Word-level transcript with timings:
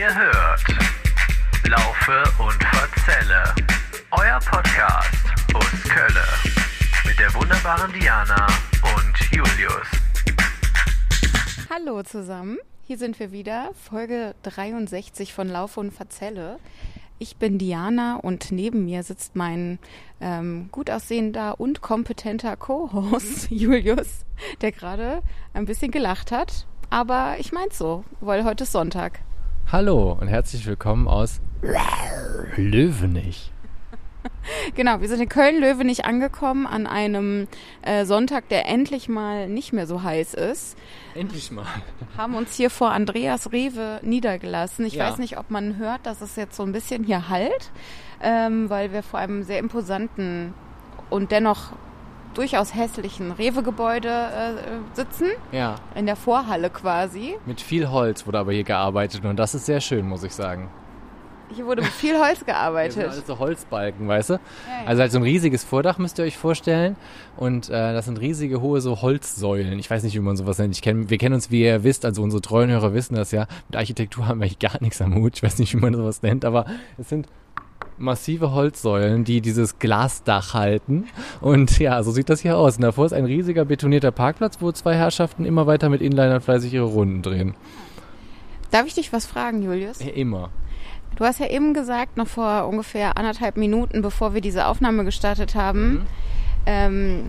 Ihr 0.00 0.14
hört 0.14 0.64
Laufe 1.68 2.22
und 2.42 2.64
Verzelle, 2.64 3.54
euer 4.12 4.38
Podcast 4.38 5.26
aus 5.52 5.82
Kölle 5.90 6.24
mit 7.06 7.18
der 7.18 7.34
wunderbaren 7.34 7.92
Diana 7.92 8.46
und 8.96 9.30
Julius. 9.30 9.86
Hallo 11.68 12.02
zusammen, 12.02 12.56
hier 12.86 12.96
sind 12.96 13.20
wir 13.20 13.30
wieder, 13.30 13.72
Folge 13.74 14.34
63 14.44 15.34
von 15.34 15.50
Laufe 15.50 15.80
und 15.80 15.92
Verzelle. 15.92 16.58
Ich 17.18 17.36
bin 17.36 17.58
Diana 17.58 18.16
und 18.16 18.52
neben 18.52 18.86
mir 18.86 19.02
sitzt 19.02 19.36
mein 19.36 19.78
ähm, 20.22 20.70
gut 20.72 20.88
aussehender 20.88 21.60
und 21.60 21.82
kompetenter 21.82 22.56
Co-Host 22.56 23.48
Julius, 23.50 24.24
der 24.62 24.72
gerade 24.72 25.22
ein 25.52 25.66
bisschen 25.66 25.90
gelacht 25.90 26.32
hat. 26.32 26.66
Aber 26.88 27.36
ich 27.38 27.52
mein's 27.52 27.76
so, 27.76 28.06
weil 28.22 28.44
heute 28.44 28.64
ist 28.64 28.72
Sonntag. 28.72 29.20
Hallo 29.72 30.16
und 30.20 30.28
herzlich 30.28 30.66
willkommen 30.66 31.08
aus 31.08 31.40
Löwenich. 32.56 33.52
Genau, 34.74 35.00
wir 35.00 35.08
sind 35.08 35.20
in 35.20 35.28
Köln-Löwenich 35.30 36.04
angekommen 36.04 36.66
an 36.66 36.86
einem 36.86 37.48
äh, 37.80 38.04
Sonntag, 38.04 38.48
der 38.50 38.66
endlich 38.66 39.08
mal 39.08 39.48
nicht 39.48 39.72
mehr 39.72 39.86
so 39.86 40.02
heiß 40.02 40.34
ist. 40.34 40.76
Endlich 41.14 41.50
mal. 41.50 41.64
Haben 42.18 42.34
uns 42.34 42.54
hier 42.54 42.68
vor 42.68 42.90
Andreas 42.90 43.50
Rewe 43.52 43.98
niedergelassen. 44.02 44.84
Ich 44.84 44.94
Ja. 44.94 45.08
weiß 45.08 45.18
nicht, 45.18 45.38
ob 45.38 45.50
man 45.50 45.76
hört, 45.78 46.04
dass 46.04 46.20
es 46.20 46.36
jetzt 46.36 46.54
so 46.56 46.64
ein 46.64 46.72
bisschen 46.72 47.02
hier 47.04 47.28
halt, 47.30 47.70
ähm, 48.22 48.68
weil 48.68 48.92
wir 48.92 49.02
vor 49.02 49.20
einem 49.20 49.42
sehr 49.42 49.58
imposanten 49.58 50.52
und 51.08 51.32
dennoch 51.32 51.72
durchaus 52.34 52.74
hässlichen 52.74 53.32
Rewe-Gebäude 53.32 54.08
äh, 54.08 54.52
sitzen. 54.96 55.26
Ja, 55.52 55.76
In 55.94 56.06
der 56.06 56.16
Vorhalle 56.16 56.70
quasi. 56.70 57.36
mit 57.46 57.60
viel 57.60 57.90
Holz 57.90 58.26
wurde 58.26 58.38
aber 58.38 58.52
hier 58.52 58.64
gearbeitet 58.64 59.24
und 59.24 59.36
das 59.36 59.54
ist 59.54 59.66
sehr 59.66 59.80
schön, 59.80 60.06
muss 60.08 60.22
ich 60.22 60.32
sagen. 60.34 60.68
Hier 61.52 61.66
wurde 61.66 61.82
mit 61.82 61.90
viel 61.90 62.14
Holz 62.16 62.28
Das 62.28 62.38
sind 62.38 62.46
gearbeitet. 62.46 63.08
alles 63.10 63.26
so 63.26 63.38
Holzbalken, 63.40 64.06
weißt 64.06 64.30
du? 64.30 64.34
ja. 64.34 64.40
Also 64.86 65.02
halt 65.02 65.10
so 65.10 65.18
ein 65.18 65.24
riesiges 65.24 65.64
Vordach 65.64 65.98
müsst 65.98 66.18
ihr 66.20 66.24
euch 66.24 66.38
vorstellen 66.38 66.94
und 67.36 67.68
äh, 67.68 67.72
das 67.92 68.04
sind 68.04 68.20
riesige 68.20 68.60
hohe 68.60 68.80
so 68.80 69.02
Holzsäulen. 69.02 69.76
Ich 69.80 69.90
weiß 69.90 70.04
nicht, 70.04 70.14
wie 70.14 70.20
man 70.20 70.36
sowas 70.36 70.58
nennt. 70.58 70.76
Ich 70.76 70.82
kenn, 70.82 71.10
wir 71.10 71.18
kennen 71.18 71.34
uns, 71.34 71.50
wie 71.50 71.62
ihr 71.64 71.82
wisst, 71.82 72.04
also 72.04 72.22
unsere 72.22 72.40
treuen 72.40 72.70
Hörer 72.70 72.94
wissen 72.94 73.16
das 73.16 73.32
ja. 73.32 73.46
Mit 73.68 73.76
Architektur 73.76 74.28
haben 74.28 74.38
wir 74.38 74.44
eigentlich 74.44 74.60
gar 74.60 74.80
nichts 74.80 75.02
am 75.02 75.16
Hut. 75.16 75.38
Ich 75.38 75.42
weiß 75.42 75.58
nicht, 75.58 75.74
wie 75.74 75.78
man 75.80 75.92
sowas 75.92 76.22
nennt, 76.22 76.44
aber 76.44 76.66
es 76.98 77.08
sind 77.08 77.26
massive 78.00 78.52
Holzsäulen, 78.52 79.24
die 79.24 79.40
dieses 79.40 79.78
Glasdach 79.78 80.54
halten. 80.54 81.04
Und 81.40 81.78
ja, 81.78 82.02
so 82.02 82.10
sieht 82.10 82.28
das 82.30 82.40
hier 82.40 82.56
aus. 82.58 82.76
Und 82.76 82.82
davor 82.82 83.06
ist 83.06 83.12
ein 83.12 83.24
riesiger 83.26 83.64
betonierter 83.64 84.10
Parkplatz, 84.10 84.56
wo 84.60 84.72
zwei 84.72 84.94
Herrschaften 84.96 85.44
immer 85.44 85.66
weiter 85.66 85.88
mit 85.88 86.00
Inlinern 86.00 86.40
fleißig 86.40 86.72
ihre 86.74 86.86
Runden 86.86 87.22
drehen. 87.22 87.54
Darf 88.70 88.86
ich 88.86 88.94
dich 88.94 89.12
was 89.12 89.26
fragen, 89.26 89.62
Julius? 89.62 90.00
Ja, 90.02 90.10
immer. 90.12 90.50
Du 91.16 91.24
hast 91.24 91.40
ja 91.40 91.48
eben 91.48 91.74
gesagt, 91.74 92.16
noch 92.16 92.28
vor 92.28 92.66
ungefähr 92.68 93.16
anderthalb 93.18 93.56
Minuten, 93.56 94.00
bevor 94.00 94.32
wir 94.32 94.40
diese 94.40 94.66
Aufnahme 94.66 95.04
gestartet 95.04 95.54
haben, 95.54 95.90
Mhm. 95.92 96.02
ähm, 96.66 97.22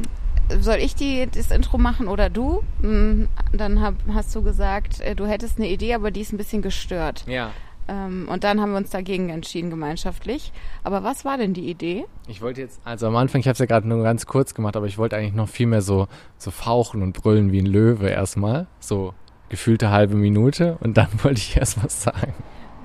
soll 0.60 0.76
ich 0.78 0.96
die, 0.96 1.28
das 1.34 1.50
Intro 1.50 1.78
machen 1.78 2.08
oder 2.08 2.30
du? 2.30 2.62
Mm, 2.82 3.24
Dann 3.54 3.82
hab, 3.82 3.96
hast 4.14 4.36
du 4.36 4.42
gesagt, 4.44 5.00
äh, 5.02 5.16
du 5.16 5.26
hättest 5.26 5.58
eine 5.58 5.70
Idee, 5.70 5.94
aber 5.94 6.12
die 6.12 6.22
ist 6.22 6.32
ein 6.34 6.38
bisschen 6.38 6.62
gestört. 6.62 7.24
Ja. 7.28 7.52
Ähm, 7.92 8.28
und 8.30 8.44
dann 8.46 8.62
haben 8.62 8.72
wir 8.72 8.78
uns 8.78 8.90
dagegen 8.90 9.30
entschieden, 9.30 9.70
gemeinschaftlich. 9.70 10.54
Aber 10.84 11.04
was 11.04 11.26
war 11.26 11.38
denn 11.38 11.54
die 11.54 11.70
Idee? 11.70 12.06
Ich 12.28 12.42
wollte 12.42 12.62
jetzt, 12.62 12.80
also 12.86 13.08
am 13.08 13.16
Anfang, 13.18 13.42
ich 13.42 13.48
habe 13.48 13.54
es 13.54 13.60
ja 13.60 13.66
gerade 13.66 13.88
nur 13.88 14.02
ganz 14.04 14.26
kurz 14.26 14.54
gemacht, 14.54 14.78
aber 14.78 14.86
ich 14.86 14.98
wollte 14.98 15.18
eigentlich 15.18 15.34
noch 15.34 15.50
viel 15.50 15.68
mehr 15.68 15.82
so, 15.82 16.08
so 16.38 16.52
fauchen 16.52 17.02
und 17.02 17.14
brüllen 17.14 17.52
wie 17.52 17.60
ein 17.60 17.66
Löwe 17.66 18.08
erstmal. 18.08 18.68
So 18.80 19.14
gefühlte 19.50 19.92
halbe 19.92 20.16
Minute 20.16 20.78
und 20.80 20.96
dann 20.96 21.10
wollte 21.24 21.40
ich 21.40 21.58
erst 21.58 21.84
was 21.84 22.04
sagen. 22.04 22.34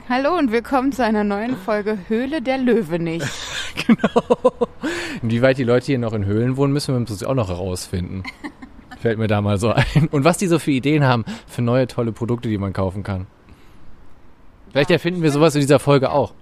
Hallo 0.09 0.37
und 0.37 0.51
willkommen 0.51 0.93
zu 0.93 1.05
einer 1.05 1.25
neuen 1.25 1.57
Folge 1.57 1.99
Höhle 2.09 2.43
der 2.43 2.59
Löwe 2.59 2.99
nicht. 2.99 3.27
Inwieweit 5.23 5.59
die 5.59 5.65
Leute 5.65 5.87
hier 5.87 5.99
noch 5.99 6.13
in 6.13 6.25
Höhlen 6.25 6.57
wohnen, 6.57 6.73
müssen 6.73 6.95
wir 6.95 6.99
uns 6.99 7.25
auch 7.25 7.35
noch 7.35 7.49
herausfinden. 7.49 8.25
Fällt 8.99 9.19
mir 9.19 9.27
da 9.29 9.41
mal 9.41 9.59
so 9.59 9.71
ein. 9.71 10.09
Und 10.11 10.25
was 10.25 10.39
die 10.39 10.47
so 10.47 10.59
für 10.59 10.71
Ideen 10.71 11.05
haben 11.05 11.25
für 11.47 11.63
neue 11.63 11.87
tolle 11.87 12.13
Produkte, 12.13 12.49
die 12.49 12.59
man 12.59 12.73
kaufen 12.73 13.03
kann. 13.03 13.27
Vielleicht 14.71 14.91
erfinden 14.91 15.23
wir 15.23 15.31
sowas 15.31 15.55
in 15.55 15.61
dieser 15.61 15.79
Folge 15.79 16.11
auch. 16.11 16.33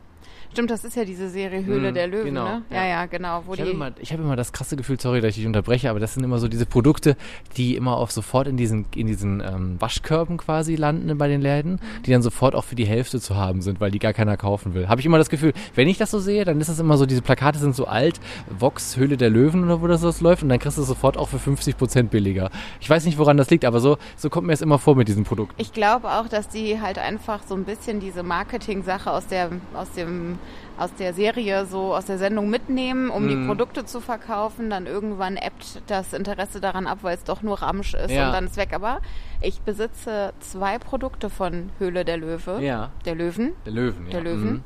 Stimmt, 0.54 0.70
das 0.70 0.84
ist 0.84 0.94
ja 0.94 1.04
diese 1.04 1.28
Serie 1.30 1.64
Höhle 1.64 1.90
Mhm, 1.90 1.94
der 1.94 2.06
Löwen, 2.06 2.26
genau, 2.26 2.44
ne? 2.44 2.62
Ja, 2.70 2.76
ja. 2.76 2.86
ja, 2.86 3.06
genau. 3.06 3.42
Wo 3.44 3.54
Ich 3.54 3.60
habe 3.60 3.70
immer, 3.70 3.86
hab 3.86 4.18
immer 4.20 4.36
das 4.36 4.52
krasse 4.52 4.76
Gefühl, 4.76 5.00
sorry, 5.00 5.20
dass 5.20 5.30
ich 5.30 5.36
dich 5.38 5.46
unterbreche, 5.46 5.90
aber 5.90 5.98
das 5.98 6.14
sind 6.14 6.22
immer 6.22 6.38
so 6.38 6.46
diese 6.46 6.64
Produkte, 6.64 7.16
die 7.56 7.74
immer 7.74 7.96
auf 7.96 8.12
sofort 8.12 8.46
in 8.46 8.56
diesen, 8.56 8.86
in 8.94 9.08
diesen 9.08 9.40
ähm, 9.40 9.80
Waschkörben 9.80 10.36
quasi 10.36 10.76
landen 10.76 11.18
bei 11.18 11.26
den 11.26 11.40
Läden, 11.40 11.80
die 12.06 12.12
dann 12.12 12.22
sofort 12.22 12.54
auch 12.54 12.62
für 12.62 12.76
die 12.76 12.86
Hälfte 12.86 13.18
zu 13.18 13.34
haben 13.34 13.62
sind, 13.62 13.80
weil 13.80 13.90
die 13.90 13.98
gar 13.98 14.12
keiner 14.12 14.36
kaufen 14.36 14.74
will. 14.74 14.88
Habe 14.88 15.00
ich 15.00 15.06
immer 15.06 15.18
das 15.18 15.28
Gefühl, 15.28 15.52
wenn 15.74 15.88
ich 15.88 15.98
das 15.98 16.12
so 16.12 16.20
sehe, 16.20 16.44
dann 16.44 16.60
ist 16.60 16.68
das 16.68 16.78
immer 16.78 16.96
so, 16.98 17.04
diese 17.04 17.22
Plakate 17.22 17.58
sind 17.58 17.74
so 17.74 17.86
alt, 17.86 18.20
Vox, 18.48 18.96
Höhle 18.96 19.16
der 19.16 19.30
Löwen 19.30 19.64
oder 19.64 19.82
wo 19.82 19.88
das, 19.88 20.02
das 20.02 20.20
läuft 20.20 20.44
und 20.44 20.50
dann 20.50 20.60
kriegst 20.60 20.78
du 20.78 20.82
es 20.82 20.88
sofort 20.88 21.16
auch 21.16 21.28
für 21.28 21.40
50 21.40 21.76
Prozent 21.76 22.10
billiger. 22.12 22.50
Ich 22.80 22.88
weiß 22.88 23.04
nicht, 23.06 23.18
woran 23.18 23.36
das 23.36 23.50
liegt, 23.50 23.64
aber 23.64 23.80
so, 23.80 23.98
so 24.16 24.30
kommt 24.30 24.46
mir 24.46 24.52
es 24.52 24.62
immer 24.62 24.78
vor 24.78 24.94
mit 24.94 25.08
diesen 25.08 25.24
Produkten. 25.24 25.54
Ich 25.58 25.72
glaube 25.72 26.12
auch, 26.12 26.28
dass 26.28 26.48
die 26.48 26.80
halt 26.80 26.98
einfach 26.98 27.40
so 27.44 27.56
ein 27.56 27.64
bisschen 27.64 27.98
diese 27.98 28.22
Marketing-Sache 28.22 29.10
aus 29.10 29.26
der, 29.26 29.50
aus 29.74 29.90
dem, 29.92 30.38
aus 30.78 30.92
der 30.94 31.14
Serie, 31.14 31.66
so 31.66 31.94
aus 31.94 32.04
der 32.06 32.18
Sendung 32.18 32.50
mitnehmen, 32.50 33.10
um 33.10 33.28
die 33.28 33.36
Mhm. 33.36 33.46
Produkte 33.46 33.84
zu 33.84 34.00
verkaufen. 34.00 34.70
Dann 34.70 34.86
irgendwann 34.86 35.36
ebbt 35.36 35.82
das 35.86 36.12
Interesse 36.12 36.60
daran 36.60 36.86
ab, 36.86 36.98
weil 37.02 37.14
es 37.16 37.24
doch 37.24 37.42
nur 37.42 37.62
Ramsch 37.62 37.94
ist 37.94 38.10
Ja. 38.10 38.26
und 38.26 38.32
dann 38.32 38.46
ist 38.46 38.56
weg. 38.56 38.72
Aber 38.72 39.00
ich 39.40 39.60
besitze 39.60 40.32
zwei 40.40 40.78
Produkte 40.78 41.30
von 41.30 41.70
Höhle 41.78 42.04
der 42.04 42.16
Löwe, 42.16 42.58
Ja, 42.62 42.90
der 43.04 43.14
Löwen. 43.14 43.52
der 43.66 43.72
Löwen. 43.72 44.04
Der 44.10 44.14
ja. 44.20 44.20
Löwen. 44.20 44.52
Mhm. 44.52 44.62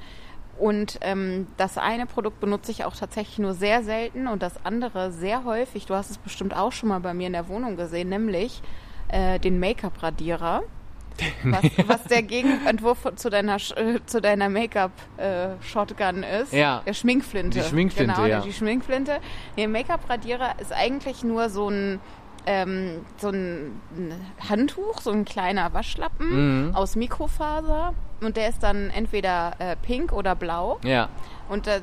Und 0.58 0.98
ähm, 1.02 1.46
das 1.56 1.78
eine 1.78 2.06
Produkt 2.06 2.40
benutze 2.40 2.72
ich 2.72 2.84
auch 2.84 2.96
tatsächlich 2.96 3.38
nur 3.38 3.54
sehr 3.54 3.84
selten 3.84 4.26
und 4.26 4.42
das 4.42 4.64
andere 4.66 5.12
sehr 5.12 5.44
häufig. 5.44 5.86
Du 5.86 5.94
hast 5.94 6.10
es 6.10 6.18
bestimmt 6.18 6.56
auch 6.56 6.72
schon 6.72 6.88
mal 6.88 6.98
bei 6.98 7.14
mir 7.14 7.28
in 7.28 7.32
der 7.32 7.46
Wohnung 7.48 7.76
gesehen, 7.76 8.08
nämlich 8.08 8.60
äh, 9.06 9.38
den 9.38 9.60
Make-up-Radierer. 9.60 10.62
Was, 11.44 11.62
was 11.86 12.04
der 12.04 12.22
Gegenentwurf 12.22 12.98
zu 13.16 13.30
deiner, 13.30 13.56
äh, 13.56 13.98
zu 14.06 14.20
deiner 14.20 14.48
Make-up-Shotgun 14.48 16.22
ist. 16.22 16.52
Ja. 16.52 16.82
Der 16.86 16.94
Schminkflinte. 16.94 17.58
Die 17.60 17.64
Schminkflinte, 17.64 18.14
genau, 18.14 18.26
ja. 18.26 18.40
Die 18.40 18.52
Schminkflinte. 18.52 19.18
Der 19.56 19.68
Make-up-Radierer 19.68 20.54
ist 20.60 20.72
eigentlich 20.72 21.24
nur 21.24 21.48
so 21.50 21.68
ein, 21.68 22.00
ähm, 22.46 23.00
so 23.18 23.28
ein 23.28 23.80
ein 23.96 24.14
Handtuch, 24.48 25.00
so 25.00 25.10
ein 25.10 25.24
kleiner 25.24 25.72
Waschlappen 25.74 26.68
Mhm. 26.68 26.74
aus 26.74 26.96
Mikrofaser. 26.96 27.94
Und 28.20 28.36
der 28.36 28.48
ist 28.48 28.62
dann 28.62 28.90
entweder 28.90 29.52
äh, 29.58 29.76
pink 29.76 30.12
oder 30.12 30.34
blau. 30.34 30.78
Ja. 30.82 31.08
Und 31.48 31.66
äh, 31.66 31.80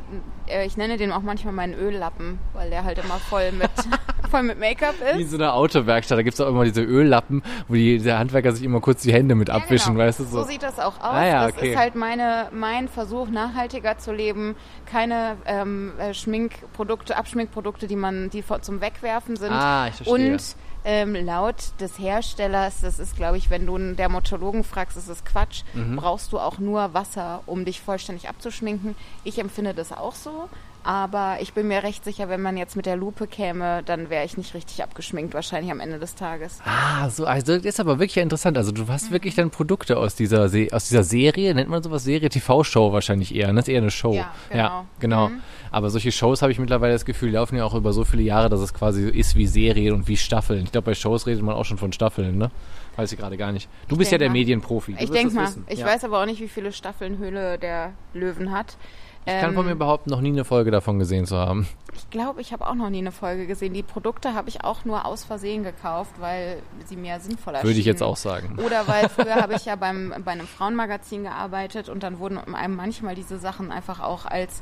äh, 0.47 0.65
ich 0.65 0.77
nenne 0.77 0.97
den 0.97 1.11
auch 1.11 1.21
manchmal 1.21 1.53
meinen 1.53 1.73
Öllappen, 1.73 2.39
weil 2.53 2.69
der 2.69 2.83
halt 2.83 2.99
immer 2.99 3.15
voll 3.15 3.51
mit, 3.51 3.69
voll 4.29 4.43
mit 4.43 4.59
Make-up 4.59 4.95
Wie 4.99 5.15
in 5.15 5.19
ist. 5.21 5.31
so 5.31 5.37
einer 5.37 5.53
Autowerkstatt, 5.53 6.17
da 6.17 6.21
gibt's 6.21 6.39
auch 6.39 6.47
immer 6.47 6.65
diese 6.65 6.83
Öllappen, 6.83 7.41
wo 7.67 7.73
die, 7.73 7.97
der 7.97 8.19
Handwerker 8.19 8.51
sich 8.51 8.63
immer 8.63 8.79
kurz 8.79 9.01
die 9.01 9.13
Hände 9.13 9.33
mit 9.33 9.47
Ja, 9.49 9.55
abwischen, 9.55 9.93
genau. 9.93 10.05
weißt 10.05 10.19
du 10.19 10.23
so. 10.25 10.41
So 10.41 10.43
sieht 10.43 10.61
das 10.61 10.77
auch 10.77 10.97
aus. 10.97 11.03
Ah 11.03 11.25
ja, 11.25 11.47
das 11.47 11.57
okay. 11.57 11.71
ist 11.71 11.77
halt 11.77 11.95
meine, 11.95 12.49
mein 12.51 12.87
Versuch, 12.87 13.29
nachhaltiger 13.29 13.97
zu 13.97 14.11
leben. 14.11 14.55
Keine 14.85 15.37
ähm, 15.45 15.93
äh, 15.99 16.13
Schminkprodukte, 16.13 17.17
Abschminkprodukte, 17.17 17.87
die 17.87 17.95
man, 17.95 18.29
die 18.29 18.43
zum 18.61 18.81
Wegwerfen 18.81 19.35
sind. 19.35 19.51
Ah, 19.51 19.87
ich 19.87 19.95
verstehe. 19.95 20.33
Und 20.33 20.55
ähm, 20.85 21.15
laut 21.15 21.55
des 21.79 21.99
Herstellers, 21.99 22.81
das 22.81 22.99
ist, 22.99 23.15
glaube 23.17 23.37
ich, 23.37 23.49
wenn 23.49 23.65
du 23.65 23.75
einen 23.75 23.95
Dermatologen 23.95 24.63
fragst, 24.63 24.95
ist 24.97 25.09
es 25.09 25.25
Quatsch, 25.25 25.63
Mhm. 25.73 25.95
brauchst 25.97 26.31
du 26.31 26.39
auch 26.39 26.59
nur 26.59 26.93
Wasser, 26.93 27.41
um 27.47 27.65
dich 27.65 27.81
vollständig 27.81 28.29
abzuschminken. 28.29 28.95
Ich 29.23 29.39
empfinde 29.39 29.73
das 29.73 29.91
auch 29.91 30.15
so. 30.15 30.47
Aber 30.87 31.37
ich 31.41 31.53
bin 31.53 31.67
mir 31.67 31.81
recht 31.81 32.03
sicher, 32.03 32.29
wenn 32.29 32.43
man 32.43 32.57
jetzt 32.57 32.75
mit 32.75 32.85
der 32.85 32.95
Lupe 32.95 33.25
käme, 33.25 33.81
dann 33.81 34.11
wäre 34.11 34.23
ich 34.23 34.37
nicht 34.37 34.53
richtig 34.53 34.83
abgeschminkt, 34.83 35.33
wahrscheinlich 35.33 35.71
am 35.71 35.79
Ende 35.79 35.97
des 35.97 36.13
Tages. 36.13 36.59
Ah, 36.63 37.09
so, 37.09 37.25
also 37.25 37.55
das 37.55 37.65
ist 37.65 37.79
aber 37.79 37.97
wirklich 37.97 38.17
interessant. 38.17 38.55
Also 38.55 38.71
du 38.71 38.83
Mhm. 38.83 38.89
hast 38.89 39.09
wirklich 39.09 39.33
dann 39.33 39.49
Produkte 39.49 39.97
aus 39.97 40.13
dieser 40.13 40.47
Se 40.47 40.67
aus 40.71 40.87
dieser 40.87 41.03
Serie, 41.03 41.55
nennt 41.55 41.71
man 41.71 41.81
sowas 41.81 42.03
Serie, 42.03 42.29
TV-Show 42.29 42.93
wahrscheinlich 42.93 43.33
eher, 43.33 43.47
ne? 43.47 43.55
Das 43.55 43.63
ist 43.67 43.69
eher 43.73 43.81
eine 43.81 43.89
Show. 43.89 44.13
Ja, 44.13 44.31
genau. 44.51 44.63
Ja, 44.63 44.85
genau. 44.99 45.29
Mhm. 45.29 45.41
Aber 45.75 45.89
solche 45.89 46.13
Shows 46.13 46.41
habe 46.41 46.53
ich 46.53 46.57
mittlerweile 46.59 46.93
das 46.93 47.03
Gefühl, 47.03 47.31
laufen 47.31 47.57
ja 47.57 47.65
auch 47.65 47.73
über 47.73 47.91
so 47.91 48.05
viele 48.05 48.23
Jahre, 48.23 48.47
dass 48.47 48.61
es 48.61 48.73
quasi 48.73 49.09
ist 49.09 49.35
wie 49.35 49.45
Serien 49.45 49.93
und 49.93 50.07
wie 50.07 50.15
Staffeln. 50.15 50.63
Ich 50.63 50.71
glaube, 50.71 50.85
bei 50.85 50.93
Shows 50.95 51.27
redet 51.27 51.43
man 51.43 51.53
auch 51.53 51.65
schon 51.65 51.77
von 51.77 51.91
Staffeln, 51.91 52.37
ne? 52.37 52.49
Weiß 52.95 53.11
ich 53.11 53.19
gerade 53.19 53.35
gar 53.35 53.51
nicht. 53.51 53.67
Du 53.89 53.97
bist 53.97 54.09
ja 54.09 54.17
der 54.17 54.29
mal. 54.29 54.35
Medienprofi. 54.35 54.93
Du 54.93 55.03
Ich 55.03 55.11
denke 55.11 55.35
mal. 55.35 55.43
wissen. 55.47 55.65
Ich 55.67 55.79
ja. 55.79 55.85
weiß 55.85 56.05
aber 56.05 56.21
auch 56.21 56.25
nicht, 56.25 56.39
wie 56.39 56.47
viele 56.47 56.71
Staffeln 56.71 57.17
Höhle 57.17 57.57
der 57.59 57.91
Löwen 58.13 58.53
hat. 58.53 58.77
Ich 59.25 59.33
kann 59.33 59.53
von 59.53 59.65
Ähm, 59.65 59.71
mir 59.71 59.75
behaupten, 59.75 60.11
noch 60.11 60.21
nie 60.21 60.29
eine 60.29 60.45
Folge 60.45 60.71
davon 60.71 60.97
gesehen 60.97 61.25
zu 61.25 61.35
haben. 61.35 61.67
Ich 61.93 62.09
glaube, 62.09 62.39
ich 62.39 62.53
habe 62.53 62.65
auch 62.65 62.75
noch 62.75 62.89
nie 62.89 62.99
eine 62.99 63.11
Folge 63.11 63.45
gesehen. 63.45 63.73
Die 63.73 63.83
Produkte 63.83 64.33
habe 64.33 64.47
ich 64.47 64.63
auch 64.63 64.85
nur 64.85 65.03
aus 65.05 65.25
Versehen 65.25 65.63
gekauft, 65.63 66.11
weil 66.19 66.59
sie 66.85 66.95
mir 66.95 67.19
sinnvoller 67.19 67.63
Würde 67.63 67.77
ich 67.79 67.85
jetzt 67.85 68.01
auch 68.01 68.15
sagen. 68.15 68.57
Oder 68.65 68.87
weil 68.87 69.09
früher 69.13 69.35
habe 69.35 69.55
ich 69.55 69.65
ja 69.65 69.75
beim, 69.75 70.13
bei 70.23 70.31
einem 70.31 70.47
Frauenmagazin 70.47 71.23
gearbeitet 71.23 71.89
und 71.89 72.03
dann 72.03 72.19
wurden 72.19 72.37
einem 72.37 72.77
manchmal 72.77 73.15
diese 73.15 73.39
Sachen 73.39 73.73
einfach 73.73 73.99
auch 73.99 74.25
als 74.25 74.61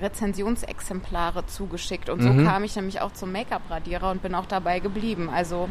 Rezensionsexemplare 0.00 1.46
zugeschickt. 1.46 2.08
Und 2.10 2.22
so 2.22 2.30
Mhm. 2.30 2.44
kam 2.46 2.64
ich 2.64 2.74
nämlich 2.76 3.00
auch 3.00 3.12
zum 3.12 3.32
Make-up-Radierer 3.32 4.10
und 4.10 4.22
bin 4.22 4.34
auch 4.34 4.46
dabei 4.46 4.80
geblieben. 4.80 5.28
Also 5.32 5.68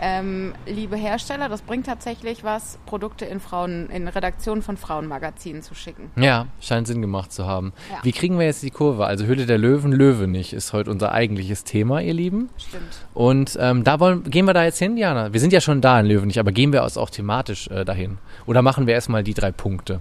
Ähm, 0.00 0.54
liebe 0.66 0.96
Hersteller, 0.96 1.48
das 1.48 1.62
bringt 1.62 1.86
tatsächlich 1.86 2.42
was, 2.42 2.78
Produkte 2.84 3.26
in 3.26 3.38
Frauen, 3.38 3.88
in 3.90 4.08
Redaktionen 4.08 4.60
von 4.60 4.76
Frauenmagazinen 4.76 5.62
zu 5.62 5.76
schicken. 5.76 6.10
Ja, 6.16 6.48
scheint 6.60 6.88
Sinn 6.88 7.00
gemacht 7.00 7.32
zu 7.32 7.46
haben. 7.46 7.72
Ja. 7.92 7.98
Wie 8.02 8.10
kriegen 8.10 8.36
wir 8.36 8.44
jetzt 8.44 8.64
die 8.64 8.70
Kurve? 8.72 9.06
Also 9.06 9.24
Hülle 9.26 9.46
der 9.46 9.56
Löwen, 9.56 9.92
Löwe 9.92 10.26
nicht, 10.26 10.52
ist 10.52 10.72
heute 10.72 10.90
unser 10.90 11.12
eigentliches 11.12 11.62
Thema, 11.62 12.00
ihr 12.00 12.12
Lieben. 12.12 12.48
Stimmt. 12.58 12.82
Und 13.14 13.56
ähm, 13.60 13.84
da 13.84 14.00
wollen, 14.00 14.24
gehen 14.24 14.46
wir 14.46 14.52
da 14.52 14.64
jetzt 14.64 14.80
hin, 14.80 14.96
Jana? 14.96 15.32
Wir 15.32 15.38
sind 15.38 15.52
ja 15.52 15.60
schon 15.60 15.80
da 15.80 16.00
in 16.00 16.06
Löwenich, 16.06 16.40
aber 16.40 16.50
gehen 16.50 16.72
wir 16.72 16.82
auch 16.84 17.08
thematisch 17.08 17.68
äh, 17.68 17.84
dahin? 17.84 18.18
Oder 18.46 18.62
machen 18.62 18.88
wir 18.88 18.94
erstmal 18.94 19.22
die 19.22 19.32
drei 19.34 19.52
Punkte? 19.52 20.00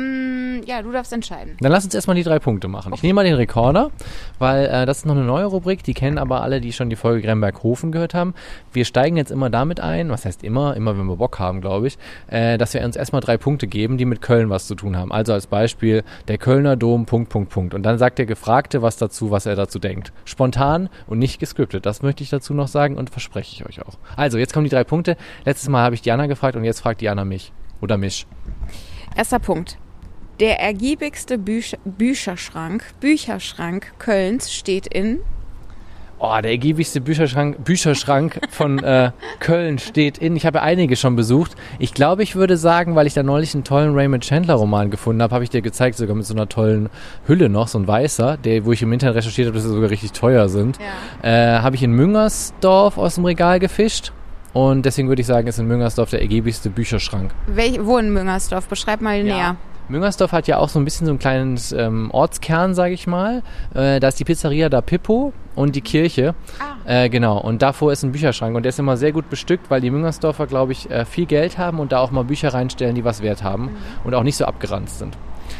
Mm, 0.00 0.62
ja, 0.66 0.82
du 0.82 0.92
darfst 0.92 1.12
entscheiden. 1.12 1.56
Dann 1.60 1.72
lass 1.72 1.84
uns 1.84 1.94
erstmal 1.94 2.16
die 2.16 2.22
drei 2.22 2.38
Punkte 2.38 2.68
machen. 2.68 2.92
Ich 2.94 3.02
nehme 3.02 3.14
mal 3.14 3.24
den 3.24 3.34
Rekorder, 3.34 3.90
weil 4.38 4.66
äh, 4.66 4.86
das 4.86 4.98
ist 4.98 5.06
noch 5.06 5.14
eine 5.14 5.24
neue 5.24 5.46
Rubrik, 5.46 5.82
die 5.82 5.94
kennen 5.94 6.18
aber 6.18 6.42
alle, 6.42 6.60
die 6.60 6.72
schon 6.72 6.90
die 6.90 6.96
Folge 6.96 7.22
Gremberg-Hofen 7.22 7.92
gehört 7.92 8.14
haben. 8.14 8.34
Wir 8.72 8.84
steigen 8.84 9.16
jetzt 9.16 9.30
immer 9.30 9.50
damit 9.50 9.80
ein, 9.80 10.10
was 10.10 10.24
heißt 10.24 10.44
immer, 10.44 10.76
immer 10.76 10.98
wenn 10.98 11.06
wir 11.06 11.16
Bock 11.16 11.38
haben, 11.38 11.60
glaube 11.60 11.88
ich, 11.88 11.98
äh, 12.28 12.58
dass 12.58 12.74
wir 12.74 12.82
uns 12.82 12.96
erstmal 12.96 13.20
drei 13.20 13.36
Punkte 13.36 13.66
geben, 13.66 13.98
die 13.98 14.04
mit 14.04 14.20
Köln 14.20 14.50
was 14.50 14.66
zu 14.66 14.74
tun 14.74 14.96
haben. 14.96 15.12
Also 15.12 15.32
als 15.32 15.46
Beispiel 15.46 16.04
der 16.28 16.38
Kölner 16.38 16.76
Dom, 16.76 17.06
Punkt, 17.06 17.30
Punkt, 17.30 17.50
Punkt. 17.50 17.74
Und 17.74 17.82
dann 17.82 17.98
sagt 17.98 18.18
der 18.18 18.26
Gefragte 18.26 18.82
was 18.82 18.96
dazu, 18.96 19.30
was 19.30 19.46
er 19.46 19.56
dazu 19.56 19.78
denkt. 19.78 20.12
Spontan 20.24 20.88
und 21.06 21.18
nicht 21.18 21.38
gescriptet. 21.38 21.86
Das 21.86 22.02
möchte 22.02 22.22
ich 22.22 22.30
dazu 22.30 22.54
noch 22.54 22.68
sagen 22.68 22.96
und 22.96 23.10
verspreche 23.10 23.52
ich 23.54 23.66
euch 23.66 23.86
auch. 23.86 23.98
Also, 24.16 24.38
jetzt 24.38 24.52
kommen 24.52 24.64
die 24.64 24.70
drei 24.70 24.84
Punkte. 24.84 25.16
Letztes 25.44 25.68
Mal 25.68 25.82
habe 25.82 25.94
ich 25.94 26.02
Diana 26.02 26.26
gefragt 26.26 26.56
und 26.56 26.64
jetzt 26.64 26.80
fragt 26.80 27.00
Diana 27.00 27.24
mich. 27.24 27.52
Oder 27.80 27.96
mich. 27.96 28.26
Erster 29.16 29.38
Punkt. 29.38 29.78
Der 30.40 30.58
ergiebigste 30.58 31.36
Bücher, 31.36 31.76
Bücherschrank, 31.84 32.82
Bücherschrank 32.98 33.92
Kölns 33.98 34.50
steht 34.50 34.86
in. 34.86 35.20
Oh, 36.18 36.38
der 36.42 36.52
ergiebigste 36.52 37.02
Bücherschrank, 37.02 37.62
Bücherschrank 37.62 38.40
von 38.48 38.82
äh, 38.82 39.10
Köln 39.40 39.78
steht 39.78 40.16
in. 40.16 40.36
Ich 40.36 40.46
habe 40.46 40.62
einige 40.62 40.96
schon 40.96 41.14
besucht. 41.14 41.56
Ich 41.78 41.92
glaube, 41.92 42.22
ich 42.22 42.36
würde 42.36 42.56
sagen, 42.56 42.94
weil 42.94 43.06
ich 43.06 43.12
da 43.12 43.22
neulich 43.22 43.52
einen 43.52 43.64
tollen 43.64 43.94
Raymond 43.94 44.24
Chandler 44.24 44.54
Roman 44.54 44.90
gefunden 44.90 45.20
habe, 45.20 45.34
habe 45.34 45.44
ich 45.44 45.50
dir 45.50 45.60
gezeigt, 45.60 45.98
sogar 45.98 46.16
mit 46.16 46.24
so 46.24 46.32
einer 46.32 46.48
tollen 46.48 46.88
Hülle 47.26 47.50
noch, 47.50 47.68
so 47.68 47.78
ein 47.78 47.86
weißer, 47.86 48.38
der, 48.38 48.64
wo 48.64 48.72
ich 48.72 48.80
im 48.80 48.94
Internet 48.94 49.16
recherchiert 49.16 49.48
habe, 49.48 49.56
dass 49.56 49.64
sie 49.64 49.74
sogar 49.74 49.90
richtig 49.90 50.12
teuer 50.12 50.48
sind. 50.48 50.78
Ja. 51.22 51.56
Äh, 51.58 51.60
habe 51.60 51.76
ich 51.76 51.82
in 51.82 51.92
Müngersdorf 51.92 52.96
aus 52.96 53.16
dem 53.16 53.26
Regal 53.26 53.58
gefischt. 53.58 54.12
Und 54.54 54.86
deswegen 54.86 55.08
würde 55.08 55.20
ich 55.20 55.26
sagen, 55.26 55.46
ist 55.48 55.58
in 55.58 55.66
Müngersdorf 55.66 56.10
der 56.10 56.22
ergiebigste 56.22 56.70
Bücherschrank. 56.70 57.30
Welch, 57.46 57.78
wo 57.84 57.98
in 57.98 58.10
Müngersdorf? 58.10 58.68
Beschreib 58.68 59.02
mal 59.02 59.22
näher. 59.22 59.56
Müngersdorf 59.90 60.32
hat 60.32 60.46
ja 60.46 60.58
auch 60.58 60.68
so 60.68 60.78
ein 60.78 60.84
bisschen 60.84 61.06
so 61.06 61.12
ein 61.12 61.18
kleines 61.18 61.72
ähm, 61.72 62.10
Ortskern, 62.12 62.74
sage 62.74 62.94
ich 62.94 63.06
mal. 63.06 63.42
Äh, 63.74 64.00
da 64.00 64.08
ist 64.08 64.20
die 64.20 64.24
Pizzeria 64.24 64.68
da 64.68 64.80
Pippo 64.80 65.32
und 65.56 65.74
die 65.74 65.80
Kirche. 65.80 66.34
Ah. 66.58 67.04
Äh, 67.04 67.08
genau, 67.08 67.38
und 67.38 67.60
davor 67.60 67.92
ist 67.92 68.02
ein 68.02 68.12
Bücherschrank 68.12 68.56
und 68.56 68.62
der 68.62 68.70
ist 68.70 68.78
immer 68.78 68.96
sehr 68.96 69.12
gut 69.12 69.28
bestückt, 69.28 69.70
weil 69.70 69.80
die 69.80 69.90
Müngersdorfer, 69.90 70.46
glaube 70.46 70.72
ich, 70.72 70.90
äh, 70.90 71.04
viel 71.04 71.26
Geld 71.26 71.58
haben 71.58 71.80
und 71.80 71.92
da 71.92 71.98
auch 71.98 72.12
mal 72.12 72.24
Bücher 72.24 72.54
reinstellen, 72.54 72.94
die 72.94 73.04
was 73.04 73.20
wert 73.22 73.42
haben 73.42 73.70
und 74.04 74.14
auch 74.14 74.22
nicht 74.22 74.36
so 74.36 74.44
abgeranzt 74.44 74.98
sind. 74.98 75.16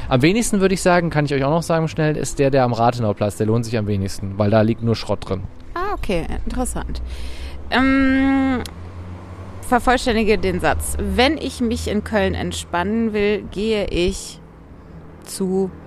Am 0.08 0.22
wenigsten 0.22 0.60
würde 0.60 0.74
ich 0.74 0.82
sagen, 0.82 1.10
kann 1.10 1.24
ich 1.24 1.34
euch 1.34 1.44
auch 1.44 1.50
noch 1.50 1.62
sagen 1.62 1.88
schnell, 1.88 2.16
ist 2.16 2.38
der, 2.38 2.50
der 2.50 2.64
am 2.64 2.72
Rathenauplatz. 2.72 3.36
Der 3.36 3.46
lohnt 3.46 3.64
sich 3.64 3.76
am 3.76 3.86
wenigsten, 3.86 4.38
weil 4.38 4.50
da 4.50 4.62
liegt 4.62 4.82
nur 4.82 4.94
Schrott 4.94 5.28
drin. 5.28 5.42
Ah, 5.74 5.94
okay, 5.94 6.26
interessant. 6.44 7.02
Ähm, 7.70 8.62
vervollständige 9.70 10.36
den 10.36 10.60
Satz. 10.60 10.96
Wenn 10.98 11.38
ich 11.38 11.60
mich 11.60 11.88
in 11.88 12.04
Köln 12.04 12.34
entspannen 12.34 13.14
will, 13.14 13.42
gehe 13.50 13.86
ich 13.86 14.40
zu. 15.24 15.70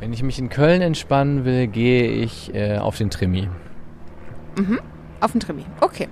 Wenn 0.00 0.12
ich 0.12 0.22
mich 0.22 0.38
in 0.38 0.48
Köln 0.48 0.80
entspannen 0.80 1.44
will, 1.44 1.66
gehe 1.66 2.08
ich 2.08 2.52
äh, 2.54 2.78
auf 2.78 2.96
den 2.98 3.10
Trimi. 3.10 3.48
Auf 5.20 5.32
den 5.32 5.40
Trimi. 5.40 5.64
Okay. 5.80 6.08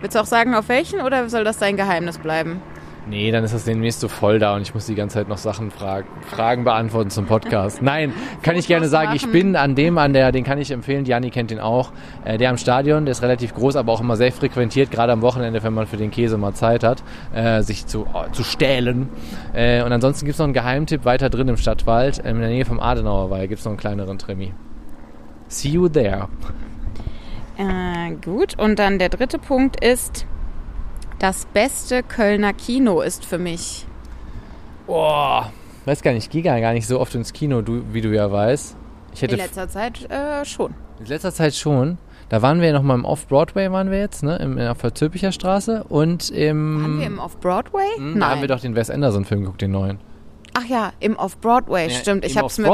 Willst 0.00 0.16
du 0.16 0.20
auch 0.20 0.26
sagen, 0.26 0.54
auf 0.54 0.68
welchen 0.68 1.00
oder 1.00 1.28
soll 1.28 1.44
das 1.44 1.58
dein 1.58 1.76
Geheimnis 1.76 2.18
bleiben? 2.18 2.62
Nee, 3.06 3.30
dann 3.30 3.44
ist 3.44 3.52
das 3.52 3.64
demnächst 3.64 4.00
so 4.00 4.08
voll 4.08 4.38
da 4.38 4.56
und 4.56 4.62
ich 4.62 4.72
muss 4.72 4.86
die 4.86 4.94
ganze 4.94 5.14
Zeit 5.14 5.28
noch 5.28 5.36
Sachen 5.36 5.70
fragen, 5.70 6.08
Fragen 6.22 6.64
beantworten 6.64 7.10
zum 7.10 7.26
Podcast. 7.26 7.82
Nein, 7.82 8.14
kann 8.42 8.56
ich 8.56 8.66
gerne 8.66 8.88
sagen, 8.88 9.12
ich 9.14 9.30
bin 9.30 9.56
an 9.56 9.74
dem, 9.74 9.98
an 9.98 10.14
der, 10.14 10.32
den 10.32 10.42
kann 10.42 10.58
ich 10.58 10.70
empfehlen, 10.70 11.04
Janni 11.04 11.30
kennt 11.30 11.50
den 11.50 11.60
auch, 11.60 11.92
äh, 12.24 12.38
der 12.38 12.48
am 12.48 12.56
Stadion, 12.56 13.04
der 13.04 13.12
ist 13.12 13.22
relativ 13.22 13.54
groß, 13.54 13.76
aber 13.76 13.92
auch 13.92 14.00
immer 14.00 14.16
sehr 14.16 14.32
frequentiert, 14.32 14.90
gerade 14.90 15.12
am 15.12 15.20
Wochenende, 15.20 15.62
wenn 15.62 15.74
man 15.74 15.86
für 15.86 15.98
den 15.98 16.10
Käse 16.10 16.38
mal 16.38 16.54
Zeit 16.54 16.82
hat, 16.82 17.02
äh, 17.34 17.62
sich 17.62 17.86
zu, 17.86 18.06
oh, 18.10 18.24
zu 18.32 18.42
stählen. 18.42 19.10
Äh, 19.52 19.82
und 19.82 19.92
ansonsten 19.92 20.24
gibt's 20.24 20.38
noch 20.38 20.46
einen 20.46 20.54
Geheimtipp 20.54 21.04
weiter 21.04 21.28
drin 21.28 21.48
im 21.48 21.58
Stadtwald, 21.58 22.22
ähm, 22.24 22.36
in 22.36 22.40
der 22.40 22.50
Nähe 22.50 22.64
vom 22.64 22.80
Adenauerwald 22.80 23.50
gibt's 23.50 23.66
noch 23.66 23.72
einen 23.72 23.78
kleineren 23.78 24.18
Tremi. 24.18 24.54
See 25.48 25.68
you 25.68 25.88
there. 25.88 26.28
Äh, 27.58 28.14
gut. 28.24 28.58
Und 28.58 28.78
dann 28.78 28.98
der 28.98 29.10
dritte 29.10 29.38
Punkt 29.38 29.84
ist, 29.84 30.26
das 31.24 31.46
beste 31.46 32.02
Kölner 32.02 32.52
Kino 32.52 33.00
ist 33.00 33.24
für 33.24 33.38
mich. 33.38 33.86
Boah, 34.86 35.50
weiß 35.86 36.02
gar 36.02 36.12
nicht, 36.12 36.24
ich 36.24 36.30
gehe 36.30 36.42
gar 36.42 36.72
nicht 36.74 36.86
so 36.86 37.00
oft 37.00 37.14
ins 37.14 37.32
Kino, 37.32 37.62
du, 37.62 37.82
wie 37.94 38.02
du 38.02 38.14
ja 38.14 38.30
weißt. 38.30 38.76
Ich 39.14 39.22
hätte 39.22 39.36
In 39.36 39.40
letzter 39.40 39.66
Zeit 39.66 40.10
äh, 40.10 40.44
schon. 40.44 40.74
In 41.00 41.06
letzter 41.06 41.32
Zeit 41.32 41.54
schon. 41.54 41.96
Da 42.28 42.42
waren 42.42 42.60
wir 42.60 42.74
noch 42.74 42.82
mal 42.82 42.92
im 42.94 43.06
Off-Broadway, 43.06 43.72
waren 43.72 43.90
wir 43.90 44.00
jetzt, 44.00 44.22
ne? 44.22 44.36
Im, 44.36 44.58
auf 44.58 44.82
der 44.82 44.94
Zülpicher 44.94 45.32
Straße. 45.32 45.84
Und 45.88 46.28
im. 46.28 46.82
Waren 46.82 47.00
wir 47.00 47.06
im 47.06 47.18
Off-Broadway? 47.18 47.96
Hm, 47.96 48.20
Da 48.20 48.28
haben 48.28 48.42
wir 48.42 48.48
doch 48.48 48.60
den 48.60 48.76
Wes 48.76 48.90
Anderson-Film 48.90 49.40
geguckt, 49.40 49.62
den 49.62 49.70
neuen. 49.70 50.00
Ach 50.56 50.64
ja, 50.66 50.92
im 51.00 51.16
Off-Broadway, 51.16 51.88
Ja, 51.88 51.98
stimmt. 51.98 52.24
Ich 52.24 52.36
im 52.36 52.42
hab's 52.42 52.58
mit, 52.58 52.70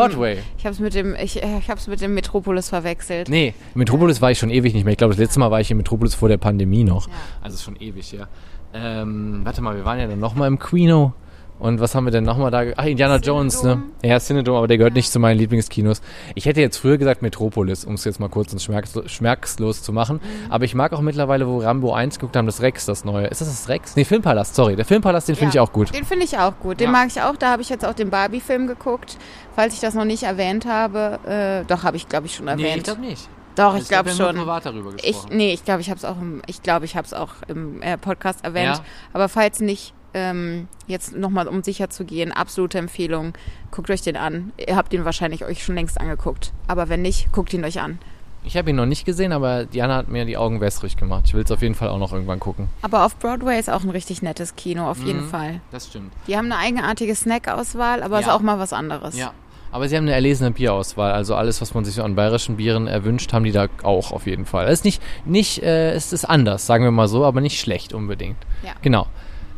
ich 0.58 0.66
hab's 0.66 0.78
mit 0.78 0.94
dem, 0.94 1.14
ich, 1.14 1.42
äh, 1.42 1.58
ich 1.58 1.70
hab's 1.70 1.86
mit 1.86 2.00
dem 2.00 2.14
Metropolis 2.14 2.68
verwechselt. 2.68 3.28
Nee, 3.28 3.54
Metropolis 3.74 4.20
war 4.20 4.30
ich 4.30 4.38
schon 4.38 4.50
ewig 4.50 4.74
nicht 4.74 4.84
mehr. 4.84 4.92
Ich 4.92 4.98
glaube, 4.98 5.14
das 5.14 5.18
letzte 5.18 5.40
Mal 5.40 5.50
war 5.50 5.60
ich 5.60 5.70
im 5.70 5.78
Metropolis 5.78 6.14
vor 6.14 6.28
der 6.28 6.36
Pandemie 6.36 6.84
noch. 6.84 7.08
Ja. 7.08 7.14
Also 7.42 7.56
schon 7.56 7.76
ewig, 7.76 8.12
ja. 8.12 8.28
Ähm, 8.74 9.40
warte 9.44 9.62
mal, 9.62 9.74
wir 9.76 9.84
waren 9.84 9.98
ja 9.98 10.06
dann 10.06 10.20
noch 10.20 10.34
mal 10.34 10.46
im 10.46 10.58
Quino. 10.58 11.14
Und 11.60 11.78
was 11.78 11.94
haben 11.94 12.04
wir 12.04 12.10
denn 12.10 12.24
nochmal 12.24 12.50
da? 12.50 12.62
Ach, 12.76 12.84
Indiana 12.86 13.16
Jones, 13.16 13.62
ne? 13.62 13.82
Ja, 14.02 14.18
Cinedom, 14.18 14.56
aber 14.56 14.66
der 14.66 14.78
gehört 14.78 14.94
nicht 14.94 15.12
zu 15.12 15.18
meinen 15.18 15.38
Lieblingskinos. 15.38 16.00
Ich 16.34 16.46
hätte 16.46 16.60
jetzt 16.62 16.78
früher 16.78 16.96
gesagt 16.96 17.20
Metropolis, 17.20 17.84
um 17.84 17.94
es 17.94 18.04
jetzt 18.04 18.18
mal 18.18 18.28
kurz 18.30 18.52
und 18.52 18.60
schmerz- 18.62 18.98
schmerkslos 19.10 19.82
zu 19.82 19.92
machen. 19.92 20.16
Mhm. 20.22 20.50
Aber 20.52 20.64
ich 20.64 20.74
mag 20.74 20.92
auch 20.94 21.02
mittlerweile, 21.02 21.46
wo 21.46 21.58
Rambo 21.58 21.92
1 21.92 22.18
geguckt 22.18 22.34
haben, 22.36 22.46
das 22.46 22.62
Rex, 22.62 22.86
das 22.86 23.04
neue. 23.04 23.26
Ist 23.26 23.42
das 23.42 23.48
das 23.48 23.68
Rex? 23.68 23.94
Nee, 23.94 24.04
Filmpalast, 24.04 24.54
sorry. 24.54 24.74
Der 24.74 24.86
Filmpalast, 24.86 25.28
den 25.28 25.36
finde 25.36 25.54
Ja, 25.54 25.62
ich 25.62 25.68
auch 25.68 25.72
gut. 25.72 25.94
Den 25.94 26.04
finde 26.06 26.24
ich 26.24 26.38
auch 26.38 26.54
gut. 26.60 26.80
Den 26.80 26.86
Ja. 26.86 26.90
mag 26.92 27.08
ich 27.08 27.20
auch. 27.20 27.36
Da 27.36 27.50
habe 27.50 27.60
ich 27.60 27.68
jetzt 27.68 27.84
auch 27.84 27.94
den 27.94 28.08
Barbie-Film 28.10 28.66
geguckt. 28.66 29.18
Falls 29.54 29.74
ich 29.74 29.80
das 29.80 29.92
noch 29.94 30.06
nicht 30.06 30.22
erwähnt 30.22 30.64
habe, 30.64 31.18
äh, 31.26 31.64
doch 31.66 31.82
habe 31.84 31.96
ich, 31.98 32.08
glaube 32.08 32.24
ich, 32.26 32.34
schon 32.36 32.48
erwähnt. 32.48 32.98
nicht. 33.00 33.28
doch, 33.56 33.76
ich 33.76 33.86
glaube 33.88 34.08
schon. 34.10 34.34
privat 34.36 34.64
darüber 34.64 34.92
Ich, 35.02 35.28
nee, 35.30 35.52
ich 35.52 35.64
glaube, 35.64 35.82
ich 35.82 35.90
habe 35.90 35.98
es 35.98 36.04
auch 36.06 36.18
im, 36.18 36.40
ich 36.46 36.62
glaube, 36.62 36.86
ich 36.86 36.96
habe 36.96 37.04
es 37.04 37.12
auch 37.12 37.34
im 37.48 37.82
äh, 37.82 37.98
Podcast 37.98 38.42
erwähnt. 38.44 38.76
Ja. 38.76 38.84
Aber 39.12 39.28
falls 39.28 39.60
nicht, 39.60 39.92
ähm, 40.14 40.68
jetzt 40.86 41.16
nochmal, 41.16 41.48
um 41.48 41.62
sicher 41.62 41.90
zu 41.90 42.04
gehen, 42.04 42.32
absolute 42.32 42.78
Empfehlung, 42.78 43.32
guckt 43.70 43.90
euch 43.90 44.02
den 44.02 44.16
an. 44.16 44.52
Ihr 44.68 44.76
habt 44.76 44.92
ihn 44.92 45.04
wahrscheinlich 45.04 45.44
euch 45.44 45.62
schon 45.64 45.74
längst 45.74 46.00
angeguckt. 46.00 46.52
Aber 46.66 46.88
wenn 46.88 47.02
nicht, 47.02 47.32
guckt 47.32 47.52
ihn 47.54 47.64
euch 47.64 47.80
an. 47.80 47.98
Ich 48.42 48.56
habe 48.56 48.70
ihn 48.70 48.76
noch 48.76 48.86
nicht 48.86 49.04
gesehen, 49.04 49.32
aber 49.32 49.66
Diana 49.66 49.96
hat 49.96 50.08
mir 50.08 50.24
die 50.24 50.38
Augen 50.38 50.62
wässrig 50.62 50.96
gemacht. 50.96 51.24
Ich 51.26 51.34
will 51.34 51.42
es 51.44 51.50
auf 51.50 51.60
jeden 51.60 51.74
Fall 51.74 51.88
auch 51.88 51.98
noch 51.98 52.12
irgendwann 52.14 52.40
gucken. 52.40 52.68
Aber 52.80 53.04
auf 53.04 53.16
Broadway 53.18 53.58
ist 53.58 53.68
auch 53.68 53.82
ein 53.82 53.90
richtig 53.90 54.22
nettes 54.22 54.56
Kino, 54.56 54.88
auf 54.90 55.02
jeden 55.02 55.26
Mhm. 55.26 55.28
Fall. 55.28 55.60
Das 55.70 55.88
stimmt. 55.88 56.12
Die 56.26 56.36
haben 56.38 56.46
eine 56.46 56.56
eigenartige 56.56 57.14
Snack-Auswahl, 57.14 58.02
aber 58.02 58.18
ist 58.20 58.26
Ja. 58.26 58.34
auch 58.34 58.40
mal 58.40 58.58
was 58.58 58.72
anderes. 58.72 59.16
Ja. 59.18 59.32
Aber 59.72 59.88
sie 59.88 59.96
haben 59.96 60.04
eine 60.04 60.14
erlesene 60.14 60.50
Bierauswahl. 60.50 61.12
Also 61.12 61.34
alles, 61.36 61.60
was 61.60 61.74
man 61.74 61.84
sich 61.84 61.94
so 61.94 62.02
an 62.02 62.16
bayerischen 62.16 62.56
Bieren 62.56 62.86
erwünscht, 62.88 63.32
haben 63.32 63.44
die 63.44 63.52
da 63.52 63.66
auch 63.84 64.10
auf 64.10 64.26
jeden 64.26 64.46
Fall. 64.46 64.66
Es 64.66 64.80
ist 64.80 64.84
nicht, 64.84 65.02
nicht 65.26 65.62
äh, 65.62 65.92
es 65.92 66.12
ist 66.12 66.24
anders, 66.24 66.66
sagen 66.66 66.82
wir 66.82 66.90
mal 66.90 67.06
so, 67.08 67.24
aber 67.24 67.40
nicht 67.40 67.60
schlecht 67.60 67.92
unbedingt. 67.92 68.38
Ja. 68.64 68.72
Genau. 68.82 69.06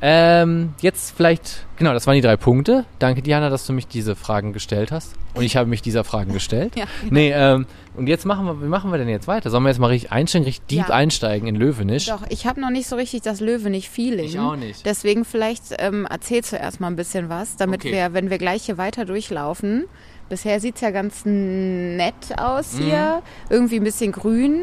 Ähm, 0.05 0.75
jetzt 0.81 1.15
vielleicht, 1.17 1.65
genau, 1.77 1.93
das 1.93 2.09
waren 2.09 2.17
die 2.17 2.21
drei 2.23 2.37
Punkte. 2.37 2.85
Danke, 2.99 3.23
Diana, 3.23 3.51
dass 3.51 3.67
du 3.69 3.73
mich 3.73 3.87
diese 3.87 4.17
Fragen 4.17 4.53
gestellt 4.53 4.91
hast. 4.91 5.15
Und 5.35 5.45
ich 5.45 5.57
habe 5.57 5.69
mich 5.71 5.81
dieser 5.81 6.03
Fragen 6.03 6.33
gestellt. 6.33 6.75
Ja, 6.77 6.87
Nee, 7.09 7.31
ähm, 7.33 7.67
und 7.95 8.09
jetzt 8.09 8.27
machen 8.27 8.45
wir, 8.47 8.61
wie 8.61 8.67
machen 8.67 8.91
wir 8.91 8.99
denn 8.99 9.09
jetzt 9.09 9.29
weiter? 9.29 9.49
Sollen 9.51 9.63
wir 9.63 9.69
jetzt 9.69 9.79
mal 9.79 9.87
richtig 9.87 10.11
einsteigen, 10.11 10.45
richtig 10.47 10.67
deep 10.67 10.89
Ja. 10.89 10.95
einsteigen 10.95 11.47
in 11.47 11.55
Löwenisch? 11.55 12.07
Doch, 12.07 12.23
ich 12.31 12.47
habe 12.47 12.61
noch 12.61 12.71
nicht 12.71 12.89
so 12.89 12.97
richtig 12.97 13.23
das 13.23 13.39
Löwe-nicht-Feeling. 13.41 14.25
Ich 14.27 14.39
auch 14.41 14.57
nicht. 14.57 14.85
Deswegen 14.85 15.25
vielleicht 15.25 15.63
ähm, 15.79 16.07
erzählst 16.07 16.53
du 16.53 16.57
erstmal 16.57 16.91
ein 16.91 16.97
bisschen 16.97 17.29
was, 17.29 17.57
damit 17.57 17.83
Okay. 17.83 17.93
wir, 17.93 18.13
wenn 18.13 18.29
wir 18.29 18.39
gleich 18.39 18.65
hier 18.65 18.79
weiter 18.79 19.05
durchlaufen, 19.05 19.85
bisher 20.29 20.61
sieht's 20.61 20.81
ja 20.81 20.91
ganz 20.91 21.23
nett 21.25 22.15
aus 22.39 22.75
Mhm. 22.75 22.83
hier, 22.85 23.23
irgendwie 23.51 23.77
ein 23.77 23.85
bisschen 23.85 24.13
grün, 24.13 24.63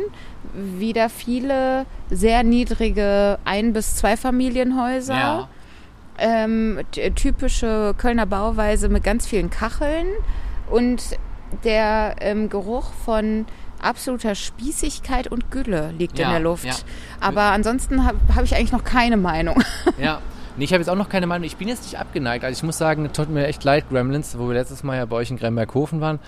wieder 0.53 1.09
viele 1.09 1.85
sehr 2.09 2.43
niedrige 2.43 3.37
Ein- 3.45 3.73
bis 3.73 3.95
Zweifamilienhäuser. 3.97 5.13
Ja. 5.15 5.47
ähm, 6.21 6.79
typische 7.15 7.93
Kölner 7.97 8.25
Bauweise 8.25 8.89
mit 8.89 9.03
ganz 9.05 9.25
vielen 9.25 9.49
Kacheln 9.49 10.07
und 10.69 11.01
der 11.63 12.15
ähm, 12.19 12.49
Geruch 12.49 12.91
von 13.05 13.45
absoluter 13.81 14.35
Spießigkeit 14.35 15.27
und 15.27 15.49
Gülle 15.51 15.93
liegt 15.97 16.19
Ja, 16.19 16.25
in 16.25 16.31
der 16.31 16.39
Luft. 16.41 16.65
ja. 16.65 16.73
Aber 17.21 17.43
ansonsten 17.43 18.03
habe 18.05 18.17
hab 18.35 18.43
ich 18.43 18.53
eigentlich 18.55 18.73
noch 18.73 18.83
keine 18.83 19.15
Meinung. 19.17 19.63
Ja. 19.97 20.19
Nee, 20.59 20.65
ich 20.65 20.73
habe 20.73 20.81
jetzt 20.81 20.89
auch 20.89 20.95
noch 20.95 21.07
keine 21.07 21.25
Meinung. 21.25 21.45
Ich 21.45 21.55
bin 21.55 21.69
jetzt 21.69 21.83
nicht 21.83 21.97
abgeneigt. 21.97 22.43
Also 22.43 22.59
ich 22.59 22.63
muss 22.63 22.77
sagen, 22.77 23.09
tut 23.13 23.29
mir 23.29 23.47
echt 23.47 23.63
leid, 23.63 23.85
Gremlins, 23.89 24.37
wo 24.37 24.49
wir 24.49 24.55
letztes 24.55 24.83
Mal 24.83 24.97
ja 24.97 25.05
bei 25.05 25.15
euch 25.15 25.31
in 25.31 25.37
Gremberghofen 25.37 26.01
waren. 26.01 26.19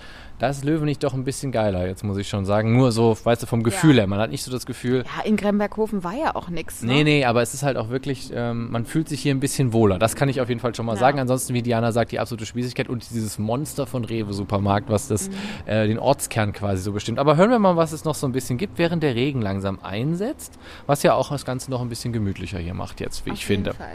Da 0.42 0.50
ist 0.50 0.64
Löwenich 0.66 0.98
doch 0.98 1.14
ein 1.14 1.24
bisschen 1.24 1.52
geiler, 1.52 1.86
jetzt 1.86 2.04
muss 2.04 2.18
ich 2.18 2.28
schon 2.28 2.46
sagen. 2.46 2.76
Nur 2.76 2.92
so, 2.92 3.16
weißt 3.24 3.44
du, 3.44 3.46
vom 3.46 3.62
Gefühl 3.62 3.92
Ja. 3.92 3.98
her. 4.02 4.08
Man 4.08 4.18
hat 4.20 4.32
nicht 4.32 4.42
so 4.42 4.52
das 4.52 4.66
Gefühl, 4.66 5.04
Ja, 5.06 5.24
in 5.24 5.38
Gremberghofen 5.38 6.04
war 6.04 6.16
ja 6.16 6.34
auch 6.36 6.50
nichts. 6.50 6.82
Ne? 6.82 6.94
Nee, 6.94 7.04
nee, 7.04 7.26
aber 7.26 7.44
es 7.44 7.54
ist 7.54 7.62
halt 7.62 7.78
auch 7.78 7.90
wirklich, 7.90 8.32
ähm, 8.34 8.72
man 8.72 8.86
fühlt 8.86 9.08
sich 9.08 9.22
hier 9.22 9.36
ein 9.36 9.40
bisschen 9.40 9.72
wohler. 9.72 10.00
Das 10.00 10.16
kann 10.16 10.30
ich 10.30 10.42
auf 10.42 10.50
jeden 10.50 10.60
Fall 10.60 10.74
schon 10.74 10.88
mal 10.88 10.94
Ja. 10.96 11.00
sagen. 11.00 11.20
Ansonsten, 11.20 11.54
wie 11.54 11.62
Diana 11.62 11.92
sagt, 11.92 12.12
die 12.12 12.18
absolute 12.20 12.48
Spießigkeit 12.48 12.90
und 12.90 13.08
dieses 13.12 13.38
Monster 13.38 13.86
von 13.86 14.04
Rewe 14.04 14.34
Supermarkt, 14.34 14.90
was 14.90 15.08
das, 15.08 15.30
Mhm. 15.30 15.34
äh, 15.68 15.86
den 15.88 16.00
Ortskern 16.00 16.54
quasi 16.54 16.82
so 16.82 16.92
bestimmt. 16.92 17.20
Aber 17.20 17.38
hören 17.38 17.52
wir 17.52 17.60
mal, 17.60 17.76
was 17.76 17.92
es 17.92 18.04
noch 18.04 18.16
so 18.16 18.26
ein 18.26 18.32
bisschen 18.32 18.58
gibt, 18.58 18.80
während 18.80 19.04
der 19.04 19.14
Regen 19.14 19.44
langsam 19.44 19.78
einsetzt, 19.84 20.58
was 20.88 21.04
ja 21.04 21.14
auch 21.14 21.30
das 21.30 21.46
Ganze 21.46 21.70
noch 21.70 21.82
ein 21.82 21.90
bisschen 21.90 22.14
gemütlicher 22.14 22.58
hier 22.58 22.74
macht 22.74 23.00
jetzt, 23.00 23.28
wie 23.28 23.30
Auf 23.32 23.38
ich 23.38 23.46
finde. 23.46 23.76
Fall. 23.76 23.90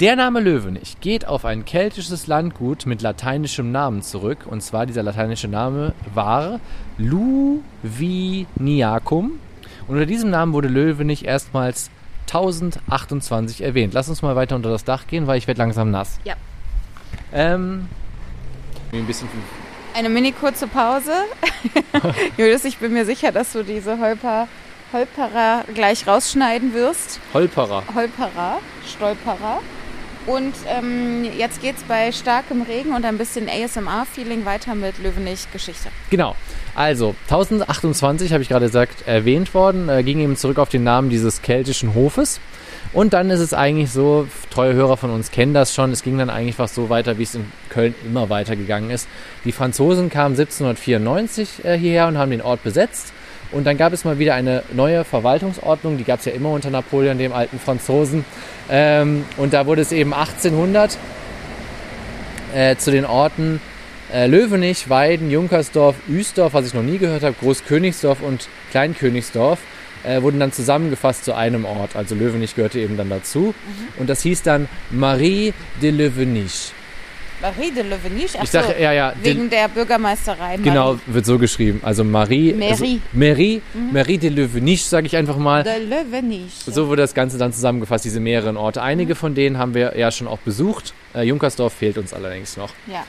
Der 0.00 0.14
Name 0.14 0.38
Löwenich 0.38 1.00
geht 1.00 1.26
auf 1.26 1.44
ein 1.44 1.64
keltisches 1.64 2.28
Landgut 2.28 2.86
mit 2.86 3.02
lateinischem 3.02 3.72
Namen 3.72 4.02
zurück. 4.02 4.46
Und 4.46 4.60
zwar 4.60 4.86
dieser 4.86 5.02
lateinische 5.02 5.48
Name 5.48 5.92
war 6.14 6.60
Luviniacum. 6.98 7.64
Und 9.88 9.94
unter 9.94 10.06
diesem 10.06 10.30
Namen 10.30 10.52
wurde 10.52 10.68
Löwenich 10.68 11.24
erstmals 11.24 11.90
1028 12.26 13.60
erwähnt. 13.62 13.92
Lass 13.92 14.08
uns 14.08 14.22
mal 14.22 14.36
weiter 14.36 14.54
unter 14.54 14.70
das 14.70 14.84
Dach 14.84 15.08
gehen, 15.08 15.26
weil 15.26 15.36
ich 15.36 15.48
werde 15.48 15.58
langsam 15.58 15.90
nass. 15.90 16.20
Ja. 16.22 16.34
Ähm, 17.32 17.88
ein 18.92 19.04
bisschen 19.04 19.26
Eine 19.94 20.10
mini 20.10 20.30
kurze 20.30 20.68
Pause. 20.68 21.10
Julius, 22.36 22.64
ich 22.64 22.78
bin 22.78 22.92
mir 22.92 23.04
sicher, 23.04 23.32
dass 23.32 23.52
du 23.52 23.64
diese 23.64 23.98
Holper, 23.98 24.46
Holperer 24.92 25.64
gleich 25.74 26.06
rausschneiden 26.06 26.72
wirst. 26.72 27.18
Holperer. 27.34 27.82
Holperer, 27.96 28.60
Stolperer. 28.86 29.60
Und 30.28 30.52
ähm, 30.68 31.24
jetzt 31.38 31.62
geht's 31.62 31.82
bei 31.88 32.12
starkem 32.12 32.60
Regen 32.60 32.94
und 32.94 33.06
ein 33.06 33.16
bisschen 33.16 33.48
ASMR-Feeling 33.48 34.44
weiter 34.44 34.74
mit 34.74 34.98
Löwenich-Geschichte. 34.98 35.88
Genau. 36.10 36.36
Also, 36.74 37.14
1028 37.24 38.34
habe 38.34 38.42
ich 38.42 38.50
gerade 38.50 38.66
gesagt, 38.66 39.08
erwähnt 39.08 39.54
worden, 39.54 39.88
äh, 39.88 40.02
ging 40.02 40.20
eben 40.20 40.36
zurück 40.36 40.58
auf 40.58 40.68
den 40.68 40.84
Namen 40.84 41.08
dieses 41.08 41.40
keltischen 41.40 41.94
Hofes. 41.94 42.40
Und 42.92 43.14
dann 43.14 43.30
ist 43.30 43.40
es 43.40 43.54
eigentlich 43.54 43.90
so, 43.90 44.28
treue 44.50 44.74
Hörer 44.74 44.98
von 44.98 45.10
uns 45.10 45.30
kennen 45.30 45.54
das 45.54 45.74
schon, 45.74 45.92
es 45.92 46.02
ging 46.02 46.18
dann 46.18 46.28
eigentlich 46.28 46.56
fast 46.56 46.74
so 46.74 46.90
weiter, 46.90 47.16
wie 47.16 47.22
es 47.22 47.34
in 47.34 47.50
Köln 47.70 47.94
immer 48.04 48.28
weitergegangen 48.28 48.90
ist. 48.90 49.08
Die 49.46 49.52
Franzosen 49.52 50.10
kamen 50.10 50.34
1794 50.34 51.64
äh, 51.64 51.78
hierher 51.78 52.06
und 52.06 52.18
haben 52.18 52.30
den 52.30 52.42
Ort 52.42 52.62
besetzt. 52.62 53.14
Und 53.50 53.64
dann 53.64 53.76
gab 53.76 53.92
es 53.92 54.04
mal 54.04 54.18
wieder 54.18 54.34
eine 54.34 54.62
neue 54.72 55.04
Verwaltungsordnung, 55.04 55.96
die 55.96 56.04
gab 56.04 56.18
es 56.20 56.26
ja 56.26 56.32
immer 56.32 56.50
unter 56.50 56.70
Napoleon, 56.70 57.18
dem 57.18 57.32
alten 57.32 57.58
Franzosen. 57.58 58.24
Ähm, 58.70 59.24
und 59.36 59.54
da 59.54 59.66
wurde 59.66 59.82
es 59.82 59.92
eben 59.92 60.12
1800 60.12 60.98
äh, 62.54 62.76
zu 62.76 62.90
den 62.90 63.06
Orten 63.06 63.60
äh, 64.12 64.26
Löwenich, 64.26 64.88
Weiden, 64.88 65.30
Junkersdorf, 65.30 65.96
Üsdorf, 66.08 66.54
was 66.54 66.66
ich 66.66 66.74
noch 66.74 66.82
nie 66.82 66.98
gehört 66.98 67.22
habe, 67.22 67.34
Großkönigsdorf 67.40 68.22
und 68.22 68.48
Kleinkönigsdorf 68.70 69.58
äh, 70.04 70.22
wurden 70.22 70.40
dann 70.40 70.52
zusammengefasst 70.52 71.24
zu 71.24 71.34
einem 71.34 71.64
Ort. 71.64 71.96
Also 71.96 72.14
Löwenich 72.14 72.54
gehörte 72.54 72.80
eben 72.80 72.96
dann 72.96 73.10
dazu. 73.10 73.54
Und 73.98 74.08
das 74.08 74.22
hieß 74.22 74.42
dann 74.42 74.68
Marie 74.90 75.52
de 75.82 75.90
Löwenich. 75.90 76.72
Marie 77.40 77.70
de 77.70 77.82
Löwenich? 77.84 78.32
Ach 78.36 78.42
Ich 78.42 78.50
sage, 78.50 78.74
so, 78.76 78.82
ja, 78.82 78.92
ja, 78.92 79.12
wegen 79.22 79.48
der 79.48 79.68
Bürgermeisterei. 79.68 80.56
Marie. 80.56 80.62
genau, 80.62 80.98
wird 81.06 81.24
so 81.24 81.38
geschrieben. 81.38 81.80
Also 81.84 82.02
Marie. 82.04 82.52
Mairie. 82.52 82.70
Also 82.70 82.84
Mairie, 83.12 83.62
Marie 83.92 84.18
de 84.18 84.30
Löwenich, 84.30 84.84
sage 84.84 85.06
ich 85.06 85.16
einfach 85.16 85.36
mal. 85.36 85.62
De 85.62 85.78
Löwenich. 85.78 86.52
So 86.66 86.88
wurde 86.88 87.02
das 87.02 87.14
Ganze 87.14 87.38
dann 87.38 87.52
zusammengefasst, 87.52 88.04
diese 88.04 88.20
mehreren 88.20 88.56
Orte. 88.56 88.82
Einige 88.82 89.14
von 89.14 89.34
denen 89.34 89.58
haben 89.58 89.74
wir 89.74 89.96
ja 89.96 90.10
schon 90.10 90.26
auch 90.26 90.38
besucht. 90.38 90.94
Äh, 91.14 91.22
Junkersdorf 91.22 91.72
fehlt 91.72 91.96
uns 91.98 92.12
allerdings 92.12 92.56
noch. 92.56 92.70
Ja. 92.86 93.04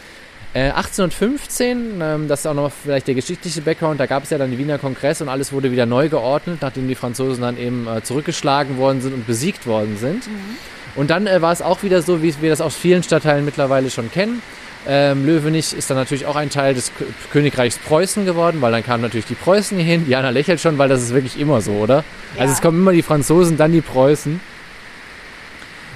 Äh, 0.53 0.71
1815, 0.71 2.01
ähm, 2.01 2.27
das 2.27 2.39
ist 2.39 2.48
auch 2.48 2.55
noch 2.55 2.71
vielleicht 2.71 3.07
der 3.07 3.13
geschichtliche 3.13 3.62
Background, 3.62 4.00
da 4.00 4.07
gab 4.07 4.24
es 4.24 4.31
ja 4.31 4.39
dann 4.39 4.50
den 4.50 4.57
Wiener 4.57 4.79
Kongress 4.79 5.21
und 5.21 5.29
alles 5.29 5.53
wurde 5.53 5.71
wieder 5.71 5.86
neu 5.86 6.09
geordnet, 6.09 6.57
nachdem 6.62 6.88
die 6.88 6.95
Franzosen 6.95 7.43
dann 7.43 7.55
eben 7.59 7.88
äh, 7.88 8.01
zurückgeschlagen 8.01 8.77
worden 8.77 9.00
sind 9.01 9.13
und 9.13 9.27
besiegt 9.27 9.67
worden 9.67 9.98
sind. 9.98 10.24
Und 10.96 11.10
dann 11.10 11.27
äh, 11.27 11.41
war 11.41 11.51
es 11.51 11.62
auch 11.62 11.84
wieder 11.84 12.01
so, 12.01 12.22
wie 12.22 12.34
wir 12.41 12.50
das 12.50 12.62
aus 12.62 12.75
vielen 12.75 13.03
Stadtteilen 13.03 13.46
mittlerweile 13.46 13.89
schon 13.89 14.12
kennen. 14.12 14.41
Ähm, 14.88 15.25
Löwenich 15.25 15.74
ist 15.74 15.89
dann 15.89 15.98
natürlich 15.98 16.25
auch 16.25 16.36
ein 16.36 16.50
Teil 16.50 16.74
des 16.74 16.91
K 16.98 17.05
Königreichs 17.31 17.77
Preußen 17.77 18.25
geworden, 18.25 18.62
weil 18.62 18.72
dann 18.72 18.84
kamen 18.84 19.03
natürlich 19.03 19.25
die 19.25 19.36
Preußen 19.36 19.77
hier 19.77 19.86
hin. 19.86 20.05
Diana 20.05 20.29
lächelt 20.29 20.62
schon, 20.62 20.77
weil 20.77 20.89
das 20.89 21.01
ist 21.01 21.13
wirklich 21.13 21.39
immer 21.39 21.62
so, 21.62 21.72
oder? 21.74 22.03
Ja. 22.36 22.41
Also 22.41 22.53
es 22.53 22.62
kommen 22.62 22.79
immer 22.79 22.93
die 22.93 23.01
Franzosen, 23.01 23.58
dann 23.58 23.72
die 23.72 23.81
Preußen. 23.81 24.39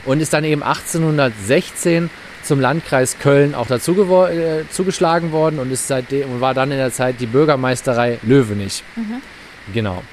Und 0.06 0.20
ist 0.20 0.34
dann 0.34 0.44
eben 0.44 0.64
1816 0.64 2.10
zum 2.44 2.60
Landkreis 2.60 3.20
Köln 3.20 3.56
auch 3.56 3.68
dazu 3.68 3.94
äh, 4.28 4.64
zugeschlagen 4.70 5.32
worden 5.32 5.60
und 5.60 5.72
ist 5.72 5.88
seitdem 5.88 6.30
und 6.30 6.42
war 6.42 6.54
dann 6.54 6.72
in 6.72 6.78
der 6.78 6.92
Zeit 6.92 7.16
die 7.20 7.26
Bürgermeisterei 7.26 8.20
Löwenich. 8.22 8.84
Genau. 9.74 10.04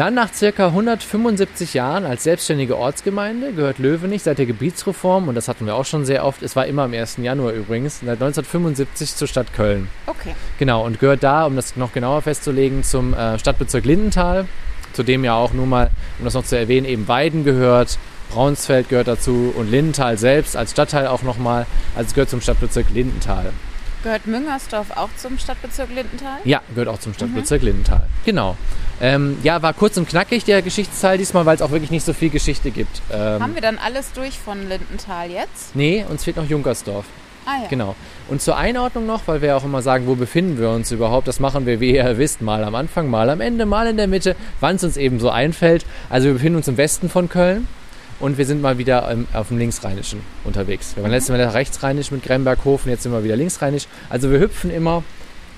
Dann 0.00 0.14
nach 0.14 0.32
circa 0.32 0.68
175 0.68 1.74
Jahren 1.74 2.06
als 2.06 2.22
selbstständige 2.24 2.78
Ortsgemeinde 2.78 3.52
gehört 3.52 3.78
Löwenich 3.78 4.22
seit 4.22 4.38
der 4.38 4.46
Gebietsreform, 4.46 5.28
und 5.28 5.34
das 5.34 5.46
hatten 5.46 5.66
wir 5.66 5.74
auch 5.74 5.84
schon 5.84 6.06
sehr 6.06 6.24
oft, 6.24 6.42
es 6.42 6.56
war 6.56 6.64
immer 6.64 6.84
am 6.84 6.94
1. 6.94 7.18
Januar 7.18 7.52
übrigens, 7.52 7.98
seit 7.98 8.14
1975 8.14 9.14
zur 9.14 9.28
Stadt 9.28 9.52
Köln. 9.52 9.88
Okay. 10.06 10.34
Genau, 10.58 10.86
und 10.86 11.00
gehört 11.00 11.22
da, 11.22 11.44
um 11.44 11.54
das 11.54 11.76
noch 11.76 11.92
genauer 11.92 12.22
festzulegen, 12.22 12.82
zum 12.82 13.12
äh, 13.12 13.38
Stadtbezirk 13.38 13.84
Lindenthal, 13.84 14.46
zu 14.94 15.02
dem 15.02 15.22
ja 15.22 15.34
auch 15.34 15.52
nur 15.52 15.66
mal, 15.66 15.90
um 16.18 16.24
das 16.24 16.32
noch 16.32 16.44
zu 16.44 16.56
erwähnen, 16.56 16.86
eben 16.86 17.06
Weiden 17.06 17.44
gehört, 17.44 17.98
Braunsfeld 18.30 18.88
gehört 18.88 19.06
dazu 19.06 19.52
und 19.54 19.70
Lindenthal 19.70 20.16
selbst 20.16 20.56
als 20.56 20.70
Stadtteil 20.70 21.08
auch 21.08 21.24
nochmal, 21.24 21.66
also 21.94 22.08
es 22.08 22.14
gehört 22.14 22.30
zum 22.30 22.40
Stadtbezirk 22.40 22.86
Lindenthal. 22.94 23.52
Gehört 24.02 24.26
Müngersdorf 24.26 24.96
auch 24.96 25.10
zum 25.16 25.38
Stadtbezirk 25.38 25.90
Lindenthal? 25.94 26.38
Ja, 26.44 26.62
gehört 26.70 26.88
auch 26.88 26.98
zum 26.98 27.12
Stadtbezirk 27.12 27.62
Lindenthal. 27.62 28.02
Genau. 28.24 28.56
Ähm, 29.02 29.38
ja, 29.42 29.60
war 29.62 29.74
kurz 29.74 29.96
und 29.98 30.08
knackig 30.08 30.44
der 30.44 30.62
Geschichtsteil 30.62 31.18
diesmal, 31.18 31.44
weil 31.44 31.56
es 31.56 31.62
auch 31.62 31.70
wirklich 31.70 31.90
nicht 31.90 32.04
so 32.04 32.12
viel 32.14 32.30
Geschichte 32.30 32.70
gibt. 32.70 33.02
Ähm, 33.12 33.42
Haben 33.42 33.54
wir 33.54 33.62
dann 33.62 33.78
alles 33.78 34.12
durch 34.12 34.38
von 34.38 34.68
Lindenthal 34.68 35.30
jetzt? 35.30 35.74
nee, 35.74 36.04
uns 36.08 36.24
fehlt 36.24 36.36
noch 36.36 36.48
Junkersdorf. 36.48 37.04
Ah 37.46 37.62
ja. 37.62 37.68
Genau. 37.68 37.94
Und 38.28 38.42
zur 38.42 38.56
Einordnung 38.56 39.06
noch, 39.06 39.22
weil 39.26 39.42
wir 39.42 39.56
auch 39.56 39.64
immer 39.64 39.82
sagen, 39.82 40.06
wo 40.06 40.14
befinden 40.14 40.58
wir 40.58 40.70
uns 40.70 40.90
überhaupt, 40.92 41.26
das 41.28 41.40
machen 41.40 41.66
wir, 41.66 41.80
wie 41.80 41.94
ihr 41.94 42.18
wisst, 42.18 42.42
mal 42.42 42.64
am 42.64 42.74
Anfang, 42.74 43.08
mal 43.08 43.28
am 43.30 43.40
Ende, 43.40 43.66
mal 43.66 43.86
in 43.86 43.96
der 43.96 44.06
Mitte, 44.06 44.36
wann 44.60 44.76
es 44.76 44.84
uns 44.84 44.96
eben 44.96 45.18
so 45.20 45.30
einfällt. 45.30 45.84
Also 46.10 46.28
wir 46.28 46.34
befinden 46.34 46.56
uns 46.56 46.68
im 46.68 46.76
Westen 46.76 47.08
von 47.08 47.28
Köln 47.28 47.66
und 48.20 48.38
wir 48.38 48.46
sind 48.46 48.62
mal 48.62 48.78
wieder 48.78 49.10
ähm, 49.10 49.26
auf 49.32 49.48
dem 49.48 49.58
Linksrheinischen 49.58 50.20
unterwegs. 50.44 50.92
Wir 50.94 51.02
waren 51.02 51.10
letztes 51.12 51.36
Mal 51.36 51.42
rechtsrheinisch 51.48 52.10
mit 52.10 52.22
Gremberghofen, 52.22 52.90
jetzt 52.90 53.02
sind 53.02 53.12
wir 53.12 53.24
wieder 53.24 53.36
linksrheinisch. 53.36 53.86
Also 54.08 54.30
wir 54.30 54.38
hüpfen 54.40 54.70
immer 54.70 55.02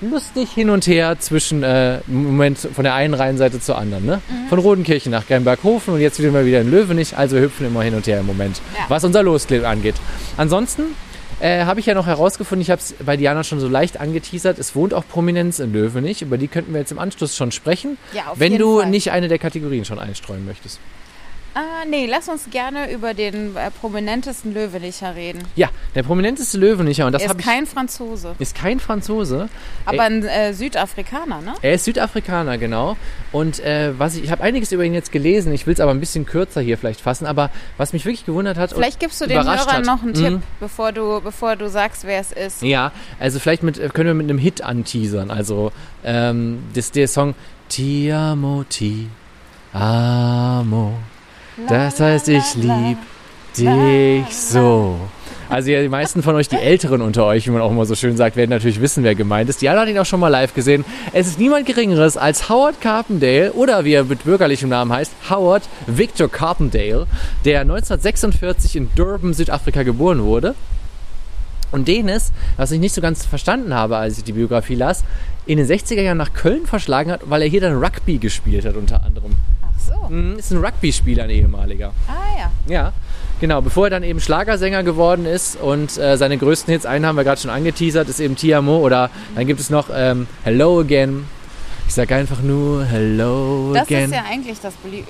lustig 0.01 0.49
hin 0.51 0.69
und 0.69 0.85
her 0.87 1.17
zwischen, 1.19 1.63
äh, 1.63 1.99
Moment 2.07 2.57
von 2.59 2.83
der 2.83 2.93
einen 2.93 3.13
Rheinseite 3.13 3.59
zur 3.61 3.77
anderen. 3.77 4.05
Ne? 4.05 4.21
Von 4.49 4.59
Rodenkirchen 4.59 5.11
nach 5.11 5.25
Gremberghofen 5.27 5.93
und 5.93 6.01
jetzt 6.01 6.17
sind 6.17 6.33
wir 6.33 6.45
wieder 6.45 6.61
in 6.61 6.71
Löwenich, 6.71 7.17
also 7.17 7.35
wir 7.37 7.43
hüpfen 7.43 7.67
immer 7.67 7.83
hin 7.83 7.93
und 7.95 8.05
her 8.07 8.19
im 8.19 8.25
Moment, 8.25 8.59
Ja. 8.77 8.85
was 8.89 9.03
unser 9.05 9.23
Loskleb 9.23 9.65
angeht. 9.65 9.95
Ansonsten 10.35 10.83
äh, 11.39 11.63
habe 11.65 11.79
ich 11.79 11.85
ja 11.85 11.93
noch 11.93 12.05
herausgefunden, 12.07 12.61
ich 12.61 12.69
habe 12.69 12.79
es 12.81 12.93
bei 13.05 13.15
Diana 13.17 13.43
schon 13.45 13.59
so 13.61 13.67
leicht 13.69 13.99
angeteasert, 13.99 14.59
es 14.59 14.75
wohnt 14.75 14.93
auch 14.93 15.03
Prominenz 15.07 15.59
in 15.59 15.71
Löwenich, 15.73 16.21
über 16.21 16.37
die 16.37 16.47
könnten 16.49 16.73
wir 16.73 16.79
jetzt 16.81 16.91
im 16.91 16.99
Anschluss 16.99 17.35
schon 17.37 17.51
sprechen, 17.51 17.97
Ja, 18.13 18.23
wenn 18.35 18.57
du 18.57 18.79
Fall. 18.81 18.89
nicht 18.89 19.11
eine 19.11 19.27
der 19.29 19.39
Kategorien 19.39 19.85
schon 19.85 19.99
einstreuen 19.99 20.45
möchtest. 20.45 20.79
Ah, 21.55 21.85
nee, 21.87 22.07
lass 22.07 22.29
uns 22.29 22.49
gerne 22.49 22.91
über 22.91 23.13
den 23.13 23.55
äh, 23.55 23.69
prominentesten 23.69 24.53
Löwenicher 24.53 25.15
reden. 25.15 25.43
Ja, 25.55 25.69
der 25.93 26.03
prominenteste 26.03 26.57
Löwenicher, 26.57 27.05
und 27.05 27.11
das 27.11 27.21
er 27.21 27.29
ist 27.31 27.39
ich, 27.39 27.45
kein 27.45 27.65
Franzose, 27.67 28.35
ist 28.39 28.55
kein 28.55 28.79
Franzose, 28.79 29.49
aber 29.85 30.03
ein 30.03 30.23
äh, 30.25 30.53
Südafrikaner, 30.53 31.41
ne? 31.41 31.53
Er 31.61 31.73
ist 31.73 31.85
Südafrikaner, 31.85 32.57
genau. 32.57 32.97
Und 33.31 33.59
äh, 33.59 33.93
was 33.97 34.15
ich, 34.15 34.23
ich 34.23 34.31
habe 34.31 34.43
einiges 34.43 34.71
über 34.71 34.83
ihn 34.83 34.93
jetzt 34.93 35.11
gelesen. 35.11 35.53
Ich 35.53 35.67
will 35.67 35.73
es 35.73 35.79
aber 35.79 35.91
ein 35.91 35.99
bisschen 35.99 36.25
kürzer 36.25 36.61
hier 36.61 36.77
vielleicht 36.77 37.01
fassen. 37.01 37.25
Aber 37.25 37.49
was 37.77 37.93
mich 37.93 38.05
wirklich 38.05 38.25
gewundert 38.25 38.57
hat 38.57 38.71
Vielleicht 38.73 38.99
gibst 38.99 39.21
du 39.21 39.27
den 39.27 39.43
Hörern 39.43 39.59
hat, 39.59 39.85
noch 39.85 40.01
einen 40.01 40.11
Mhm. 40.11 40.15
Tipp, 40.15 40.39
bevor 40.59 40.91
du, 40.91 41.21
bevor 41.21 41.55
du 41.55 41.69
sagst, 41.69 42.05
wer 42.05 42.19
es 42.19 42.31
ist. 42.31 42.61
Ja, 42.61 42.91
also 43.19 43.39
vielleicht 43.39 43.63
mit, 43.63 43.77
äh, 43.77 43.89
können 43.89 44.07
wir 44.07 44.13
mit 44.13 44.29
einem 44.29 44.39
Hit 44.39 44.63
anteasern. 44.63 45.31
Also 45.31 45.71
ähm, 46.03 46.63
das, 46.73 46.91
der 46.91 47.07
Song 47.07 47.35
Ti 47.69 48.11
amo, 48.11 48.63
ti 48.69 49.07
amo. 49.73 50.93
Das 51.67 51.99
heißt, 51.99 52.29
ich 52.29 52.55
lieb 52.55 52.97
dich 53.57 54.35
so. 54.35 54.97
Also 55.49 55.69
ja, 55.69 55.81
die 55.81 55.89
meisten 55.89 56.23
von 56.23 56.35
euch, 56.35 56.49
die 56.49 56.55
Älteren 56.55 57.01
unter 57.01 57.25
euch, 57.25 57.45
wie 57.45 57.51
man 57.51 57.61
auch 57.61 57.69
immer 57.69 57.85
so 57.85 57.93
schön 57.93 58.17
sagt, 58.17 58.35
werden 58.35 58.49
natürlich 58.49 58.81
wissen, 58.81 59.03
wer 59.03 59.13
gemeint 59.13 59.49
ist. 59.49 59.61
Diana 59.61 59.81
hat 59.81 59.87
ihn 59.87 59.99
auch 59.99 60.05
schon 60.05 60.19
mal 60.19 60.29
live 60.29 60.55
gesehen. 60.55 60.83
Es 61.11 61.27
ist 61.27 61.37
niemand 61.37 61.67
Geringeres 61.67 62.17
als 62.17 62.49
Howard 62.49 62.81
Carpendale 62.81 63.53
oder 63.53 63.85
wie 63.85 63.93
er 63.93 64.03
mit 64.05 64.23
bürgerlichem 64.23 64.69
Namen 64.69 64.91
heißt, 64.91 65.11
Howard 65.29 65.63
Victor 65.85 66.27
Carpendale, 66.27 67.05
der 67.45 67.61
1946 67.61 68.77
in 68.77 68.89
Durban, 68.95 69.33
Südafrika 69.33 69.83
geboren 69.83 70.23
wurde. 70.23 70.55
Und 71.71 71.87
den 71.87 72.09
es, 72.09 72.31
was 72.57 72.71
ich 72.71 72.79
nicht 72.79 72.95
so 72.95 73.01
ganz 73.01 73.25
verstanden 73.25 73.73
habe, 73.73 73.97
als 73.97 74.17
ich 74.17 74.23
die 74.23 74.33
Biografie 74.33 74.75
las, 74.75 75.03
in 75.45 75.57
den 75.57 75.67
60er 75.67 76.01
Jahren 76.01 76.17
nach 76.17 76.33
Köln 76.33 76.65
verschlagen 76.65 77.11
hat, 77.11 77.29
weil 77.29 77.41
er 77.41 77.47
hier 77.47 77.61
dann 77.61 77.83
Rugby 77.83 78.17
gespielt 78.17 78.65
hat 78.65 78.75
unter 78.75 79.03
anderem. 79.03 79.33
So. 79.87 80.09
Mhm, 80.09 80.37
Ist 80.39 80.51
ein 80.51 80.63
Rugby-Spieler, 80.63 81.23
ein 81.23 81.29
ehemaliger. 81.29 81.93
Ah 82.07 82.39
ja. 82.39 82.51
Ja, 82.73 82.93
Genau, 83.39 83.61
bevor 83.61 83.87
er 83.87 83.89
dann 83.89 84.03
eben 84.03 84.21
Schlagersänger 84.21 84.83
geworden 84.83 85.25
ist 85.25 85.57
und 85.57 85.97
äh, 85.97 86.15
seine 86.17 86.37
größten 86.37 86.71
Hits, 86.71 86.85
einen 86.85 87.05
haben 87.05 87.17
wir 87.17 87.25
gerade 87.25 87.41
schon 87.41 87.51
angeteasert, 87.51 88.07
ist 88.07 88.21
eben 88.21 88.37
Tiamo 88.37 88.77
oder 88.77 89.09
dann 89.35 89.45
gibt 89.47 89.59
es 89.59 89.69
noch 89.69 89.89
ähm, 89.93 90.27
Hello 90.45 90.79
Again. 90.79 91.25
Ich 91.85 91.93
sage 91.93 92.15
einfach 92.15 92.41
nur 92.41 92.85
Hello 92.85 93.73
Das 93.73 93.83
Again. 93.87 94.05
ist 94.05 94.15
ja 94.15 94.23
eigentlich 94.31 94.59
das 94.61 94.73
be 94.75 95.03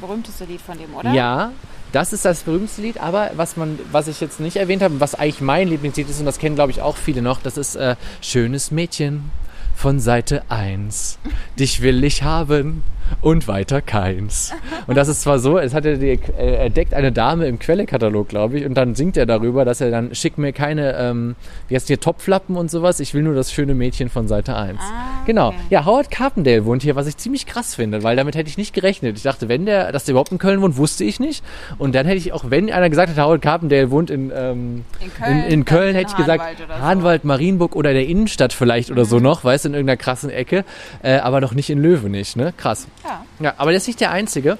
berühmteste 0.00 0.44
Lied 0.44 0.60
von 0.60 0.78
dem, 0.78 0.94
oder? 0.94 1.12
Ja, 1.12 1.50
das 1.90 2.12
ist 2.12 2.24
das 2.24 2.42
berühmteste 2.44 2.82
Lied, 2.82 3.00
aber 3.00 3.30
was 3.34 3.56
man, 3.56 3.76
was 3.90 4.06
ich 4.06 4.20
jetzt 4.20 4.38
nicht 4.38 4.56
erwähnt 4.56 4.82
habe, 4.82 5.00
was 5.00 5.16
eigentlich 5.16 5.40
mein 5.40 5.66
Lieblingslied 5.66 6.08
ist, 6.08 6.20
und 6.20 6.26
das 6.26 6.38
kennen 6.38 6.54
glaube 6.54 6.70
ich 6.70 6.82
auch 6.82 6.96
viele 6.96 7.22
noch, 7.22 7.40
das 7.42 7.56
ist 7.56 7.74
äh, 7.74 7.96
Schönes 8.20 8.70
Mädchen 8.70 9.32
von 9.74 9.98
Seite 9.98 10.42
1. 10.48 11.18
Dich 11.58 11.82
will 11.82 12.04
ich 12.04 12.22
haben 12.22 12.84
und 13.20 13.48
weiter 13.48 13.80
keins. 13.80 14.52
Und 14.86 14.96
das 14.96 15.08
ist 15.08 15.22
zwar 15.22 15.38
so, 15.38 15.58
es 15.58 15.74
hat 15.74 15.84
er, 15.84 15.96
die, 15.96 16.08
äh, 16.38 16.54
er 16.56 16.70
deckt 16.70 16.94
eine 16.94 17.12
Dame 17.12 17.46
im 17.46 17.58
Quellekatalog, 17.58 18.28
glaube 18.28 18.58
ich, 18.58 18.66
und 18.66 18.74
dann 18.74 18.94
singt 18.94 19.16
er 19.16 19.26
darüber, 19.26 19.64
dass 19.64 19.80
er 19.80 19.90
dann, 19.90 20.14
schick 20.14 20.38
mir 20.38 20.52
keine, 20.52 20.96
ähm, 20.96 21.36
wie 21.68 21.74
heißt 21.74 21.86
hier, 21.88 22.00
Topflappen 22.00 22.56
und 22.56 22.70
sowas, 22.70 23.00
ich 23.00 23.14
will 23.14 23.22
nur 23.22 23.34
das 23.34 23.52
schöne 23.52 23.74
Mädchen 23.74 24.08
von 24.08 24.28
Seite 24.28 24.56
1. 24.56 24.78
Ah, 24.80 25.22
Genau. 25.26 25.48
okay. 25.48 25.56
Ja, 25.70 25.84
Howard 25.84 26.10
Carpendale 26.10 26.64
wohnt 26.64 26.82
hier, 26.82 26.96
was 26.96 27.06
ich 27.06 27.16
ziemlich 27.16 27.46
krass 27.46 27.74
finde, 27.74 28.02
weil 28.02 28.16
damit 28.16 28.34
hätte 28.36 28.48
ich 28.48 28.56
nicht 28.58 28.72
gerechnet. 28.74 29.16
Ich 29.16 29.22
dachte, 29.22 29.48
wenn 29.48 29.66
der, 29.66 29.92
dass 29.92 30.04
der 30.04 30.12
überhaupt 30.12 30.32
in 30.32 30.38
Köln 30.38 30.60
wohnt, 30.62 30.76
wusste 30.76 31.04
ich 31.04 31.20
nicht. 31.20 31.44
Und 31.78 31.94
dann 31.94 32.06
hätte 32.06 32.18
ich 32.18 32.32
auch, 32.32 32.44
wenn 32.48 32.70
einer 32.72 32.88
gesagt 32.90 33.14
hat, 33.14 33.24
Howard 33.24 33.42
Carpendale 33.42 33.90
wohnt 33.90 34.10
in, 34.10 34.32
ähm, 34.34 34.84
In 35.00 35.12
Köln, 35.14 35.38
in, 35.38 35.44
in 35.52 35.64
Köln 35.64 35.94
hätte 35.94 36.10
ich 36.10 36.16
gesagt, 36.16 36.40
Hahnwald 36.42 36.58
so. 36.58 36.74
Hahnwald, 36.82 37.24
Marienburg 37.24 37.76
oder 37.76 37.92
der 37.92 38.06
Innenstadt 38.06 38.52
vielleicht 38.52 38.90
oder 38.90 39.04
so 39.04 39.18
noch, 39.20 39.44
weißt 39.44 39.64
du, 39.64 39.68
in 39.68 39.74
irgendeiner 39.74 39.96
krassen 39.98 40.30
Ecke, 40.30 40.64
äh, 41.02 41.18
aber 41.18 41.40
noch 41.40 41.52
nicht 41.54 41.70
in 41.70 41.78
Löwenich, 41.80 42.36
ne? 42.36 42.52
Krass. 42.56 42.88
Ja. 43.04 43.24
Ja, 43.40 43.54
aber 43.56 43.70
der 43.70 43.78
ist 43.78 43.86
nicht 43.86 44.00
der 44.00 44.10
Einzige. 44.10 44.58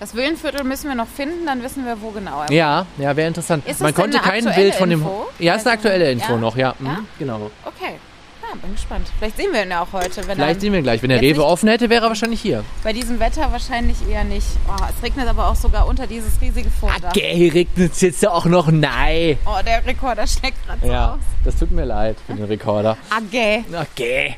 Das 0.00 0.16
Villenviertel 0.16 0.64
müssen 0.64 0.88
wir 0.88 0.96
noch 0.96 1.06
finden, 1.06 1.46
dann 1.46 1.62
wissen 1.62 1.84
wir, 1.86 2.00
wo 2.02 2.10
genau. 2.10 2.42
er 2.42 2.50
Ja, 2.52 2.86
ja, 2.98 3.14
wäre 3.16 3.28
interessant. 3.28 3.64
Ist 3.68 3.80
Man 3.80 3.94
konnte 3.94 4.20
eine 4.20 4.26
kein 4.42 4.54
Bild 4.54 4.74
von 4.74 4.90
dem. 4.90 5.00
Info? 5.00 5.26
Ja, 5.38 5.54
ist 5.54 5.64
eine 5.66 5.74
aktuelle 5.74 6.10
Info 6.10 6.32
ja? 6.32 6.38
noch, 6.38 6.56
ja. 6.56 6.74
Ja? 6.80 6.90
Mhm, 6.92 7.06
genau. 7.20 7.40
wohnt. 7.40 7.52
Okay. 7.64 7.94
Ja, 8.42 8.48
bin 8.60 8.72
gespannt. 8.72 9.06
Vielleicht 9.16 9.36
sehen 9.36 9.52
wir 9.52 9.62
ihn 9.62 9.70
ja 9.70 9.80
auch 9.82 9.92
heute. 9.92 10.26
Wenn 10.26 10.34
Vielleicht 10.36 10.60
sehen 10.60 10.72
wir 10.72 10.80
ihn 10.80 10.82
gleich. 10.82 11.00
Wenn 11.02 11.10
der 11.10 11.20
Rewe 11.20 11.44
offen 11.44 11.68
hätte, 11.68 11.88
wäre 11.88 12.06
er 12.06 12.08
wahrscheinlich 12.08 12.40
hier. 12.40 12.64
Bei 12.82 12.92
diesem 12.92 13.20
Wetter 13.20 13.52
wahrscheinlich 13.52 13.96
eher 14.10 14.24
nicht. 14.24 14.48
Oh, 14.68 14.72
es 14.94 15.00
regnet 15.04 15.28
aber 15.28 15.46
auch 15.46 15.54
sogar 15.54 15.86
unter 15.86 16.08
dieses 16.08 16.40
riesige 16.40 16.68
Vordach. 16.68 17.10
Okay, 17.10 17.48
regnet 17.54 17.92
es 17.92 18.00
jetzt 18.00 18.26
auch 18.26 18.46
noch? 18.46 18.72
Nein. 18.72 19.38
Oh, 19.46 19.62
der 19.64 19.86
Rekorder 19.86 20.26
schlägt 20.26 20.56
gerade 20.66 20.80
so 20.84 20.92
Ja, 20.92 21.12
aus. 21.12 21.18
das 21.44 21.56
tut 21.56 21.70
mir 21.70 21.84
leid 21.84 22.16
für 22.26 22.34
den 22.34 22.44
Rekorder. 22.46 22.96
Agge. 23.08 23.64
Okay. 23.92 24.36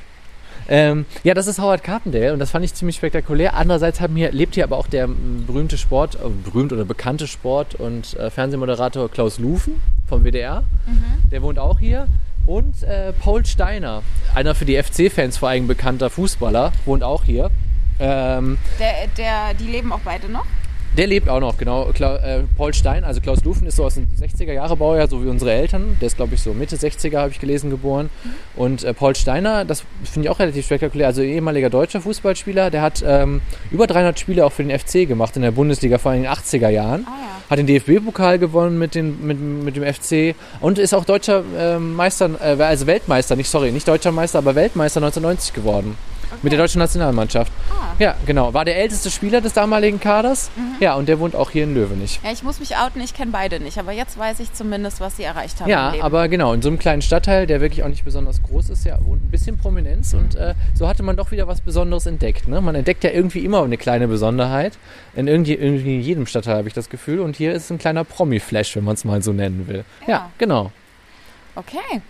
Ähm, 0.69 1.05
ja, 1.23 1.35
das 1.35 1.47
ist 1.47 1.59
Howard 1.59 1.83
Carpendale 1.85 2.33
und 2.33 2.39
das 2.39 2.51
fand 2.51 2.65
ich 2.65 2.75
ziemlich 2.75 2.97
spektakulär. 2.97 3.55
Andererseits 3.55 4.01
hier, 4.15 4.33
lebt 4.33 4.55
hier 4.55 4.65
aber 4.65 4.79
auch 4.79 4.87
der 4.87 5.05
m, 5.05 5.45
berühmte 5.47 5.77
Sport, 5.79 6.17
äh, 6.17 6.19
berühmt 6.45 6.73
oder 6.73 6.85
bekannte 6.85 7.27
Sport- 7.27 7.75
und 7.75 8.15
äh, 8.19 8.31
Fernsehmoderator 8.31 9.11
Klaus 9.11 9.39
Lufen 9.39 9.81
vom 10.09 10.25
WDR. 10.25 10.63
Der 11.31 11.43
wohnt 11.43 11.59
auch 11.59 11.79
hier. 11.79 12.07
Und 12.47 12.83
äh, 12.83 13.13
Paul 13.13 13.45
Steiner, 13.47 14.03
einer 14.35 14.55
für 14.55 14.65
die 14.67 14.81
FC-Fans 14.83 15.39
vor 15.39 15.49
allem 15.49 15.67
bekannter 15.67 16.11
Fußballer, 16.11 16.73
wohnt 16.85 17.03
auch 17.03 17.25
hier. 17.25 17.51
Ähm, 17.99 18.59
Der, 18.79 19.07
der, 19.17 19.55
die 19.55 19.65
leben 19.67 19.93
auch 19.93 20.01
beide 20.05 20.29
noch? 20.31 20.45
Der 20.97 21.07
lebt 21.07 21.29
auch 21.29 21.41
noch, 21.41 21.59
genau. 21.59 21.91
Kla 21.93 22.17
äh, 22.17 22.43
Paul 22.57 22.73
Stein, 22.73 23.05
also 23.05 23.21
Klaus 23.21 23.45
Lufen 23.45 23.67
ist 23.67 23.77
so 23.77 23.85
aus 23.85 23.95
den 23.95 24.07
60er 24.21 24.53
Jahre 24.53 24.77
Baujahr, 24.77 25.09
so 25.09 25.25
wie 25.25 25.29
unsere 25.29 25.53
Eltern. 25.53 25.97
Der 26.01 26.07
ist, 26.07 26.17
glaube 26.17 26.35
ich, 26.35 26.43
so 26.43 26.55
Mitte 26.55 26.77
60er, 26.77 27.19
habe 27.19 27.31
ich 27.31 27.41
gelesen, 27.41 27.71
geboren. 27.71 28.11
Und 28.57 28.85
äh, 28.85 28.95
Paul 28.95 29.17
Steiner, 29.17 29.65
das 29.65 29.85
finde 30.05 30.27
ich 30.27 30.31
auch 30.31 30.39
relativ 30.39 30.67
spektakulär, 30.67 31.09
also 31.09 31.23
ehemaliger 31.23 31.71
deutscher 31.71 32.01
Fußballspieler, 32.01 32.71
der 32.71 32.83
hat 32.83 33.03
ähm, 33.07 33.41
über 33.71 33.87
300 33.87 34.19
Spiele 34.19 34.45
auch 34.47 34.53
für 34.53 34.65
den 34.65 34.79
FC 34.79 35.09
gemacht 35.09 35.37
in 35.37 35.43
der 35.43 35.51
Bundesliga, 35.51 35.99
vor 35.99 36.13
allem 36.13 36.25
in 36.25 36.31
den 36.31 36.33
80er 36.33 36.69
Jahren. 36.69 37.07
Ah 37.07 37.11
ja. 37.11 37.51
Hat 37.51 37.59
den 37.59 37.67
DFB-Pokal 37.67 38.39
gewonnen 38.39 38.79
mit, 38.79 38.95
den, 38.95 39.27
mit, 39.27 39.39
mit 39.41 39.77
dem 39.77 39.85
FC 39.85 40.35
und 40.61 40.79
ist 40.79 40.95
auch 40.95 41.05
deutscher 41.05 41.43
ähm, 41.59 41.95
Meister, 41.95 42.31
äh, 42.41 42.63
also 42.63 42.87
Weltmeister, 42.87 43.37
nicht 43.37 43.51
sorry, 43.51 43.73
nicht 43.73 43.87
deutscher 43.87 44.13
Meister, 44.13 44.39
aber 44.39 44.55
Weltmeister 44.55 44.99
1990 44.99 45.53
geworden. 45.53 45.97
Mit 46.43 46.53
der 46.53 46.59
deutschen 46.59 46.79
Nationalmannschaft. 46.81 47.53
Ah. 47.71 47.95
Ja, 47.99 48.15
genau. 48.27 48.53
War 48.55 48.65
der 48.65 48.77
älteste 48.77 49.11
Spieler 49.11 49.41
des 49.41 49.53
damaligen 49.53 50.01
Kaders. 50.01 50.51
Mhm. 50.57 50.77
Ja, 50.81 50.95
und 50.95 51.09
der 51.09 51.21
wohnt 51.21 51.35
auch 51.37 51.51
hier 51.51 51.65
in 51.65 51.75
Löwenich. 51.75 52.21
Ja, 52.25 52.33
ich 52.33 52.43
muss 52.43 52.59
mich 52.61 52.77
outen, 52.77 53.01
ich 53.01 53.15
kenne 53.15 53.31
beide 53.31 53.61
nicht, 53.61 53.79
aber 53.79 53.93
jetzt 53.93 54.19
weiß 54.19 54.41
ich 54.41 54.53
zumindest, 54.53 55.01
was 55.01 55.17
sie 55.17 55.23
erreicht 55.23 55.61
haben. 55.61 55.71
Ja, 55.71 55.95
aber 56.01 56.29
genau, 56.29 56.53
in 56.53 56.63
so 56.63 56.69
einem 56.69 56.79
kleinen 56.79 57.03
Stadtteil, 57.03 57.47
der 57.47 57.61
wirklich 57.61 57.83
auch 57.85 57.89
nicht 57.89 58.05
besonders 58.05 58.43
groß 58.43 58.71
ist, 58.71 58.85
ja, 58.85 58.99
wohnt 59.05 59.25
ein 59.25 59.31
bisschen 59.31 59.57
Prominenz 59.57 60.13
und 60.15 60.35
äh, 60.35 60.55
so 60.75 60.89
hatte 60.89 61.03
man 61.03 61.17
doch 61.17 61.31
wieder 61.31 61.47
was 61.47 61.61
Besonderes 61.61 62.07
entdeckt. 62.07 62.49
Ne? 62.49 62.61
Man 62.61 62.75
entdeckt 62.75 63.05
ja 63.05 63.11
irgendwie 63.11 63.45
immer 63.45 63.63
eine 63.63 63.77
kleine 63.77 64.09
Besonderheit. 64.09 64.77
In 65.15 65.29
irgendwie, 65.29 65.55
irgendwie 65.55 65.95
in 65.97 66.01
jedem 66.01 66.27
Stadtteil 66.27 66.57
habe 66.57 66.69
ich 66.69 66.75
das 66.75 66.89
Gefühl. 66.91 67.21
Und 67.21 67.37
hier 67.37 67.53
ist 67.53 67.71
ein 67.71 67.79
kleiner 67.79 68.05
Promi-Flash, 68.05 68.75
wenn 68.77 68.85
man 68.85 68.95
es 68.95 69.05
mal 69.05 69.23
so 69.23 69.33
nennen 69.33 69.67
will. 69.69 69.85
Ja, 70.07 70.13
Ja. 70.15 70.31
genau. 70.39 70.73
Okay. 71.57 72.01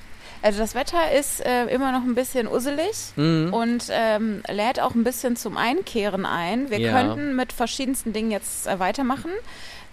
Also 0.45 0.59
das 0.59 0.75
Wetter 0.75 1.11
ist 1.19 1.41
äh, 1.45 1.65
immer 1.69 1.91
noch 1.91 2.03
ein 2.05 2.15
bisschen 2.15 2.47
usselig 2.47 3.13
Mhm. 3.17 3.53
und 3.55 3.87
ähm, 3.91 4.43
lädt 4.47 4.79
auch 4.79 4.95
ein 4.95 5.03
bisschen 5.03 5.37
zum 5.37 5.57
Einkehren 5.57 6.27
ein. 6.27 6.69
Wir 6.71 6.81
Ja. 6.81 6.93
könnten 6.93 7.35
mit 7.35 7.53
verschiedensten 7.55 8.13
Dingen 8.13 8.31
jetzt 8.31 8.67
äh, 8.67 8.79
weitermachen. 8.79 9.31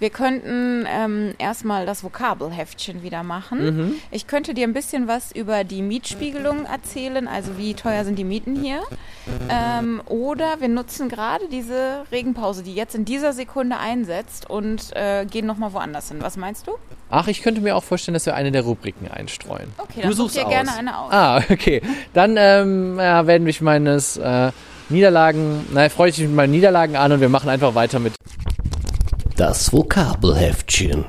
Wir 0.02 0.10
könnten 0.10 0.88
ähm, 0.92 1.36
erstmal 1.38 1.86
das 1.86 2.04
Vokabelheftchen 2.04 3.04
wieder 3.04 3.22
machen. 3.22 3.64
Mhm. 3.64 3.96
Ich 4.10 4.26
könnte 4.26 4.56
dir 4.56 4.68
ein 4.68 4.74
bisschen 4.74 5.08
was 5.08 5.32
über 5.32 5.64
die 5.64 5.84
Mietspiegelung 5.84 6.66
erzählen, 6.66 7.28
also 7.28 7.60
wie 7.60 7.76
teuer 7.76 8.04
sind 8.04 8.18
die 8.18 8.24
Mieten 8.24 8.56
hier. 8.56 8.80
Ähm, 9.48 10.02
oder 10.08 10.60
wir 10.60 10.70
nutzen 10.70 11.08
gerade 11.08 11.48
diese 11.50 12.04
Regenpause, 12.12 12.64
die 12.64 12.74
jetzt 12.74 12.96
in 12.96 13.06
dieser 13.06 13.32
Sekunde 13.32 13.78
einsetzt 13.78 14.50
und 14.50 14.90
äh, 14.96 15.28
gehen 15.28 15.46
nochmal 15.46 15.72
woanders 15.74 16.08
hin. 16.08 16.18
Was 16.22 16.36
meinst 16.36 16.66
du? 16.66 16.72
Ach, 17.12 17.28
ich 17.28 17.44
könnte 17.44 17.62
mir 17.62 17.76
auch 17.76 17.84
vorstellen, 17.84 18.16
dass 18.16 18.26
wir 18.26 18.34
eine 18.34 18.52
der 18.52 18.64
Rubriken 18.64 19.08
einstreuen. 19.08 19.72
Okay, 19.78 19.98
du 19.98 20.02
dann 20.02 20.14
such 20.14 20.32
suchst 20.32 20.38
dir 20.38 20.46
gerne 20.46 20.76
eine 20.76 20.98
aus. 20.98 21.14
Ah, 21.14 21.44
okay. 21.52 21.84
Dann 22.16 22.38
ähm, 22.40 22.98
ja, 22.98 23.28
werden 23.28 23.44
mich 23.44 23.62
meines 23.62 24.18
äh, 24.18 24.52
Niederlagen, 24.90 25.68
nein, 25.72 25.92
freue 25.92 26.10
ich 26.10 26.18
mich 26.18 26.28
mit 26.28 26.36
meinen 26.36 26.52
Niederlagen 26.52 26.96
an 26.96 27.12
und 27.12 27.22
wir 27.22 27.30
machen 27.30 27.50
einfach 27.50 27.76
weiter 27.76 28.00
mit 28.00 28.14
Das 29.41 29.73
Vokabelheftchen. 29.73 31.04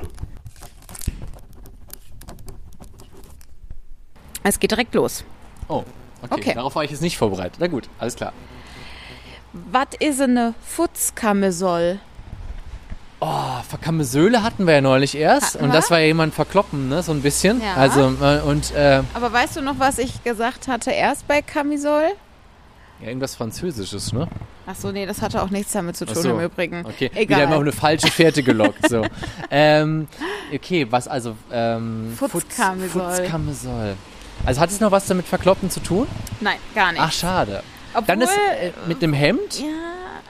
Es 4.41 4.59
geht 4.59 4.71
direkt 4.71 4.95
los. 4.95 5.23
Oh, 5.67 5.83
okay. 6.23 6.33
Okay. 6.33 6.53
Darauf 6.55 6.73
war 6.73 6.83
ich 6.83 6.89
jetzt 6.89 7.03
nicht 7.03 7.15
vorbereitet. 7.15 7.57
Na 7.59 7.67
gut, 7.67 7.87
alles 7.99 8.15
klar. 8.15 8.33
Was 9.53 9.89
ist 9.99 10.19
eine 10.19 10.55
Futzkamesol? 10.65 11.99
Oh, 13.19 13.61
Verkammesöhle 13.69 14.41
hatten 14.41 14.65
wir 14.65 14.73
ja 14.73 14.81
neulich 14.81 15.13
erst. 15.13 15.53
Hatten 15.53 15.65
und 15.65 15.69
wir? 15.69 15.75
das 15.79 15.91
war 15.91 15.99
ja 15.99 16.07
jemand 16.07 16.33
verkloppen, 16.33 16.89
ne? 16.89 17.03
So 17.03 17.11
ein 17.11 17.21
bisschen. 17.21 17.61
Ja. 17.61 17.75
Also, 17.75 18.15
äh, 18.19 18.41
und 18.41 18.73
äh, 18.73 19.03
Aber 19.13 19.31
weißt 19.31 19.57
du 19.57 19.61
noch, 19.61 19.77
was 19.77 19.99
ich 19.99 20.23
gesagt 20.23 20.67
hatte 20.67 20.89
erst 20.89 21.27
bei 21.27 21.43
Camisol? 21.43 22.13
Ja, 23.03 23.09
irgendwas 23.09 23.35
Französisches, 23.35 24.13
ne? 24.13 24.27
Ach 24.65 24.75
so, 24.75 24.91
nee, 24.91 25.05
das 25.05 25.21
hatte 25.21 25.41
auch 25.43 25.49
nichts 25.49 25.73
damit 25.73 25.97
zu 25.97 26.05
tun 26.05 26.15
so. 26.21 26.29
im 26.31 26.39
Übrigen. 26.39 26.85
Okay, 26.85 27.11
Egal. 27.13 27.37
wieder 27.37 27.43
immer 27.47 27.55
auf 27.57 27.61
eine 27.61 27.71
falsche 27.71 28.07
Fährte 28.07 28.43
gelockt. 28.43 28.87
So. 28.89 29.05
ähm, 29.51 30.07
okay, 30.53 30.87
was 30.89 31.07
also. 31.07 31.35
Ähm, 31.51 32.13
Futzkamesol. 32.17 33.01
Futz- 33.01 33.17
Futzkamesol. 33.17 33.95
Also 34.45 34.61
hat 34.61 34.69
es 34.69 34.79
noch 34.79 34.91
was 34.91 35.05
damit 35.05 35.25
verkloppen 35.25 35.69
zu 35.69 35.79
tun? 35.79 36.07
Nein, 36.41 36.57
gar 36.73 36.91
nicht. 36.91 37.01
Ach, 37.01 37.11
schade. 37.11 37.63
Obwohl, 37.93 38.07
Dann 38.07 38.21
ist 38.21 38.31
äh, 38.31 38.71
mit 38.87 39.01
dem 39.01 39.13
Hemd. 39.13 39.59
ja, 39.59 39.65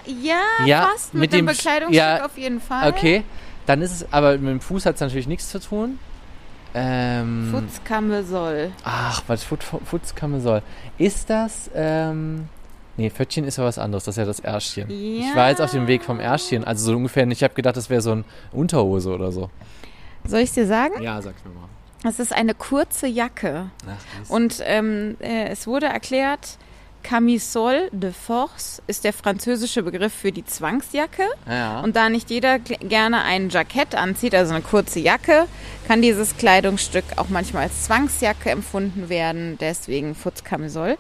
ja, 0.05 0.65
Ja, 0.65 0.88
fast. 0.91 1.13
Mit, 1.13 1.21
mit 1.21 1.33
dem 1.33 1.45
dem 1.45 1.45
Bekleidungsstück 1.47 1.95
ja, 1.95 2.25
auf 2.25 2.38
jeden 2.38 2.59
Fall. 2.59 2.89
Okay, 2.89 3.23
dann 3.65 3.81
ist 3.81 3.91
es, 3.91 4.12
aber 4.13 4.33
mit 4.33 4.49
dem 4.49 4.59
Fuß 4.62 4.86
hat 4.86 4.95
es 4.95 5.01
natürlich 5.01 5.27
nichts 5.27 5.49
zu 5.49 5.59
tun. 5.59 5.97
Ähm, 6.75 7.49
Futzkamesol. 7.51 8.71
ach, 8.83 9.21
was 9.27 9.43
Fut, 9.43 9.63
Futzkamesol. 9.63 10.62
Ist 10.97 11.29
das, 11.29 11.69
ähm, 11.75 12.49
nee, 12.97 13.10
Föttchen 13.10 13.43
ist 13.45 13.58
ja 13.58 13.63
was 13.63 13.77
anderes, 13.77 14.03
das 14.06 14.13
ist 14.15 14.19
ja 14.19 14.25
das 14.25 14.39
Ärschchen. 14.39 14.89
Ich 14.89 15.27
Ja. 15.29 15.36
war 15.36 15.49
jetzt 15.49 15.62
auf 15.62 15.71
dem 15.71 15.88
Weg 15.88 16.03
vom 16.03 16.19
Ärschchen, 16.19 16.63
also 16.63 16.86
so 16.91 16.95
ungefähr, 16.97 17.27
ich 17.27 17.43
habe 17.43 17.53
gedacht, 17.53 17.77
das 17.77 17.89
wäre 17.89 18.01
so 18.01 18.12
ein 18.12 18.25
Unterhose 18.51 19.10
oder 19.13 19.32
so. 19.32 19.49
Soll 20.25 20.39
ich 20.41 20.51
dir 20.51 20.65
sagen? 20.67 21.01
Ja, 21.01 21.21
sag's 21.21 21.43
mir 21.43 21.51
mal. 21.51 21.67
Es 22.10 22.19
ist 22.19 22.34
eine 22.34 22.53
kurze 22.53 23.08
Jacke. 23.08 23.67
Ach, 23.88 24.19
das- 24.19 24.29
Und 24.29 24.62
ähm, 24.65 25.15
äh, 25.21 25.47
es 25.49 25.67
wurde 25.67 25.86
erklärt, 25.88 26.58
Camisole 27.01 27.89
de 27.91 28.13
Force 28.13 28.82
ist 28.88 29.03
der 29.03 29.12
französische 29.12 29.84
Begriff 29.84 30.13
für 30.13 30.32
die 30.32 30.45
Zwangsjacke. 30.45 31.23
ja. 31.49 31.82
Und 31.82 31.97
da 31.97 32.08
nicht 32.10 32.29
jeder 32.29 32.60
gerne 32.60 33.23
ein 33.23 33.49
Jackett 33.49 33.93
anzieht, 33.95 34.34
also 34.34 34.53
eine 34.53 34.63
kurze 34.63 34.99
Jacke, 35.01 35.45
kann 35.86 36.01
dieses 36.01 36.38
Kleidungsstück 36.38 37.03
auch 37.17 37.27
manchmal 37.27 37.63
als 37.63 37.84
Zwangsjacke 37.84 38.49
empfunden 38.51 39.10
werden, 39.10 39.58
deswegen 39.60 40.15
Futzkamisol. 40.15 40.97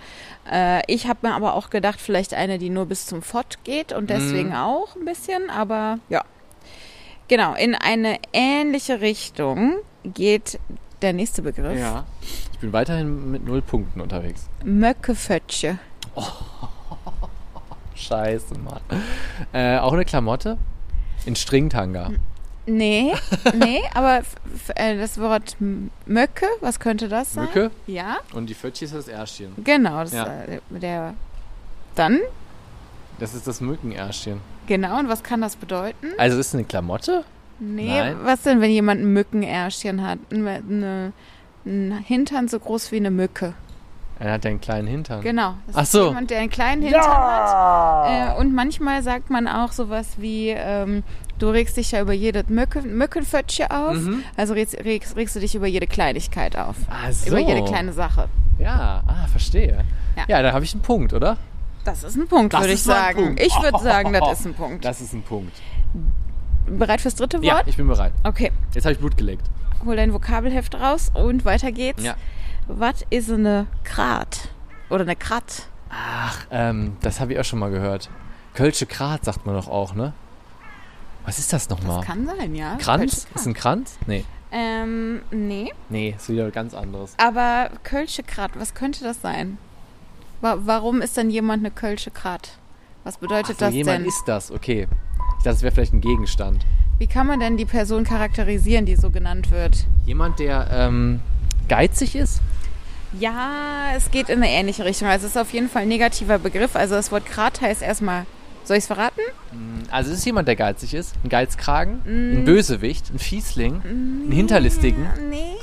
Äh, 0.51 0.81
ich 0.91 1.07
habe 1.07 1.27
mir 1.27 1.33
aber 1.35 1.53
auch 1.53 1.69
gedacht, 1.69 1.99
vielleicht 2.01 2.33
eine, 2.33 2.57
die 2.57 2.69
nur 2.69 2.85
bis 2.85 3.05
zum 3.05 3.21
Fott 3.21 3.57
geht 3.63 3.93
und 3.93 4.09
deswegen 4.09 4.49
Mhm. 4.49 4.55
auch 4.55 4.95
ein 4.95 5.05
bisschen, 5.05 5.49
aber 5.49 5.99
ja. 6.09 6.23
Genau, 7.29 7.53
in 7.55 7.73
eine 7.75 8.17
ähnliche 8.33 8.99
Richtung 9.01 9.75
geht 10.03 10.59
der 11.01 11.13
nächste 11.13 11.41
Begriff. 11.41 11.79
ja. 11.79 12.05
Ich 12.51 12.59
bin 12.59 12.73
weiterhin 12.73 13.31
mit 13.31 13.45
null 13.45 13.61
Punkten 13.61 13.99
unterwegs. 14.01 14.47
Möckefötsche. 14.63 15.79
Scheiße, 17.95 18.55
Mann. 18.57 18.81
Äh, 19.53 19.77
auch 19.77 19.93
eine 19.93 20.05
Klamotte? 20.05 20.57
In 21.25 21.35
Stringtanga. 21.35 22.11
Nee, 22.65 23.13
nee, 23.55 23.81
aber 23.93 24.19
f- 24.19 24.35
f- 24.55 24.71
äh, 24.75 24.97
das 24.97 25.19
Wort 25.19 25.57
Möcke, 26.05 26.45
was 26.61 26.79
könnte 26.79 27.09
das 27.09 27.33
sein? 27.33 27.45
Mücke. 27.45 27.71
Ja, 27.87 28.17
Und 28.33 28.47
die 28.49 28.55
Pfötchen 28.55 28.85
ist 28.87 28.95
das 28.95 29.07
Ärschchen. 29.09 29.51
genau. 29.63 29.99
Das, 30.01 30.13
Ja. 30.13 30.25
äh, 30.43 30.59
der. 30.69 31.13
Dann, 31.95 32.19
Das 33.19 33.33
ist 33.33 33.45
das 33.47 33.59
Mückenärschchen. 33.61 34.39
genau, 34.65 34.97
und 34.99 35.09
was 35.09 35.23
kann 35.23 35.41
das 35.41 35.55
bedeuten? 35.57 36.07
Also 36.17 36.39
ist 36.39 36.47
es 36.47 36.53
eine 36.55 36.63
Klamotte? 36.63 37.23
Nee, 37.59 37.99
Nein. 37.99 38.17
was 38.23 38.41
denn, 38.43 38.61
wenn 38.61 38.71
jemand 38.71 39.01
ein 39.01 39.13
Mückenärschchen 39.13 40.01
hat? 40.05 40.17
Eine, 40.31 40.49
eine, 40.67 41.13
ein 41.65 41.91
Hintern 42.05 42.47
so 42.47 42.59
groß 42.59 42.91
wie 42.91 42.97
eine 42.97 43.11
Mücke. 43.11 43.53
Er 44.19 44.33
hat 44.33 44.45
ja 44.45 44.51
einen 44.51 44.61
kleinen 44.61 44.87
Hintern. 44.87 45.21
Genau. 45.21 45.55
Das 45.67 45.75
Ach 45.75 45.83
ist 45.83 45.91
so. 45.91 46.07
jemand, 46.07 46.29
der 46.29 46.39
einen 46.39 46.49
kleinen 46.49 46.81
Hintern 46.81 47.03
hat. 47.05 48.37
Äh, 48.37 48.39
und 48.39 48.53
manchmal 48.55 49.03
sagt 49.03 49.29
man 49.29 49.47
auch 49.47 49.71
sowas 49.71 50.07
wie, 50.17 50.49
ähm, 50.49 51.03
du 51.43 51.49
regst 51.49 51.75
dich 51.75 51.91
ja 51.91 51.99
über 52.01 52.13
jede 52.13 52.45
Mücke, 52.47 52.81
Mückenfötchen 52.81 53.69
auf. 53.69 53.95
Mhm. 53.95 54.23
Also 54.37 54.53
regst, 54.53 54.75
regst, 54.83 55.15
regst 55.17 55.35
du 55.35 55.41
dich 55.41 55.55
über 55.55 55.67
jede 55.67 55.87
Kleinigkeit 55.87 56.55
auf. 56.57 56.77
Ah, 56.89 57.11
so. 57.11 57.27
Über 57.27 57.39
jede 57.39 57.65
kleine 57.65 57.91
Sache. 57.91 58.29
Ja, 58.59 59.03
ah, 59.05 59.27
verstehe. 59.27 59.83
Ja. 60.15 60.23
Ja, 60.29 60.41
da 60.41 60.53
habe 60.53 60.63
ich 60.63 60.73
einen 60.73 60.81
Punkt, 60.83 61.11
oder? 61.11 61.35
Das 61.83 62.03
ist 62.03 62.15
ein 62.15 62.27
Punkt, 62.27 62.53
würde 62.53 62.71
ich 62.71 62.81
sagen. 62.81 63.25
Punkt. 63.25 63.41
Ich 63.41 63.53
würde 63.61 63.79
sagen, 63.79 64.13
das 64.13 64.39
ist 64.39 64.45
ein 64.45 64.53
Punkt. 64.63 64.85
Das 64.85 65.01
ist 65.01 65.13
ein 65.13 65.21
Punkt. 65.23 65.51
Bereit 66.65 67.01
fürs 67.01 67.15
dritte 67.15 67.39
Ja, 67.41 67.55
Wort? 67.55 67.67
ich 67.67 67.75
bin 67.75 67.87
bereit. 67.87 68.13
Okay, 68.23 68.51
Jetzt 68.73 68.85
habe 68.85 68.93
ich 68.93 68.99
Blut 68.99 69.17
geleckt. 69.17 69.45
hol 69.83 69.97
dein 69.97 70.13
Vokabelheft 70.13 70.75
raus 70.75 71.11
und 71.13 71.43
weiter 71.43 71.73
geht's. 71.73 72.01
Ja. 72.03 72.15
Was 72.67 73.03
ist 73.09 73.29
eine 73.29 73.67
Krat? 73.83 74.47
Oder 74.89 75.01
eine 75.01 75.17
Krat? 75.17 75.67
Ach, 75.89 76.45
ähm, 76.51 76.95
das 77.01 77.19
habe 77.19 77.33
ich 77.33 77.39
auch 77.39 77.43
schon 77.43 77.59
mal 77.59 77.69
gehört. 77.69 78.09
Kölsche 78.53 78.85
Krat 78.85 79.25
sagt 79.25 79.45
man 79.45 79.55
doch 79.55 79.67
auch, 79.67 79.93
ne? 79.93 80.13
Was 81.25 81.39
ist 81.39 81.53
das 81.53 81.69
nochmal? 81.69 81.97
Das 81.97 82.05
kann 82.05 82.25
sein, 82.25 82.55
ja. 82.55 82.75
Kranz? 82.77 83.27
Ist 83.33 83.47
ein 83.47 83.53
Kranz? 83.53 83.97
Nee. 84.07 84.25
Ähm, 84.51 85.21
nee. 85.31 85.71
Nee, 85.89 86.15
ist 86.17 86.29
wieder 86.29 86.51
ganz 86.51 86.73
anderes. 86.73 87.13
Aber 87.17 87.69
Kölsche 87.83 88.23
Krat, 88.23 88.51
was 88.55 88.73
könnte 88.73 89.03
das 89.03 89.21
sein? 89.21 89.57
Wa 90.41 90.57
warum 90.59 91.01
ist 91.01 91.17
denn 91.17 91.29
jemand 91.29 91.61
eine 91.61 91.71
Kölsche 91.71 92.11
Krat? 92.11 92.57
Was 93.03 93.17
bedeutet 93.17 93.55
Ach 93.55 93.59
so, 93.59 93.65
das 93.65 93.73
jemand 93.73 93.99
denn? 94.01 94.05
ist 94.05 94.23
das, 94.27 94.51
okay. 94.51 94.87
Ich 95.37 95.43
dachte, 95.43 95.55
das 95.55 95.61
wäre 95.63 95.73
vielleicht 95.73 95.93
ein 95.93 96.01
Gegenstand. 96.01 96.65
Wie 96.99 97.07
kann 97.07 97.27
man 97.27 97.39
denn 97.39 97.57
die 97.57 97.65
Person 97.65 98.03
charakterisieren, 98.03 98.85
die 98.85 98.95
so 98.95 99.09
genannt 99.09 99.51
wird? 99.51 99.85
Jemand, 100.05 100.39
der 100.39 100.67
ähm, 100.71 101.19
geizig 101.67 102.15
ist? 102.15 102.39
Ja, 103.19 103.91
es 103.95 104.11
geht 104.11 104.29
in 104.29 104.37
eine 104.37 104.49
ähnliche 104.49 104.85
Richtung. 104.85 105.07
Also 105.07 105.25
es 105.25 105.35
ist 105.35 105.41
auf 105.41 105.51
jeden 105.51 105.69
Fall 105.69 105.83
ein 105.83 105.87
negativer 105.87 106.39
Begriff. 106.39 106.75
Also 106.75 106.95
das 106.95 107.11
Wort 107.11 107.25
Krat 107.25 107.61
heißt 107.61 107.81
erstmal, 107.81 108.25
soll 108.67 108.77
ich 108.77 108.83
es 108.83 108.87
verraten? 108.87 109.19
Also 109.91 110.11
es 110.11 110.19
ist 110.19 110.25
jemand, 110.25 110.47
der 110.47 110.55
geizig 110.55 110.93
ist. 110.93 111.13
Ein 111.23 111.29
Geizkragen, 111.29 112.01
Mm. 112.05 112.37
ein 112.37 112.45
Bösewicht, 112.45 113.11
ein 113.13 113.19
Fiesling, 113.19 113.81
ein 114.27 114.31
Hinterlistigen. 114.31 115.07
Nee. 115.29 115.55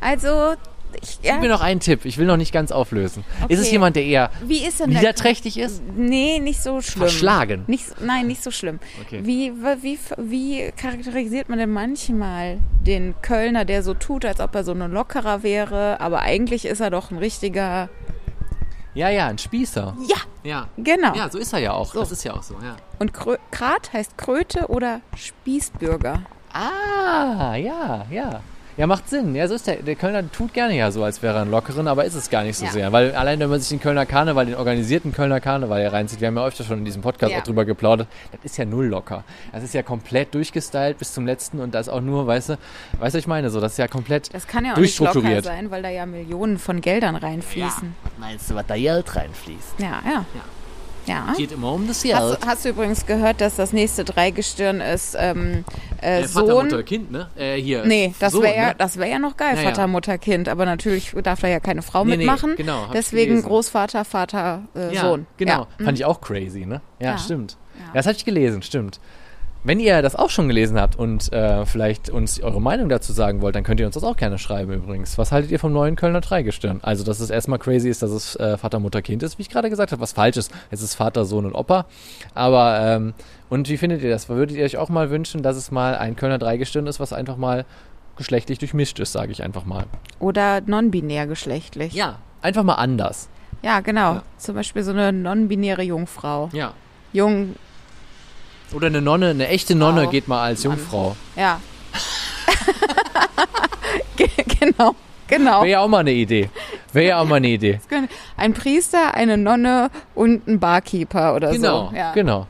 Also, 0.00 0.54
ich, 1.02 1.18
ja, 1.22 1.34
Gib 1.34 1.42
mir 1.42 1.48
noch 1.48 1.60
einen 1.60 1.78
Tipp. 1.80 2.04
Ich 2.04 2.18
will 2.18 2.26
noch 2.26 2.36
nicht 2.36 2.52
ganz 2.52 2.72
auflösen. 2.72 3.24
Ist 3.48 3.58
es 3.58 3.66
Okay. 3.66 3.72
jemand, 3.72 3.96
der 3.96 4.04
eher 4.04 4.30
wie 4.44 4.64
ist 4.64 4.80
denn 4.80 4.90
der 4.90 5.00
niederträchtig 5.00 5.56
ist? 5.58 5.82
Nee, 5.96 6.40
nicht 6.40 6.60
so 6.62 6.80
schlimm. 6.80 7.02
Verschlagen. 7.02 7.64
Nicht, 7.68 7.86
so- 7.88 7.94
nein, 8.04 8.26
nicht 8.26 8.42
so 8.42 8.50
schlimm. 8.50 8.80
Okay. 9.06 9.20
Wie, 9.24 9.52
wie, 9.82 9.98
wie 10.18 10.72
charakterisiert 10.76 11.48
man 11.48 11.58
denn 11.58 11.70
manchmal 11.70 12.58
den 12.84 13.14
Kölner, 13.22 13.64
der 13.64 13.82
so 13.82 13.94
tut, 13.94 14.24
als 14.24 14.40
ob 14.40 14.54
er 14.54 14.64
so 14.64 14.72
ein 14.72 14.90
Lockerer 14.90 15.42
wäre, 15.42 16.00
aber 16.00 16.20
eigentlich 16.20 16.64
ist 16.64 16.80
er 16.80 16.90
doch 16.90 17.10
ein 17.10 17.18
richtiger. 17.18 17.88
Ja, 18.94 19.08
ja, 19.08 19.26
ein 19.28 19.38
Spießer. 19.38 19.94
Ja, 20.08 20.16
Ja. 20.42 20.68
genau. 20.76 21.14
Ja, 21.14 21.30
so 21.30 21.38
ist 21.38 21.52
er 21.52 21.60
ja 21.60 21.72
auch. 21.72 21.92
So. 21.92 22.00
Das 22.00 22.10
ist 22.10 22.24
ja 22.24 22.34
auch 22.34 22.42
so, 22.42 22.54
ja. 22.54 22.76
Und 22.98 23.12
Krö 23.12 23.36
Krat 23.50 23.92
heißt 23.92 24.18
Kröte 24.18 24.66
oder 24.68 25.00
Spießbürger. 25.16 26.22
Ah, 26.52 27.54
ja, 27.54 28.04
ja. 28.10 28.40
Ja, 28.80 28.86
macht 28.86 29.10
Sinn. 29.10 29.34
Ja, 29.34 29.46
so 29.46 29.56
ist 29.56 29.66
der. 29.66 29.76
Der 29.76 29.94
Kölner 29.94 30.32
tut 30.32 30.54
gerne 30.54 30.74
ja 30.74 30.90
so, 30.90 31.04
als 31.04 31.20
wäre 31.20 31.36
er 31.36 31.42
ein 31.42 31.50
Lockeren, 31.50 31.86
aber 31.86 32.06
ist 32.06 32.14
es 32.14 32.30
gar 32.30 32.44
nicht 32.44 32.56
so 32.56 32.64
Ja. 32.64 32.70
sehr. 32.70 32.92
Weil 32.92 33.14
allein, 33.14 33.38
wenn 33.38 33.50
man 33.50 33.60
sich 33.60 33.68
den 33.68 33.78
Kölner 33.78 34.06
Karneval, 34.06 34.46
den 34.46 34.54
organisierten 34.54 35.12
Kölner 35.12 35.38
Karneval 35.38 35.80
hier 35.82 35.92
reinzieht, 35.92 36.22
wir 36.22 36.28
haben 36.28 36.38
ja 36.38 36.46
öfter 36.46 36.64
schon 36.64 36.78
in 36.78 36.86
diesem 36.86 37.02
Podcast 37.02 37.30
Ja. 37.30 37.40
auch 37.40 37.42
drüber 37.42 37.66
geplaudert, 37.66 38.08
das 38.32 38.40
ist 38.42 38.56
ja 38.56 38.64
null 38.64 38.86
locker. 38.86 39.22
Das 39.52 39.62
ist 39.62 39.74
ja 39.74 39.82
komplett 39.82 40.34
durchgestylt 40.34 40.96
bis 40.96 41.12
zum 41.12 41.26
letzten 41.26 41.60
und 41.60 41.74
das 41.74 41.90
auch 41.90 42.00
nur, 42.00 42.26
weißt 42.26 42.48
du, 42.48 42.52
weißt 42.54 42.58
du, 42.58 43.00
was 43.02 43.14
ich 43.16 43.26
meine, 43.26 43.50
so, 43.50 43.60
das 43.60 43.72
ist 43.72 43.78
ja 43.78 43.86
komplett 43.86 44.32
Das 44.32 44.46
kann 44.46 44.64
ja 44.64 44.72
auch 44.72 44.78
nicht 44.78 44.98
locker 44.98 45.42
sein, 45.42 45.70
weil 45.70 45.82
da 45.82 45.90
ja 45.90 46.06
Millionen 46.06 46.58
von 46.58 46.80
Geldern 46.80 47.16
reinfließen. 47.16 47.94
Meinst 48.18 48.50
du, 48.50 48.54
was 48.54 48.64
da 48.66 48.76
Geld 48.76 49.14
reinfließt? 49.14 49.74
Ja, 49.78 50.00
ja. 50.06 50.24
Ja. 50.34 50.40
Geht 51.36 51.52
immer 51.52 51.72
um 51.72 51.86
das 51.86 52.02
Geld. 52.02 52.14
Hast, 52.16 52.46
hast 52.46 52.64
du 52.64 52.68
übrigens 52.70 53.06
gehört, 53.06 53.40
dass 53.40 53.56
das 53.56 53.72
nächste 53.72 54.04
Dreigestirn 54.04 54.80
ist 54.80 55.16
ähm, 55.18 55.64
äh, 56.02 56.20
äh, 56.22 56.28
Vater, 56.28 56.46
Sohn? 56.46 56.64
Mutter, 56.66 56.82
Kind, 56.82 57.10
ne? 57.10 57.28
Äh, 57.36 57.56
hier. 57.60 57.84
Nee, 57.84 58.14
das 58.18 58.34
wäre 58.34 58.54
ja, 58.56 58.66
ne? 58.68 58.74
das 58.78 58.96
wär 58.98 59.06
ja 59.08 59.18
noch 59.18 59.36
geil, 59.36 59.54
Ja, 59.56 59.62
ja. 59.62 59.68
Vater, 59.68 59.86
Mutter, 59.86 60.18
Kind. 60.18 60.48
Aber 60.48 60.64
natürlich 60.64 61.12
darf 61.22 61.40
da 61.40 61.48
ja 61.48 61.60
keine 61.60 61.82
Frau 61.82 62.04
Nee, 62.04 62.12
nee, 62.12 62.16
mitmachen. 62.18 62.56
genau, 62.56 62.82
hab 62.82 62.86
ich 62.88 62.92
Deswegen. 62.92 63.42
Großvater, 63.42 64.04
Vater, 64.04 64.62
äh, 64.74 64.94
ja, 64.94 65.00
Sohn. 65.02 65.26
Genau, 65.36 65.66
Ja. 65.78 65.84
fand 65.84 65.98
ich 65.98 66.04
auch 66.04 66.20
crazy, 66.20 66.66
ne? 66.66 66.80
Ja, 66.98 67.12
Ja. 67.12 67.18
stimmt. 67.18 67.56
Ja. 67.78 67.84
Ja. 67.86 67.90
das 67.94 68.06
hatte 68.06 68.16
ich 68.18 68.24
gelesen, 68.24 68.62
stimmt. 68.62 69.00
Wenn 69.62 69.78
ihr 69.78 70.00
das 70.00 70.16
auch 70.16 70.30
schon 70.30 70.48
gelesen 70.48 70.80
habt 70.80 70.98
und 70.98 71.30
äh, 71.34 71.66
vielleicht 71.66 72.08
uns 72.08 72.40
eure 72.42 72.62
Meinung 72.62 72.88
dazu 72.88 73.12
sagen 73.12 73.42
wollt, 73.42 73.54
dann 73.54 73.62
könnt 73.62 73.78
ihr 73.78 73.84
uns 73.84 73.94
das 73.94 74.04
auch 74.04 74.16
gerne 74.16 74.38
schreiben 74.38 74.72
übrigens. 74.72 75.18
Was 75.18 75.32
haltet 75.32 75.50
ihr 75.50 75.58
vom 75.58 75.72
neuen 75.72 75.96
Kölner 75.96 76.22
Dreigestirn? 76.22 76.80
Also, 76.82 77.04
dass 77.04 77.20
es 77.20 77.28
erstmal 77.28 77.58
crazy 77.58 77.90
ist, 77.90 78.02
dass 78.02 78.10
es 78.10 78.36
äh, 78.36 78.56
Vater, 78.56 78.80
Mutter, 78.80 79.02
Kind 79.02 79.22
ist, 79.22 79.36
wie 79.36 79.42
ich 79.42 79.50
gerade 79.50 79.68
gesagt 79.68 79.92
habe, 79.92 80.00
was 80.00 80.12
falsch 80.12 80.38
ist. 80.38 80.50
Es 80.70 80.80
ist 80.80 80.94
Vater, 80.94 81.26
Sohn 81.26 81.44
und 81.44 81.54
Opa. 81.54 81.84
Aber, 82.34 82.80
ähm, 82.82 83.12
und 83.50 83.68
wie 83.68 83.76
findet 83.76 84.02
ihr 84.02 84.08
das? 84.08 84.30
Würdet 84.30 84.56
ihr 84.56 84.64
euch 84.64 84.78
auch 84.78 84.88
mal 84.88 85.10
wünschen, 85.10 85.42
dass 85.42 85.56
es 85.56 85.70
mal 85.70 85.94
ein 85.94 86.16
Kölner 86.16 86.38
Dreigestirn 86.38 86.86
ist, 86.86 86.98
was 86.98 87.12
einfach 87.12 87.36
mal 87.36 87.66
geschlechtlich 88.16 88.58
durchmischt 88.58 88.98
ist, 88.98 89.12
sage 89.12 89.30
ich 89.30 89.42
einfach 89.42 89.66
mal. 89.66 89.84
Oder 90.20 90.62
non-binär 90.62 91.26
geschlechtlich. 91.26 91.92
Ja, 91.92 92.18
einfach 92.40 92.62
mal 92.62 92.76
anders. 92.76 93.28
Ja, 93.62 93.80
genau. 93.80 94.14
Ja. 94.14 94.22
Zum 94.38 94.54
Beispiel 94.54 94.82
so 94.84 94.92
eine 94.92 95.12
non-binäre 95.12 95.82
Jungfrau. 95.82 96.48
Ja. 96.52 96.72
Jung, 97.12 97.56
Oder 98.72 98.86
eine 98.88 99.00
Nonne, 99.02 99.30
eine 99.30 99.48
echte 99.48 99.74
Nonne 99.74 100.04
Frau. 100.04 100.10
geht 100.10 100.28
mal 100.28 100.42
als. 100.42 100.62
Jungfrau. 100.62 101.16
ja. 101.36 101.60
Ge- 104.16 104.28
genau, 104.60 104.94
genau. 105.26 105.60
Wäre 105.62 105.68
ja 105.70 105.80
auch 105.80 105.88
mal 105.88 105.98
eine 105.98 106.12
Idee. 106.12 106.50
Wäre 106.92 107.08
ja 107.08 107.20
auch 107.20 107.24
mal 107.24 107.36
eine 107.36 107.48
Idee. 107.48 107.80
Ein 108.36 108.54
Priester, 108.54 109.14
eine 109.14 109.36
Nonne 109.36 109.90
und 110.14 110.46
ein 110.46 110.60
Barkeeper 110.60 111.34
oder 111.34 111.50
Genau, 111.52 111.88
so. 111.90 111.96
Ja. 111.96 112.12
genau. 112.12 112.46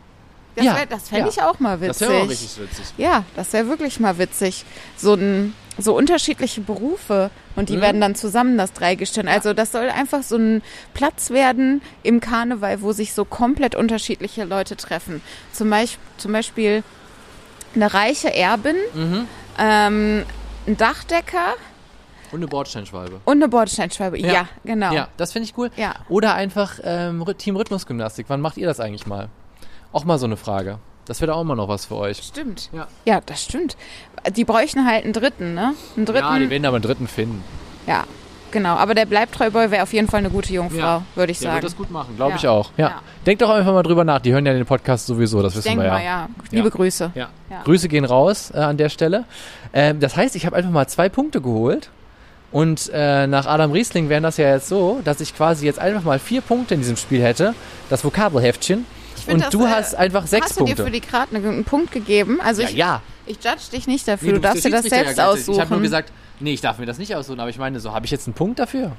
Das, 0.56 0.64
Ja, 0.64 0.76
wär- 0.76 0.86
das 0.86 1.08
fände 1.08 1.26
ja. 1.26 1.30
ich 1.30 1.42
auch 1.42 1.58
mal 1.60 1.78
Das 1.78 2.00
witzig. 2.00 2.08
wäre 2.08 2.22
auch 2.24 2.28
richtig 2.28 2.58
witzig. 2.60 2.84
Ja, 2.98 3.24
das 3.36 3.52
wäre 3.52 3.68
wirklich 3.68 4.00
mal 4.00 4.18
witzig. 4.18 4.64
So, 4.96 5.14
ein, 5.14 5.54
so 5.80 5.96
unterschiedliche 5.96 6.60
Berufe 6.60 7.30
und 7.56 7.68
die 7.68 7.76
Mhm. 7.76 7.80
werden 7.82 8.00
dann 8.00 8.14
zusammen 8.14 8.56
das 8.58 8.72
Dreigestirn. 8.72 9.28
Also 9.28 9.52
das 9.52 9.72
soll 9.72 9.88
einfach 9.90 10.22
so 10.22 10.36
ein 10.36 10.62
Platz 10.94 11.30
werden 11.30 11.82
im 12.02 12.20
Karneval, 12.20 12.82
wo 12.82 12.92
sich 12.92 13.12
so 13.14 13.24
komplett 13.24 13.74
unterschiedliche 13.74 14.44
Leute 14.44 14.76
treffen. 14.76 15.20
Zum, 15.52 15.70
Beisp 15.70 15.98
zum 16.16 16.32
Beispiel 16.32 16.82
eine 17.74 17.92
reiche 17.92 18.34
Erbin, 18.34 18.76
Mhm. 18.94 19.26
ähm, 19.58 20.24
ein 20.66 20.76
Dachdecker 20.76 21.54
Und 22.32 22.38
eine 22.40 22.48
Bordsteinschwalbe. 22.48 23.20
und 23.24 23.36
eine 23.38 23.48
Bordsteinschwalbe. 23.48 24.18
Ja, 24.18 24.32
Ja. 24.32 24.48
genau. 24.64 24.92
Ja, 24.92 25.08
das 25.16 25.32
finde 25.32 25.48
ich 25.48 25.56
cool. 25.58 25.70
Ja. 25.76 25.94
Oder 26.08 26.34
einfach 26.34 26.78
ähm, 26.82 27.24
Team 27.38 27.56
Rhythmusgymnastik. 27.56 28.26
Wann 28.28 28.40
macht 28.40 28.56
ihr 28.56 28.66
das 28.66 28.80
eigentlich 28.80 29.06
mal? 29.06 29.28
Auch 29.92 30.04
mal 30.04 30.18
so 30.18 30.26
eine 30.26 30.36
Frage. 30.36 30.78
Das 31.10 31.20
wäre 31.20 31.34
auch 31.34 31.42
mal 31.42 31.56
noch 31.56 31.66
was 31.66 31.86
für 31.86 31.96
euch. 31.96 32.18
Stimmt. 32.18 32.70
Ja. 32.72 32.86
Ja, 33.04 33.20
das 33.26 33.42
stimmt. 33.42 33.76
Die 34.36 34.44
bräuchten 34.44 34.86
halt 34.86 35.02
einen 35.02 35.12
dritten, 35.12 35.54
ne? 35.54 35.74
Einen 35.96 36.06
dritten. 36.06 36.18
Ja, 36.24 36.38
die 36.38 36.48
werden 36.50 36.64
aber 36.64 36.76
einen 36.76 36.84
dritten 36.84 37.08
finden. 37.08 37.42
Ja, 37.88 38.04
genau. 38.52 38.76
Aber 38.76 38.94
der 38.94 39.06
Bleibtreuboy 39.06 39.72
wäre 39.72 39.82
auf 39.82 39.92
jeden 39.92 40.06
Fall 40.06 40.18
eine 40.20 40.30
gute 40.30 40.52
Jungfrau, 40.52 40.78
Ja. 40.78 41.02
würde 41.16 41.32
ich 41.32 41.40
Der 41.40 41.46
sagen. 41.46 41.54
wird 41.56 41.64
das 41.64 41.76
gut 41.76 41.90
machen, 41.90 42.14
glaube 42.14 42.30
Ja. 42.30 42.36
ich 42.36 42.46
auch. 42.46 42.70
Ja. 42.76 42.88
Ja. 42.90 43.02
Denkt 43.26 43.42
doch 43.42 43.50
einfach 43.50 43.72
mal 43.72 43.82
drüber 43.82 44.04
nach. 44.04 44.20
Die 44.20 44.32
hören 44.32 44.46
ja 44.46 44.52
den 44.52 44.66
Podcast 44.66 45.08
sowieso, 45.08 45.42
das 45.42 45.56
ich 45.56 45.64
wissen 45.64 45.78
wir 45.78 45.84
ja. 45.86 45.92
mal, 45.94 46.04
ja. 46.04 46.28
Liebe 46.52 46.68
Ja. 46.68 46.74
Grüße. 46.76 47.10
Ja. 47.16 47.28
Ja. 47.50 47.62
Grüße 47.64 47.88
gehen 47.88 48.04
raus 48.04 48.52
äh, 48.54 48.58
an 48.58 48.76
der 48.76 48.88
Stelle. 48.88 49.24
Ähm, 49.72 49.98
das 49.98 50.14
heißt, 50.14 50.36
ich 50.36 50.46
habe 50.46 50.54
einfach 50.54 50.70
mal 50.70 50.86
zwei 50.86 51.08
Punkte 51.08 51.40
geholt. 51.40 51.90
Und 52.52 52.88
äh, 52.94 53.26
nach 53.26 53.46
Adam 53.46 53.72
Riesling 53.72 54.08
wären 54.08 54.22
das 54.22 54.36
ja 54.36 54.48
jetzt 54.48 54.68
so, 54.68 55.00
dass 55.04 55.20
ich 55.20 55.34
quasi 55.36 55.66
jetzt 55.66 55.80
einfach 55.80 56.04
mal 56.04 56.20
vier 56.20 56.40
Punkte 56.40 56.74
in 56.74 56.80
diesem 56.80 56.96
Spiel 56.96 57.20
hätte. 57.22 57.54
Das 57.88 58.04
Vokabelheftchen. 58.04 58.86
Find 59.24 59.36
Und 59.36 59.44
das, 59.44 59.50
du 59.50 59.64
äh, 59.64 59.68
hast 59.68 59.94
einfach 59.94 60.26
sechs 60.26 60.46
Hast 60.46 60.60
du 60.60 60.64
dir 60.64 60.74
Punkte. 60.74 60.84
für 60.84 60.90
die 60.90 61.00
Karte 61.00 61.36
einen 61.36 61.64
Punkt 61.64 61.92
gegeben? 61.92 62.40
Also 62.40 62.62
ja, 62.62 62.68
ich, 62.68 62.74
ja. 62.74 63.02
ich 63.26 63.36
judge 63.36 63.70
dich 63.72 63.86
nicht 63.86 64.06
dafür. 64.06 64.28
Nee, 64.28 64.34
du, 64.34 64.40
darfst 64.40 64.62
bist 64.62 64.66
dir 64.66 64.70
das 64.70 64.84
selbst 64.84 65.18
ja 65.18 65.28
aussuchen. 65.28 65.54
Ich 65.54 65.60
habe 65.60 65.72
nur 65.72 65.82
gesagt, 65.82 66.12
nee, 66.40 66.52
ich 66.52 66.60
darf 66.60 66.78
mir 66.78 66.86
das 66.86 66.98
nicht 66.98 67.14
aussuchen, 67.14 67.40
aber 67.40 67.50
ich 67.50 67.58
meine, 67.58 67.80
so 67.80 67.92
habe 67.92 68.06
ich 68.06 68.12
jetzt 68.12 68.26
einen 68.26 68.34
Punkt 68.34 68.58
dafür? 68.58 68.92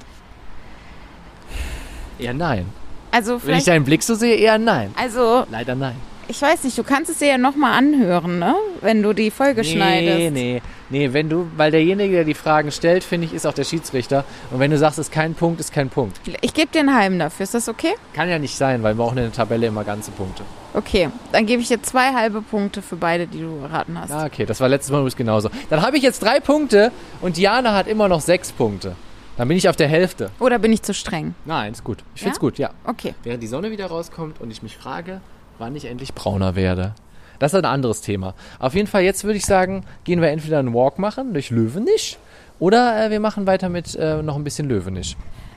Eher 2.18 2.34
nein. 2.34 2.66
also 3.10 3.40
Wenn 3.44 3.58
ich 3.58 3.64
deinen 3.64 3.84
Blick 3.84 4.02
so 4.02 4.14
sehe, 4.14 4.36
eher 4.36 4.58
nein. 4.58 4.94
also 4.96 5.46
Leider 5.50 5.74
nein. 5.74 5.96
ich 6.28 6.40
weiß 6.40 6.64
nicht, 6.64 6.76
du 6.78 6.84
kannst 6.84 7.10
es 7.10 7.18
dir 7.18 7.28
ja 7.28 7.38
nochmal 7.38 7.72
anhören, 7.78 8.38
ne? 8.38 8.54
Wenn 8.80 9.02
du 9.02 9.12
die 9.12 9.30
Folge 9.30 9.64
schneidest. 9.64 10.18
Nee, 10.18 10.30
nee, 10.30 10.62
Nee, 10.92 11.12
wenn 11.14 11.30
du, 11.30 11.48
weil 11.56 11.70
derjenige, 11.70 12.16
der 12.16 12.24
die 12.24 12.34
Fragen 12.34 12.70
stellt, 12.70 13.02
finde 13.02 13.26
ich, 13.26 13.32
ist 13.32 13.46
auch 13.46 13.54
der 13.54 13.64
Schiedsrichter. 13.64 14.24
Und 14.50 14.60
wenn 14.60 14.70
du 14.70 14.76
sagst, 14.76 14.98
es 14.98 15.06
ist 15.08 15.12
kein 15.12 15.32
Punkt, 15.34 15.58
ist 15.58 15.72
kein 15.72 15.88
Punkt. 15.88 16.20
Ich 16.42 16.52
gebe 16.52 16.70
dir 16.70 16.80
einen 16.80 16.94
halben 16.94 17.18
dafür. 17.18 17.44
Ist 17.44 17.54
das 17.54 17.68
okay? 17.68 17.94
Kann 18.12 18.28
ja 18.28 18.38
nicht 18.38 18.54
sein, 18.56 18.82
weil 18.82 18.94
wir 18.94 19.02
brauchen 19.02 19.16
in 19.16 19.24
der 19.24 19.32
Tabelle 19.32 19.66
immer 19.68 19.84
ganze 19.84 20.10
Punkte. 20.10 20.42
Okay, 20.74 21.08
dann 21.32 21.46
gebe 21.46 21.62
ich 21.62 21.68
dir 21.68 21.82
zwei 21.82 22.12
halbe 22.12 22.42
Punkte 22.42 22.82
für 22.82 22.96
beide, 22.96 23.26
die 23.26 23.40
du 23.40 23.58
erraten 23.62 23.98
hast. 23.98 24.10
Ah, 24.10 24.26
okay, 24.26 24.44
das 24.44 24.60
war 24.60 24.68
letztes 24.68 24.90
Mal 24.90 24.98
übrigens 24.98 25.16
genauso. 25.16 25.48
Dann 25.70 25.80
habe 25.80 25.96
ich 25.96 26.02
jetzt 26.02 26.22
drei 26.22 26.40
Punkte 26.40 26.92
und 27.22 27.38
Diana 27.38 27.74
hat 27.74 27.88
immer 27.88 28.08
noch 28.08 28.20
sechs 28.20 28.52
Punkte. 28.52 28.94
Dann 29.38 29.48
bin 29.48 29.56
ich 29.56 29.68
auf 29.70 29.76
der 29.76 29.88
Hälfte. 29.88 30.30
Oder 30.40 30.58
bin 30.58 30.72
ich 30.74 30.82
zu 30.82 30.92
streng? 30.92 31.34
Nein, 31.46 31.72
ist 31.72 31.84
gut. 31.84 31.98
Ich 32.14 32.20
Ja? 32.20 32.24
find's 32.26 32.38
gut, 32.38 32.58
ja. 32.58 32.70
Okay. 32.84 33.14
Während 33.22 33.42
die 33.42 33.46
Sonne 33.46 33.70
wieder 33.70 33.86
rauskommt 33.86 34.42
und 34.42 34.50
ich 34.50 34.62
mich 34.62 34.76
frage, 34.76 35.22
wann 35.58 35.74
ich 35.74 35.86
endlich 35.86 36.12
brauner 36.12 36.54
werde. 36.54 36.94
Das 37.42 37.52
ist 37.52 37.58
ein 37.58 37.64
anderes 37.64 38.02
Thema. 38.02 38.34
Auf 38.60 38.74
jeden 38.74 38.86
Fall, 38.86 39.02
jetzt 39.02 39.24
würde 39.24 39.36
ich 39.36 39.44
sagen, 39.44 39.84
gehen 40.04 40.20
wir 40.20 40.28
entweder 40.28 40.60
einen 40.60 40.72
Walk 40.74 41.00
machen 41.00 41.32
durch 41.32 41.50
Löwenisch 41.50 42.16
oder 42.60 43.06
äh, 43.06 43.10
wir 43.10 43.18
machen 43.18 43.48
weiter 43.48 43.68
mit 43.68 43.96
äh, 43.96 44.22
noch 44.22 44.36
ein 44.36 44.44
bisschen 44.44 44.68
Löwenisch. 44.68 45.16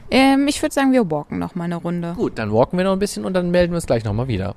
Ähm, 0.10 0.48
ich 0.48 0.60
würde 0.64 0.74
sagen, 0.74 0.94
wir 0.94 1.12
walken 1.12 1.38
noch 1.38 1.54
mal 1.54 1.66
eine 1.66 1.76
Runde. 1.76 2.14
Gut, 2.18 2.40
dann 2.40 2.52
walken 2.52 2.80
wir 2.80 2.86
noch 2.86 2.94
ein 2.94 2.98
bisschen 2.98 3.24
und 3.24 3.36
dann 3.36 3.52
melden 3.52 3.72
wir 3.72 3.76
uns 3.76 3.86
gleich 3.86 4.04
nochmal 4.04 4.28
wieder. 4.28 4.56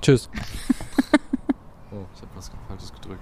Tschüss. 0.00 0.30
oh, 1.90 2.06
ich 2.14 2.22
habe 2.22 2.30
was 2.36 2.52
Falsches 2.68 2.92
gedrückt. 2.92 3.20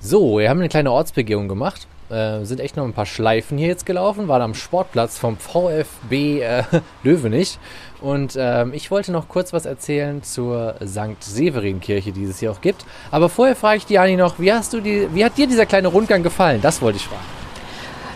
So, 0.00 0.38
wir 0.38 0.50
haben 0.50 0.58
eine 0.58 0.68
kleine 0.68 0.90
Ortsbegehung 0.90 1.46
gemacht. 1.46 1.86
Äh, 2.10 2.44
sind 2.44 2.58
echt 2.58 2.76
noch 2.76 2.84
ein 2.84 2.94
paar 2.94 3.06
Schleifen 3.06 3.58
hier 3.58 3.68
jetzt 3.68 3.86
gelaufen, 3.86 4.28
waren 4.28 4.40
am 4.40 4.54
Sportplatz 4.54 5.18
vom 5.18 5.36
VfB 5.36 6.40
äh, 6.40 6.64
Löwenich. 7.04 7.58
Und 8.00 8.36
ähm, 8.38 8.72
ich 8.72 8.90
wollte 8.90 9.12
noch 9.12 9.28
kurz 9.28 9.52
was 9.52 9.66
erzählen 9.66 10.22
zur 10.22 10.76
St. 10.84 11.22
Severin-Kirche, 11.22 12.12
die 12.12 12.24
es 12.24 12.38
hier 12.38 12.52
auch 12.52 12.60
gibt. 12.60 12.84
Aber 13.10 13.28
vorher 13.28 13.56
frage 13.56 13.78
ich 13.78 13.86
Diani 13.86 14.16
noch, 14.16 14.38
wie 14.38 14.52
hast 14.52 14.72
du 14.72 14.80
die, 14.80 15.08
wie 15.12 15.24
hat 15.24 15.36
dir 15.36 15.46
dieser 15.46 15.66
kleine 15.66 15.88
Rundgang 15.88 16.22
gefallen? 16.22 16.60
Das 16.62 16.80
wollte 16.80 16.98
ich 16.98 17.06
fragen. 17.06 17.24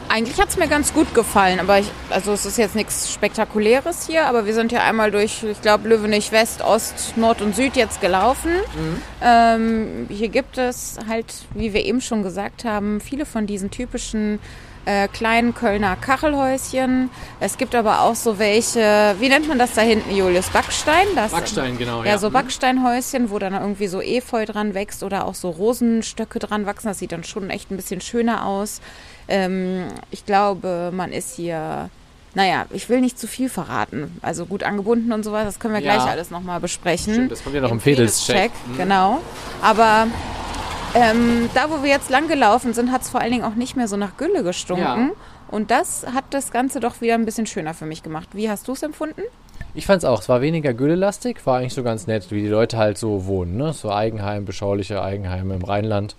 Eigentlich 0.09 0.39
hat 0.39 0.51
es 0.51 0.59
mir 0.59 0.69
ganz 0.69 0.93
gut 0.93 1.15
gefallen, 1.15 1.59
aber 1.59 1.79
ich, 1.79 1.87
also 2.11 2.33
es 2.33 2.45
ist 2.45 2.59
jetzt 2.59 2.75
nichts 2.75 3.11
Spektakuläres 3.11 4.07
hier, 4.07 4.27
aber 4.27 4.45
wir 4.45 4.53
sind 4.53 4.71
ja 4.71 4.83
einmal 4.83 5.11
durch, 5.11 5.43
ich 5.43 5.63
glaube, 5.63 5.89
Löwenich 5.89 6.33
West, 6.33 6.61
Ost, 6.63 7.17
Nord 7.17 7.41
und 7.41 7.57
Süd 7.57 7.77
jetzt 7.77 8.03
gelaufen. 8.03 8.51
Ähm, 9.23 10.07
hier 10.11 10.29
gibt 10.29 10.59
es 10.59 10.99
halt, 11.09 11.33
wie 11.55 11.73
wir 11.73 11.83
eben 11.87 12.03
schon 12.03 12.23
gesagt 12.23 12.67
haben, 12.67 13.01
viele 13.01 13.25
von 13.25 13.47
diesen 13.47 13.71
typischen 13.71 14.35
äh, 14.35 14.72
kleinen 15.13 15.55
Kölner 15.55 15.95
Kachelhäuschen. 15.97 17.11
Es 17.41 17.57
gibt 17.59 17.75
aber 17.75 18.01
auch 18.01 18.15
so 18.17 18.39
welche, 18.39 19.15
wie 19.21 19.29
nennt 19.29 19.47
man 19.49 19.59
das 19.59 19.75
da 19.75 19.81
hinten, 19.83 20.15
Julius? 20.15 20.49
Backstein? 20.51 21.07
Das, 21.15 21.33
genau. 21.79 22.03
Ja, 22.05 22.19
so 22.19 22.31
Backsteinhäuschen, 22.31 23.31
wo 23.31 23.39
dann 23.39 23.55
irgendwie 23.55 23.87
so 23.87 24.01
Efeu 24.01 24.45
dran 24.45 24.75
wächst 24.75 25.03
oder 25.03 25.27
auch 25.27 25.35
so 25.35 25.51
Rosenstöcke 25.51 26.39
dran 26.41 26.67
wachsen. 26.67 26.89
Das 26.89 26.99
sieht 26.99 27.13
dann 27.13 27.25
schon 27.25 27.49
echt 27.51 27.71
ein 27.71 27.77
bisschen 27.77 28.01
schöner 28.01 28.45
aus. 28.47 28.81
Ähm, 29.29 29.85
ich 30.11 30.27
glaube, 30.27 30.91
man 30.93 31.13
ist 31.13 31.37
hier, 31.37 31.89
naja, 32.35 32.67
ich 32.71 32.89
will 32.89 33.01
nicht 33.01 33.19
zu 33.19 33.29
viel 33.29 33.49
verraten. 33.49 34.19
Also 34.21 34.47
gut 34.47 34.65
angebunden 34.65 35.13
und 35.13 35.23
sowas, 35.23 35.45
das 35.45 35.61
können 35.61 35.75
wir 35.75 35.81
Ja. 35.81 35.95
gleich 35.95 36.11
alles 36.11 36.31
nochmal 36.31 36.59
besprechen. 36.61 37.15
Stimmt, 37.15 37.31
das 37.33 37.43
kommt 37.45 37.55
ja 37.55 37.61
noch 37.61 37.71
im 37.71 37.81
Fedelscheck. 37.81 38.51
Mhm. 38.67 38.77
Genau. 38.79 39.21
Aber 39.63 40.09
ähm, 40.95 41.49
da, 41.55 41.71
wo 41.71 41.83
wir 41.83 41.91
jetzt 41.91 42.11
lang 42.11 42.29
gelaufen 42.29 42.75
sind, 42.75 42.93
hat 42.93 43.03
es 43.03 43.11
vor 43.11 43.21
allen 43.21 43.33
Dingen 43.33 43.45
auch 43.45 43.55
nicht 43.55 43.77
mehr 43.77 43.89
so 43.89 43.97
nach 43.97 44.17
Gülle 44.17 44.43
gestunken. 44.43 44.85
Ja. 44.85 45.11
Und 45.51 45.71
das 45.71 46.07
hat 46.15 46.25
das 46.31 46.51
Ganze 46.51 46.81
doch 46.81 47.01
wieder 47.01 47.15
ein 47.15 47.25
bisschen 47.25 47.47
schöner 47.47 47.75
für 47.75 47.87
mich 47.87 48.03
gemacht. 48.03 48.31
Wie 48.33 48.49
hast 48.49 48.69
du 48.69 48.73
es 48.73 48.83
empfunden? 48.83 49.23
Ich 49.75 49.87
fand's 49.87 50.05
auch. 50.05 50.21
Es 50.21 50.29
war 50.29 50.41
weniger 50.41 50.75
güllelastig, 50.75 51.45
war 51.47 51.59
eigentlich 51.59 51.75
so 51.75 51.83
ganz 51.83 52.07
nett, 52.07 52.31
wie 52.31 52.43
die 52.43 52.49
Leute 52.49 52.77
halt 52.77 52.99
so 52.99 53.27
wohnen. 53.27 53.57
Ne? 53.57 53.73
So 53.73 53.91
Eigenheim, 53.91 54.45
beschauliche 54.45 55.03
Eigenheime 55.03 55.55
im 55.55 55.63
Rheinland. 55.63 56.15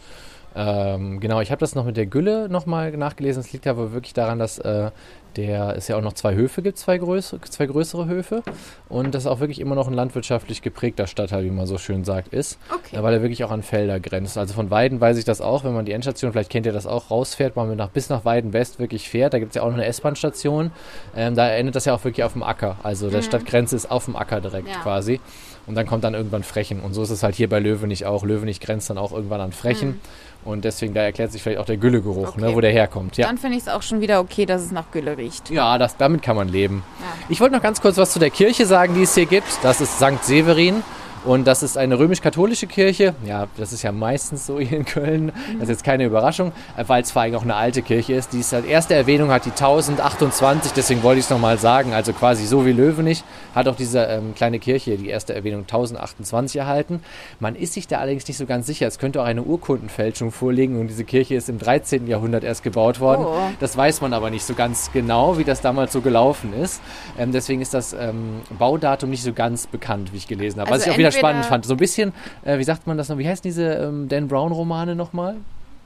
Ähm, 0.55 1.19
genau, 1.19 1.41
ich 1.41 1.51
habe 1.51 1.59
das 1.59 1.75
noch 1.75 1.85
mit 1.85 1.97
der 1.97 2.05
Gülle 2.05 2.49
nochmal 2.49 2.91
nachgelesen. 2.91 3.41
Es 3.41 3.51
liegt 3.53 3.67
aber 3.67 3.91
wirklich 3.91 4.13
daran, 4.13 4.39
dass 4.39 4.59
äh, 4.59 4.91
der 5.37 5.75
es 5.75 5.87
ja 5.87 5.97
auch 5.97 6.01
noch 6.01 6.13
zwei 6.13 6.35
Höfe 6.35 6.61
gibt, 6.61 6.77
zwei, 6.77 6.97
größere, 6.97 7.41
zwei 7.41 7.65
größere 7.65 8.05
Höfe. 8.07 8.43
Und 8.89 9.15
das 9.15 9.25
auch 9.27 9.39
wirklich 9.39 9.59
immer 9.59 9.75
noch 9.75 9.87
ein 9.87 9.93
landwirtschaftlich 9.93 10.61
geprägter 10.61 11.07
Stadtteil, 11.07 11.43
wie 11.45 11.49
man 11.49 11.65
so 11.65 11.77
schön 11.77 12.03
sagt, 12.03 12.33
ist. 12.33 12.59
Okay. 12.73 13.01
Weil 13.01 13.13
er 13.15 13.21
wirklich 13.21 13.43
auch 13.43 13.51
an 13.51 13.63
Felder 13.63 13.99
grenzt. 13.99 14.37
Also 14.37 14.53
von 14.53 14.69
Weiden 14.71 15.01
weiß 15.01 15.17
ich 15.17 15.25
das 15.25 15.41
auch, 15.41 15.63
wenn 15.63 15.73
man 15.73 15.85
die 15.85 15.91
Endstation, 15.91 16.31
vielleicht 16.31 16.49
kennt 16.49 16.65
ihr 16.65 16.73
das 16.73 16.85
auch, 16.87 17.11
rausfährt, 17.11 17.55
man 17.55 17.75
nach, 17.75 17.89
bis 17.89 18.09
nach 18.09 18.25
Weiden 18.25 18.53
West 18.53 18.79
wirklich 18.79 19.09
fährt. 19.09 19.33
Da 19.33 19.39
gibt 19.39 19.51
es 19.51 19.55
ja 19.55 19.63
auch 19.63 19.67
noch 19.67 19.75
eine 19.75 19.85
S-Bahn-Station. 19.85 20.71
Ähm, 21.15 21.35
da 21.35 21.49
endet 21.49 21.75
das 21.75 21.85
ja 21.85 21.93
auch 21.95 22.03
wirklich 22.03 22.23
auf 22.23 22.33
dem 22.33 22.43
Acker. 22.43 22.77
Also 22.83 23.09
der 23.09 23.21
Stadtgrenze 23.21 23.75
ist 23.75 23.89
auf 23.89 24.05
dem 24.05 24.15
Acker 24.15 24.41
direkt 24.41 24.67
Ja. 24.69 24.75
quasi. 24.81 25.19
Und 25.65 25.75
dann 25.75 25.85
kommt 25.85 26.03
dann 26.03 26.13
irgendwann 26.13 26.43
Frechen. 26.43 26.81
Und 26.81 26.93
so 26.93 27.03
ist 27.03 27.09
es 27.09 27.23
halt 27.23 27.35
hier 27.35 27.47
bei 27.47 27.59
Löwenich 27.59 28.05
auch. 28.05 28.23
Löwenich 28.25 28.59
grenzt 28.59 28.89
dann 28.89 28.97
auch 28.97 29.13
irgendwann 29.13 29.39
an 29.39 29.53
Frechen. 29.53 30.01
Und 30.45 30.65
deswegen, 30.65 30.93
da 30.93 31.01
erklärt 31.01 31.31
sich 31.31 31.41
vielleicht 31.41 31.59
auch 31.59 31.65
der 31.65 31.77
Güllegeruch, 31.77 32.35
ne, 32.37 32.47
Okay. 32.47 32.55
wo 32.55 32.61
der 32.61 32.71
herkommt. 32.71 33.17
Ja. 33.17 33.27
Dann 33.27 33.37
finde 33.37 33.57
ich 33.57 33.63
es 33.63 33.69
auch 33.69 33.81
schon 33.81 34.01
wieder 34.01 34.19
okay, 34.19 34.45
dass 34.45 34.61
es 34.61 34.71
nach 34.71 34.91
Gülle 34.91 35.17
riecht. 35.17 35.49
Ja, 35.49 35.77
das, 35.77 35.95
damit 35.97 36.21
kann 36.21 36.35
man 36.35 36.49
leben. 36.49 36.83
Ja. 36.99 37.05
Ich 37.29 37.39
wollte 37.39 37.55
noch 37.55 37.61
ganz 37.63 37.79
kurz 37.81 37.97
was 37.97 38.11
zu 38.11 38.19
der 38.19 38.29
Kirche 38.29 38.65
sagen, 38.65 38.93
die 38.95 39.03
es 39.03 39.15
hier 39.15 39.25
gibt. 39.25 39.47
Das 39.61 39.79
ist 39.81 39.97
St. 39.97 40.23
Severin. 40.23 40.83
Und 41.25 41.47
das 41.47 41.63
ist 41.63 41.77
eine 41.77 41.97
römisch-katholische 41.97 42.67
Kirche. 42.67 43.15
Ja, 43.25 43.47
das 43.55 43.71
ist 43.71 43.81
ja 43.81 43.93
meistens 43.93 44.45
so 44.45 44.59
hier 44.59 44.77
in 44.77 44.85
Köln. 44.85 45.31
Das 45.53 45.63
ist 45.63 45.69
jetzt 45.69 45.83
keine 45.83 46.03
Überraschung, 46.03 46.51
äh, 46.75 46.83
weil 46.87 47.01
es 47.03 47.11
vor 47.11 47.21
allem 47.21 47.35
auch 47.35 47.43
eine 47.43 47.55
alte 47.55 47.81
Kirche 47.81 48.13
ist. 48.13 48.33
Die 48.33 48.39
ist 48.39 48.51
halt 48.51 48.67
erste 48.67 48.93
Erwähnung 48.93 49.31
hat 49.31 49.45
die 49.45 49.51
1028, 49.51 50.73
deswegen 50.73 51.01
wollte 51.01 51.19
ich 51.19 51.25
es 51.25 51.29
nochmal 51.29 51.57
sagen. 51.57 51.93
Also 51.93 52.11
quasi 52.11 52.45
so 52.45 52.65
wie 52.65 52.73
Löwenich 52.73 53.23
hat 53.55 53.69
auch 53.69 53.75
diese 53.75 53.99
ähm, 53.99 54.35
kleine 54.35 54.59
Kirche 54.59 54.91
hier 54.91 54.97
die 54.97 55.07
erste 55.07 55.33
Erwähnung 55.33 55.61
1028 55.61 56.59
erhalten. 56.59 57.01
Man 57.39 57.55
ist 57.55 57.73
sich 57.73 57.87
da 57.87 57.99
allerdings 57.99 58.27
nicht 58.27 58.37
so 58.37 58.45
ganz 58.45 58.67
sicher. 58.67 58.87
Es 58.87 58.99
könnte 58.99 59.21
auch 59.21 59.25
eine 59.25 59.43
Urkundenfälschung 59.43 60.31
vorliegen 60.31 60.79
und 60.79 60.87
diese 60.87 61.05
Kirche 61.05 61.35
ist 61.35 61.47
im 61.47 61.57
13. 61.57 62.07
Jahrhundert 62.07 62.43
erst 62.43 62.63
gebaut 62.63 62.99
worden. 62.99 63.25
Oh. 63.25 63.37
Das 63.61 63.77
weiß 63.77 64.01
man 64.01 64.13
aber 64.13 64.29
nicht 64.29 64.43
so 64.43 64.55
ganz 64.55 64.91
genau, 64.91 65.37
wie 65.37 65.45
das 65.45 65.61
damals 65.61 65.93
so 65.93 66.01
gelaufen 66.01 66.53
ist. 66.53 66.81
Ähm, 67.17 67.31
deswegen 67.31 67.61
ist 67.61 67.73
das 67.73 67.93
ähm, 67.93 68.41
Baudatum 68.59 69.09
nicht 69.09 69.23
so 69.23 69.31
ganz 69.31 69.67
bekannt, 69.67 70.11
wie 70.11 70.17
ich 70.17 70.27
gelesen 70.27 70.59
habe. 70.59 70.69
Was 70.69 70.81
Also 70.81 70.87
ich 70.87 70.93
auch 70.93 70.97
wieder 70.97 71.12
spannend 71.17 71.45
fand. 71.45 71.65
So 71.65 71.73
ein 71.73 71.77
bisschen, 71.77 72.13
äh, 72.43 72.57
wie 72.57 72.63
sagt 72.63 72.87
man 72.87 72.97
das 72.97 73.09
noch? 73.09 73.17
Wie 73.17 73.27
heißen 73.27 73.43
diese 73.43 73.63
ähm, 73.73 74.07
Dan 74.09 74.27
Brown-Romane 74.27 74.95
nochmal? 74.95 75.35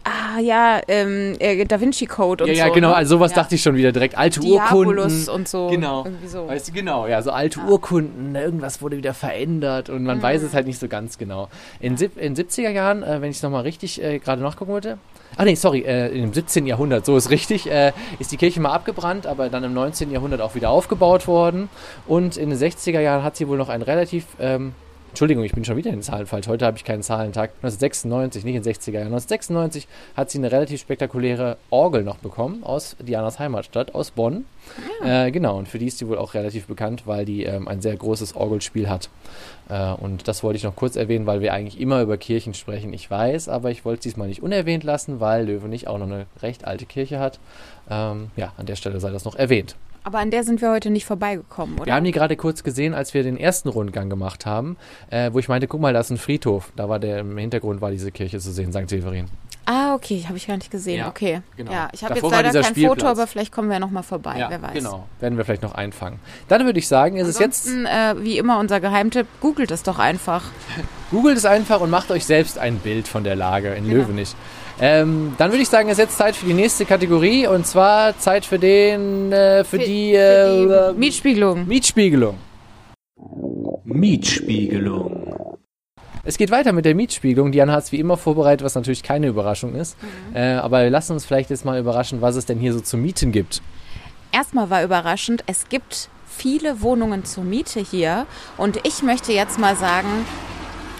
Ah 0.09 0.39
ja, 0.39 0.79
ähm, 0.87 1.35
äh, 1.39 1.65
Da 1.65 1.81
Vinci 1.81 2.05
Code 2.05 2.45
und 2.45 2.49
Ja, 2.49 2.55
so. 2.55 2.59
ja, 2.61 2.73
genau. 2.73 2.89
ne? 2.91 2.95
Also 2.95 3.17
sowas 3.17 3.31
ja. 3.31 3.37
dachte 3.41 3.55
ich 3.55 3.61
schon 3.61 3.75
wieder 3.75 3.91
direkt. 3.91 4.17
Alte 4.17 4.39
Diabolus 4.39 5.27
Urkunden. 5.27 5.29
und 5.35 5.47
so. 5.49 5.67
Genau. 5.67 6.05
So. 6.25 6.47
Weißt 6.47 6.69
du, 6.69 6.71
genau, 6.71 7.07
ja, 7.07 7.21
so 7.21 7.31
alte 7.31 7.59
Urkunden, 7.59 8.31
ne, 8.31 8.41
irgendwas 8.43 8.81
wurde 8.81 8.95
wieder 8.95 9.13
verändert 9.13 9.89
und 9.89 10.03
man 10.05 10.21
weiß 10.21 10.43
es 10.43 10.53
halt 10.53 10.65
nicht 10.65 10.79
so 10.79 10.87
ganz 10.87 11.17
genau. 11.17 11.49
In, 11.81 11.97
sieb- 11.97 12.15
in 12.17 12.35
70er 12.37 12.69
Jahren, 12.69 13.03
äh, 13.03 13.19
wenn 13.21 13.31
ich 13.31 13.37
es 13.37 13.43
nochmal 13.43 13.63
richtig 13.63 14.01
äh, 14.01 14.19
gerade 14.19 14.41
nachgucken 14.41 14.71
wollte, 14.71 14.97
ach 15.35 15.43
nee, 15.43 15.55
sorry, 15.55 15.81
äh, 15.81 16.07
im 16.17 16.33
17. 16.33 16.65
Jahrhundert, 16.67 17.05
so 17.05 17.17
ist 17.17 17.29
richtig, 17.29 17.69
äh, 17.69 17.91
ist 18.19 18.31
die 18.31 18.37
Kirche 18.37 18.61
mal 18.61 18.71
abgebrannt, 18.71 19.27
aber 19.27 19.49
dann 19.49 19.65
im 19.65 19.73
19. 19.73 20.09
Jahrhundert 20.09 20.39
auch 20.39 20.55
wieder 20.55 20.69
aufgebaut 20.69 21.27
worden 21.27 21.67
und 22.07 22.37
in 22.37 22.49
den 22.49 22.57
60er 22.57 23.01
Jahren 23.01 23.23
hat 23.23 23.35
sie 23.35 23.49
wohl 23.49 23.57
noch 23.57 23.67
ein 23.67 23.81
relativ, 23.81 24.25
ähm, 24.39 24.73
Entschuldigung, 25.17 25.45
ich 25.45 25.53
bin 25.53 25.65
schon 25.65 25.77
wieder 25.77 25.89
in 25.89 25.95
den 25.95 26.03
Zahlen 26.03 26.27
falsch. 26.27 26.47
Heute 26.47 26.67
habe 26.67 26.77
ich 26.77 26.83
keinen 26.83 27.01
Zahlentag. 27.01 27.49
1996, 27.63 28.45
nicht 28.45 28.53
in 28.53 28.61
den 28.61 28.71
60er 28.71 28.91
Jahren. 28.91 29.07
1996 29.07 29.87
hat 30.15 30.29
sie 30.29 30.37
eine 30.37 30.51
relativ 30.51 30.79
spektakuläre 30.79 31.57
Orgel 31.71 32.03
noch 32.03 32.17
bekommen 32.17 32.63
aus 32.63 32.95
Dianas 32.99 33.39
Heimatstadt, 33.39 33.95
aus 33.95 34.11
Bonn. 34.11 34.45
Äh, 35.03 35.31
genau, 35.31 35.57
und 35.57 35.67
für 35.67 35.79
die 35.79 35.87
ist 35.87 35.97
sie 35.97 36.07
wohl 36.07 36.19
auch 36.19 36.35
relativ 36.35 36.67
bekannt, 36.67 37.07
weil 37.07 37.25
die 37.25 37.45
ähm, 37.45 37.67
ein 37.67 37.81
sehr 37.81 37.95
großes 37.95 38.35
Orgelspiel 38.35 38.89
hat. 38.89 39.09
Äh, 39.69 39.93
und 39.93 40.27
das 40.27 40.43
wollte 40.43 40.57
ich 40.57 40.63
noch 40.63 40.75
kurz 40.75 40.95
erwähnen, 40.95 41.25
weil 41.25 41.41
wir 41.41 41.51
eigentlich 41.51 41.81
immer 41.81 42.03
über 42.03 42.17
Kirchen 42.17 42.53
sprechen. 42.53 42.93
Ich 42.93 43.09
weiß, 43.09 43.49
aber 43.49 43.71
ich 43.71 43.85
wollte 43.85 44.01
es 44.01 44.03
diesmal 44.03 44.27
nicht 44.27 44.43
unerwähnt 44.43 44.83
lassen, 44.83 45.19
weil 45.19 45.47
Löwenich 45.47 45.87
auch 45.87 45.97
noch 45.97 46.05
eine 46.05 46.27
recht 46.43 46.65
alte 46.65 46.85
Kirche 46.85 47.19
hat. 47.19 47.39
Ähm, 47.89 48.29
ja, 48.35 48.53
an 48.57 48.67
der 48.67 48.75
Stelle 48.75 48.99
sei 48.99 49.09
das 49.09 49.25
noch 49.25 49.35
erwähnt. 49.35 49.75
Aber 50.07 50.19
an 50.19 50.31
der 50.31 50.45
sind 50.45 50.61
wir 50.61 50.71
heute 50.71 50.89
nicht 50.89 51.03
vorbeigekommen, 51.03 51.75
oder? 51.75 51.87
Wir 51.87 51.93
haben 51.93 52.05
die 52.05 52.13
gerade 52.13 52.37
kurz 52.37 52.63
gesehen, 52.63 52.93
als 52.93 53.13
wir 53.13 53.23
den 53.23 53.35
ersten 53.35 53.67
Rundgang 53.67 54.09
gemacht 54.09 54.45
haben, 54.45 54.77
äh, 55.09 55.31
wo 55.33 55.39
ich 55.39 55.49
meinte, 55.49 55.67
guck 55.67 55.81
mal, 55.81 55.91
da 55.91 55.99
ist 55.99 56.09
ein 56.11 56.17
Friedhof. 56.17 56.71
Da 56.77 56.87
war 56.87 56.97
der 56.97 57.19
im 57.19 57.37
Hintergrund 57.37 57.81
war 57.81 57.91
diese 57.91 58.09
Kirche 58.09 58.39
zu 58.39 58.53
sehen, 58.53 58.71
St. 58.71 58.87
Severin. 58.87 59.25
Ah, 59.65 59.95
okay, 59.95 60.23
habe 60.25 60.37
ich 60.37 60.47
gar 60.47 60.55
nicht 60.55 60.71
gesehen. 60.71 60.99
Ja, 60.99 61.09
okay. 61.09 61.41
genau. 61.57 61.73
Ja, 61.73 61.89
ich 61.91 62.05
habe 62.05 62.13
jetzt 62.13 62.23
leider 62.23 62.53
kein 62.53 62.63
Foto, 62.63 62.71
Spielplatz. 62.71 63.03
aber 63.03 63.27
vielleicht 63.27 63.51
kommen 63.51 63.69
wir 63.69 63.79
noch 63.79 63.91
mal 63.91 64.01
vorbei, 64.01 64.45
wer 64.47 64.61
weiß. 64.61 64.75
genau. 64.75 65.09
Werden 65.19 65.37
wir 65.37 65.43
vielleicht 65.43 65.63
noch 65.63 65.75
einfangen. 65.75 66.19
Dann 66.47 66.63
würde 66.63 66.79
ich 66.79 66.87
sagen, 66.87 67.17
ist 67.17 67.27
es 67.27 67.37
jetzt 67.39 67.67
Ansonsten, 67.67 67.85
äh, 67.85 68.23
wie 68.23 68.37
immer 68.37 68.59
unser 68.59 68.79
Geheimtipp, 68.79 69.27
googelt 69.41 69.71
es 69.71 69.83
doch 69.83 69.99
einfach. 69.99 70.43
Googelt 71.11 71.37
es 71.37 71.43
einfach 71.43 71.81
und 71.81 71.89
macht 71.89 72.11
euch 72.11 72.25
selbst 72.25 72.57
ein 72.57 72.77
Bild 72.77 73.09
von 73.09 73.25
der 73.25 73.35
Lage 73.35 73.73
in 73.73 73.83
Genau. 73.83 74.03
Löwenich. 74.03 74.35
Ähm, 74.79 75.33
dann 75.37 75.51
würde 75.51 75.63
ich 75.63 75.69
sagen, 75.69 75.89
es 75.89 75.93
ist 75.93 76.05
jetzt 76.05 76.17
Zeit 76.17 76.35
für 76.35 76.45
die 76.45 76.53
nächste 76.53 76.85
Kategorie 76.85 77.47
und 77.47 77.65
zwar 77.65 78.17
Zeit 78.19 78.45
für 78.45 78.59
den, 78.59 79.31
äh, 79.31 79.63
für, 79.63 79.79
die, 79.79 80.13
äh, 80.13 80.93
die 80.93 80.99
Mietspiegelung. 80.99 81.67
Mietspiegelung. 81.67 82.35
Mietspiegelung. 83.83 85.57
Es 86.23 86.37
geht 86.37 86.51
weiter 86.51 86.73
mit 86.73 86.85
der 86.85 86.93
Mietspiegelung. 86.93 87.51
Diana 87.51 87.71
hat 87.71 87.85
es 87.85 87.91
wie 87.91 87.99
immer 87.99 88.17
vorbereitet, 88.17 88.63
was 88.63 88.75
natürlich 88.75 89.01
keine 89.01 89.27
Überraschung 89.27 89.75
ist. 89.75 89.97
Mhm. 90.01 90.35
Äh, 90.35 90.55
aber 90.55 90.83
wir 90.83 90.89
lassen 90.89 91.13
uns 91.13 91.25
vielleicht 91.25 91.49
jetzt 91.49 91.63
mal 91.65 91.79
überraschen, 91.79 92.21
was 92.21 92.35
es 92.35 92.45
denn 92.45 92.59
hier 92.59 92.73
so 92.73 92.81
zu 92.81 92.97
mieten 92.97 93.31
gibt. 93.31 93.61
Erstmal 94.31 94.69
war 94.69 94.83
überraschend, 94.83 95.43
es 95.47 95.69
gibt 95.69 96.09
viele 96.27 96.81
Wohnungen 96.81 97.23
zur 97.25 97.45
Miete 97.45 97.79
hier 97.79 98.27
und 98.57 98.85
ich 98.85 99.01
möchte 99.01 99.31
jetzt 99.31 99.57
mal 99.57 99.75
sagen, 99.75 100.25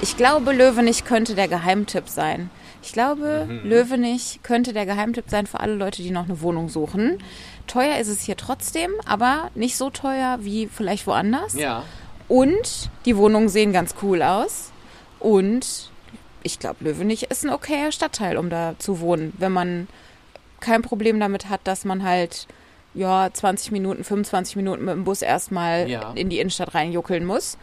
ich 0.02 0.16
glaube, 0.16 0.54
Löwenich 0.54 1.04
könnte 1.04 1.36
der 1.36 1.48
Geheimtipp 1.48 2.08
sein. 2.08 2.50
Ich 2.82 2.94
glaube, 2.94 3.46
Mhm. 3.50 3.70
Löwenich 3.70 4.40
könnte 4.44 4.74
der 4.74 4.86
Geheimtipp 4.86 5.26
sein 5.30 5.48
für 5.48 5.60
alle 5.60 5.74
Leute, 5.76 6.02
die 6.02 6.12
noch 6.12 6.26
eine 6.26 6.42
Wohnung 6.42 6.70
suchen. 6.70 7.18
Teuer 7.68 7.98
ist 7.98 8.08
es 8.08 8.22
hier 8.22 8.38
trotzdem, 8.38 8.92
aber 9.06 9.50
nicht 9.56 9.76
so 9.78 9.90
teuer 9.90 10.38
wie 10.42 10.68
vielleicht 10.68 11.06
woanders. 11.08 11.54
Ja. 11.56 11.84
Und 12.28 12.90
die 13.06 13.18
Wohnungen 13.18 13.50
sehen 13.50 13.74
ganz 13.74 13.96
cool 14.02 14.22
aus. 14.22 14.72
Und 15.20 15.92
ich 16.44 16.60
glaube, 16.60 16.84
Löwenich 16.86 17.24
ist 17.32 17.44
ein 17.46 17.50
okayer 17.54 17.92
Stadtteil, 17.92 18.38
um 18.38 18.50
da 18.50 18.76
zu 18.78 19.00
wohnen, 19.00 19.34
wenn 19.38 19.52
man 19.52 19.88
kein 20.60 20.82
Problem 20.82 21.20
damit 21.20 21.50
hat, 21.50 21.62
dass 21.66 21.84
man 21.86 22.04
halt 22.04 22.48
ja 22.94 23.30
20 23.32 23.72
Minuten, 23.72 24.04
25 24.04 24.56
Minuten 24.56 24.86
mit 24.86 24.94
dem 24.96 25.04
Bus 25.04 25.22
erstmal 25.22 25.90
Ja. 25.90 26.12
in 26.16 26.30
die 26.30 26.40
Innenstadt 26.40 26.74
reinjuckeln 26.74 27.26
muss. 27.26 27.58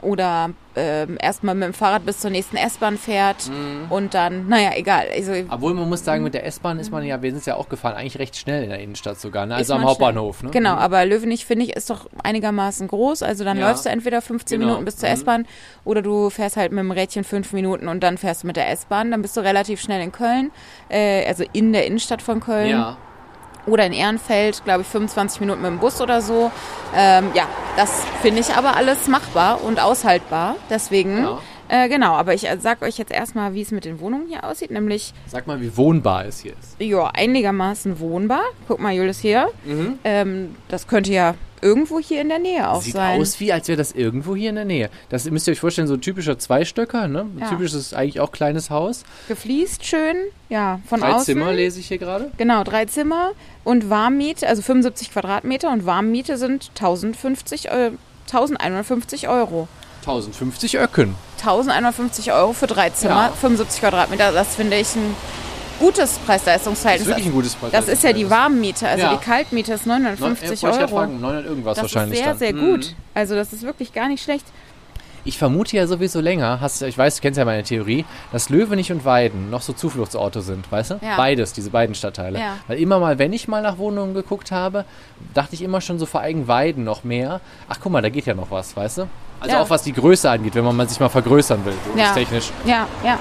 Oder 0.00 0.50
ähm, 0.76 1.18
erstmal 1.20 1.56
mit 1.56 1.64
dem 1.66 1.74
Fahrrad 1.74 2.06
bis 2.06 2.20
zur 2.20 2.30
nächsten 2.30 2.56
S-Bahn 2.56 2.96
fährt 2.98 3.48
Mhm. 3.48 3.90
und 3.90 4.14
dann, 4.14 4.46
naja, 4.46 4.70
egal. 4.76 5.06
Also, 5.12 5.32
Obwohl 5.50 5.74
man 5.74 5.88
muss 5.88 6.04
sagen, 6.04 6.22
mit 6.22 6.34
der 6.34 6.46
S-Bahn 6.46 6.78
ist 6.78 6.92
man 6.92 7.04
ja, 7.04 7.20
wir 7.20 7.32
sind 7.32 7.44
ja 7.46 7.56
auch 7.56 7.68
gefahren, 7.68 7.94
eigentlich 7.96 8.18
recht 8.20 8.36
schnell 8.36 8.62
in 8.62 8.70
der 8.70 8.78
Innenstadt 8.78 9.18
sogar, 9.18 9.44
ne? 9.46 9.56
Also 9.56 9.74
am 9.74 9.82
Hauptbahnhof, 9.84 10.44
ne? 10.44 10.50
Genau, 10.50 10.74
aber 10.74 11.04
Löwenich, 11.04 11.46
finde 11.46 11.64
ich, 11.64 11.74
ist 11.74 11.90
doch 11.90 12.08
einigermaßen 12.22 12.86
groß. 12.86 13.24
Also 13.24 13.42
dann 13.42 13.58
Ja. 13.58 13.68
läufst 13.70 13.86
du 13.86 13.90
entweder 13.90 14.22
15 14.22 14.60
Genau. 14.60 14.68
Minuten 14.70 14.84
bis 14.84 14.98
zur 14.98 15.08
Mhm. 15.08 15.14
S-Bahn 15.14 15.46
oder 15.84 16.00
du 16.00 16.30
fährst 16.30 16.56
halt 16.56 16.70
mit 16.70 16.78
dem 16.78 16.92
Rädchen 16.92 17.24
fünf 17.24 17.52
Minuten 17.52 17.88
und 17.88 18.00
dann 18.04 18.16
fährst 18.16 18.44
du 18.44 18.46
mit 18.46 18.54
der 18.56 18.70
S-Bahn. 18.70 19.10
Dann 19.10 19.20
bist 19.22 19.36
du 19.36 19.40
relativ 19.40 19.80
schnell 19.80 20.00
in 20.00 20.12
Köln, 20.12 20.52
äh, 20.90 21.26
also 21.26 21.42
in 21.52 21.72
der 21.72 21.86
Innenstadt 21.86 22.22
von 22.22 22.38
Köln. 22.38 22.70
Ja. 22.70 22.96
Oder 23.68 23.86
in 23.86 23.92
Ehrenfeld, 23.92 24.64
glaube 24.64 24.82
ich, 24.82 24.88
25 24.88 25.40
Minuten 25.40 25.60
mit 25.62 25.70
dem 25.70 25.78
Bus 25.78 26.00
oder 26.00 26.20
so. 26.22 26.50
Ähm, 26.94 27.30
ja, 27.34 27.44
das 27.76 27.90
finde 28.22 28.40
ich 28.40 28.54
aber 28.54 28.76
alles 28.76 29.06
machbar 29.08 29.62
und 29.62 29.80
aushaltbar. 29.80 30.56
Deswegen, 30.70 31.22
Ja. 31.24 31.38
Äh, 31.68 31.88
genau. 31.88 32.12
Aber 32.14 32.34
ich 32.34 32.48
äh, 32.48 32.56
sag 32.60 32.82
euch 32.82 32.98
jetzt 32.98 33.12
erstmal, 33.12 33.54
wie 33.54 33.62
es 33.62 33.70
mit 33.70 33.84
den 33.84 34.00
Wohnungen 34.00 34.26
hier 34.28 34.44
aussieht. 34.44 34.70
Nämlich, 34.70 35.12
Sag 35.26 35.46
mal, 35.46 35.60
wie 35.60 35.76
wohnbar 35.76 36.24
es 36.26 36.40
hier 36.40 36.52
ist. 36.58 36.76
ja, 36.80 37.06
einigermaßen 37.12 38.00
wohnbar. 38.00 38.42
Guck 38.66 38.80
mal, 38.80 38.92
Julius 38.94 39.18
hier. 39.18 39.48
Ähm, 40.04 40.54
das 40.68 40.86
könnte 40.86 41.12
ja 41.12 41.34
irgendwo 41.60 41.98
hier 41.98 42.20
in 42.20 42.28
der 42.28 42.38
Nähe 42.38 42.70
auch 42.70 42.82
Sieht 42.82 42.92
sein. 42.94 43.20
aus 43.20 43.40
wie, 43.40 43.52
als 43.52 43.66
wäre 43.66 43.76
das 43.76 43.90
irgendwo 43.90 44.36
hier 44.36 44.50
in 44.50 44.54
der 44.54 44.64
Nähe. 44.64 44.90
Das 45.08 45.28
müsst 45.28 45.48
ihr 45.48 45.52
euch 45.52 45.58
vorstellen, 45.60 45.88
so 45.88 45.94
ein 45.94 46.00
typischer 46.00 46.38
Zweistöcker, 46.38 47.08
ne? 47.08 47.22
Ein 47.22 47.38
Ja. 47.40 47.48
typisches, 47.48 47.94
eigentlich 47.94 48.20
auch 48.20 48.30
kleines 48.30 48.70
Haus. 48.70 49.02
Gefliest 49.26 49.84
schön, 49.84 50.16
ja, 50.48 50.78
von 50.86 51.00
Drei 51.00 51.14
außen. 51.14 51.24
Zimmer 51.24 51.52
lese 51.52 51.80
ich 51.80 51.88
hier 51.88 51.98
gerade. 51.98 52.30
Genau, 52.36 52.62
drei 52.62 52.84
Zimmer 52.84 53.32
und 53.64 53.90
Warmmiete, 53.90 54.46
also 54.46 54.62
75 54.62 55.10
Quadratmeter 55.12 55.72
und 55.72 55.84
Warmmiete 55.84 56.36
sind 56.38 56.70
1050, 56.76 57.66
äh, 57.70 57.90
1150 58.26 59.28
Euro. 59.28 59.66
1050 60.00 60.78
Öcken. 60.78 61.14
1150 61.38 62.32
Euro 62.32 62.52
für 62.52 62.66
drei 62.66 62.90
Zimmer, 62.90 63.26
Ja. 63.28 63.32
75 63.40 63.80
Quadratmeter. 63.80 64.32
Das 64.32 64.54
finde 64.56 64.76
ich 64.76 64.94
ein 64.96 65.14
gutes 65.78 65.96
Das 65.98 66.10
ist 66.12 66.26
Preis-Leistungsverhältnis. 66.26 67.08
wirklich 67.08 67.26
ein 67.26 67.32
gutes 67.32 67.54
Preis. 67.54 67.70
Das 67.72 67.86
ist 67.88 68.02
ja 68.02 68.12
die 68.12 68.28
Warmmiete, 68.28 68.88
also 68.88 69.04
Ja. 69.04 69.14
die 69.16 69.24
Kaltmiete 69.24 69.72
ist 69.74 69.86
950 69.86 70.62
Neun- 70.62 70.70
äh, 70.70 70.72
wollte 70.72 70.84
ich 70.84 70.90
Euro. 70.92 71.00
Fragen, 71.00 71.20
900 71.20 71.44
irgendwas 71.46 71.76
Das 71.76 71.86
ist 71.86 71.94
wahrscheinlich 71.94 72.18
sehr, 72.18 72.28
dann. 72.28 72.38
sehr 72.38 72.54
Mhm. 72.54 72.60
gut. 72.60 72.94
Also 73.14 73.34
das 73.36 73.52
ist 73.52 73.62
wirklich 73.62 73.92
gar 73.92 74.08
nicht 74.08 74.22
schlecht. 74.22 74.44
Ich 75.24 75.38
vermute 75.38 75.76
ja 75.76 75.86
sowieso 75.86 76.20
länger, 76.20 76.60
hast, 76.60 76.80
ich 76.82 76.96
weiß, 76.96 77.16
du 77.16 77.22
kennst 77.22 77.38
ja 77.38 77.44
meine 77.44 77.62
Theorie, 77.62 78.04
dass 78.32 78.48
Löwenich 78.48 78.90
und 78.92 79.04
Weiden 79.04 79.50
noch 79.50 79.62
so 79.62 79.72
Zufluchtsorte 79.72 80.40
sind, 80.42 80.70
weißt 80.70 80.92
du? 80.92 80.94
Ja. 81.02 81.16
Beides, 81.16 81.52
diese 81.52 81.70
beiden 81.70 81.94
Stadtteile. 81.94 82.38
Ja. 82.38 82.56
Weil 82.66 82.78
immer 82.78 82.98
mal, 82.98 83.18
wenn 83.18 83.32
ich 83.32 83.48
mal 83.48 83.62
nach 83.62 83.78
Wohnungen 83.78 84.14
geguckt 84.14 84.50
habe, 84.50 84.84
dachte 85.34 85.54
ich 85.54 85.62
immer 85.62 85.80
schon 85.80 85.98
so 85.98 86.06
vor 86.06 86.20
allem 86.20 86.48
Weiden 86.48 86.84
noch 86.84 87.04
mehr. 87.04 87.40
Ach 87.68 87.78
guck 87.82 87.92
mal, 87.92 88.02
da 88.02 88.08
geht 88.08 88.26
ja 88.26 88.34
noch 88.34 88.50
was, 88.50 88.76
weißt 88.76 88.98
du? 88.98 89.08
Also 89.40 89.54
Ja. 89.56 89.62
auch 89.62 89.70
was 89.70 89.82
die 89.82 89.92
Größe 89.92 90.28
angeht, 90.30 90.54
wenn 90.54 90.64
man 90.64 90.88
sich 90.88 90.98
mal 90.98 91.08
vergrößern 91.08 91.64
will, 91.64 91.74
Ja. 91.96 92.12
technisch. 92.12 92.50
Ja, 92.64 92.86
ja. 93.04 93.18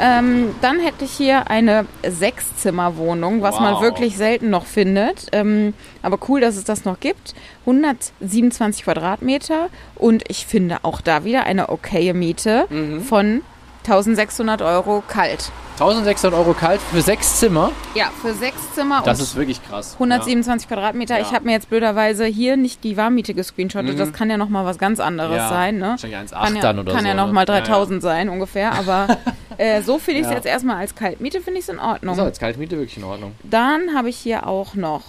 Ähm, 0.00 0.54
dann 0.62 0.80
hätte 0.80 1.04
ich 1.04 1.12
hier 1.12 1.48
eine 1.50 1.86
Sechszimmerwohnung, 2.06 3.42
was 3.42 3.60
man 3.60 3.74
Wow. 3.74 3.82
wirklich 3.82 4.16
selten 4.16 4.50
noch 4.50 4.66
findet. 4.66 5.26
Ähm, 5.32 5.74
aber 6.02 6.18
cool, 6.28 6.40
dass 6.40 6.56
es 6.56 6.64
das 6.64 6.84
noch 6.84 7.00
gibt. 7.00 7.34
127 7.66 8.84
Quadratmeter 8.84 9.68
und 9.94 10.24
ich 10.28 10.46
finde 10.46 10.78
auch 10.82 11.00
da 11.00 11.24
wieder 11.24 11.44
eine 11.44 11.68
okaye 11.68 12.14
Miete 12.14 12.66
Mhm. 12.70 13.00
von 13.02 13.42
1600 13.86 14.62
Euro 14.62 15.02
kalt. 15.06 15.50
1600 15.78 16.32
Euro 16.38 16.54
kalt 16.54 16.80
für 16.80 17.02
sechs 17.02 17.38
Zimmer, 17.38 17.70
Ja, 17.94 18.10
für 18.22 18.32
sechs 18.32 18.56
Zimmer 18.74 19.02
das 19.04 19.20
ist 19.20 19.36
wirklich 19.36 19.62
krass. 19.62 19.92
127 19.94 20.68
Quadratmeter. 20.68 21.16
Ja. 21.16 21.20
Ich 21.22 21.32
habe 21.32 21.44
mir 21.44 21.52
jetzt 21.52 21.68
blöderweise 21.68 22.24
hier 22.24 22.56
nicht 22.56 22.82
die 22.82 22.96
Warmmiete 22.96 23.34
gescreenshottet. 23.34 24.00
Das 24.00 24.12
kann 24.14 24.30
ja 24.30 24.38
noch 24.38 24.48
mal 24.48 24.64
was 24.64 24.78
ganz 24.78 25.00
anderes 25.00 25.36
Ja. 25.36 25.48
sein. 25.50 25.76
Ne? 25.76 25.90
Wahrscheinlich 25.90 26.18
1,8 26.18 26.44
Kann 26.46 26.56
ja, 26.56 26.62
dann 26.62 26.78
oder 26.78 26.92
kann 26.92 27.02
so. 27.02 27.08
ja 27.08 27.14
noch 27.14 27.26
ne? 27.26 27.32
mal 27.34 27.44
3000 27.44 28.00
sein 28.02 28.30
ungefähr. 28.30 28.72
Aber 28.72 29.18
äh, 29.58 29.82
so 29.82 29.98
finde 29.98 30.20
ich 30.20 30.26
es 30.26 30.30
Ja. 30.30 30.36
jetzt 30.38 30.46
erstmal 30.46 30.76
als 30.76 30.94
Kaltmiete, 30.94 31.42
finde 31.42 31.58
ich 31.58 31.64
es 31.64 31.68
in 31.68 31.76
Ja, 31.76 31.92
Ordnung. 31.92 32.14
ja. 32.14 32.20
So, 32.22 32.26
als 32.26 32.38
Kaltmiete 32.38 32.76
wirklich 32.78 32.96
in 32.96 33.04
Ordnung. 33.04 33.32
Dann 33.44 33.94
habe 33.94 34.08
ich 34.08 34.16
hier 34.16 34.46
auch 34.46 34.74
noch, 34.74 35.02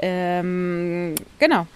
ähm, 0.00 1.14
genau, 1.38 1.66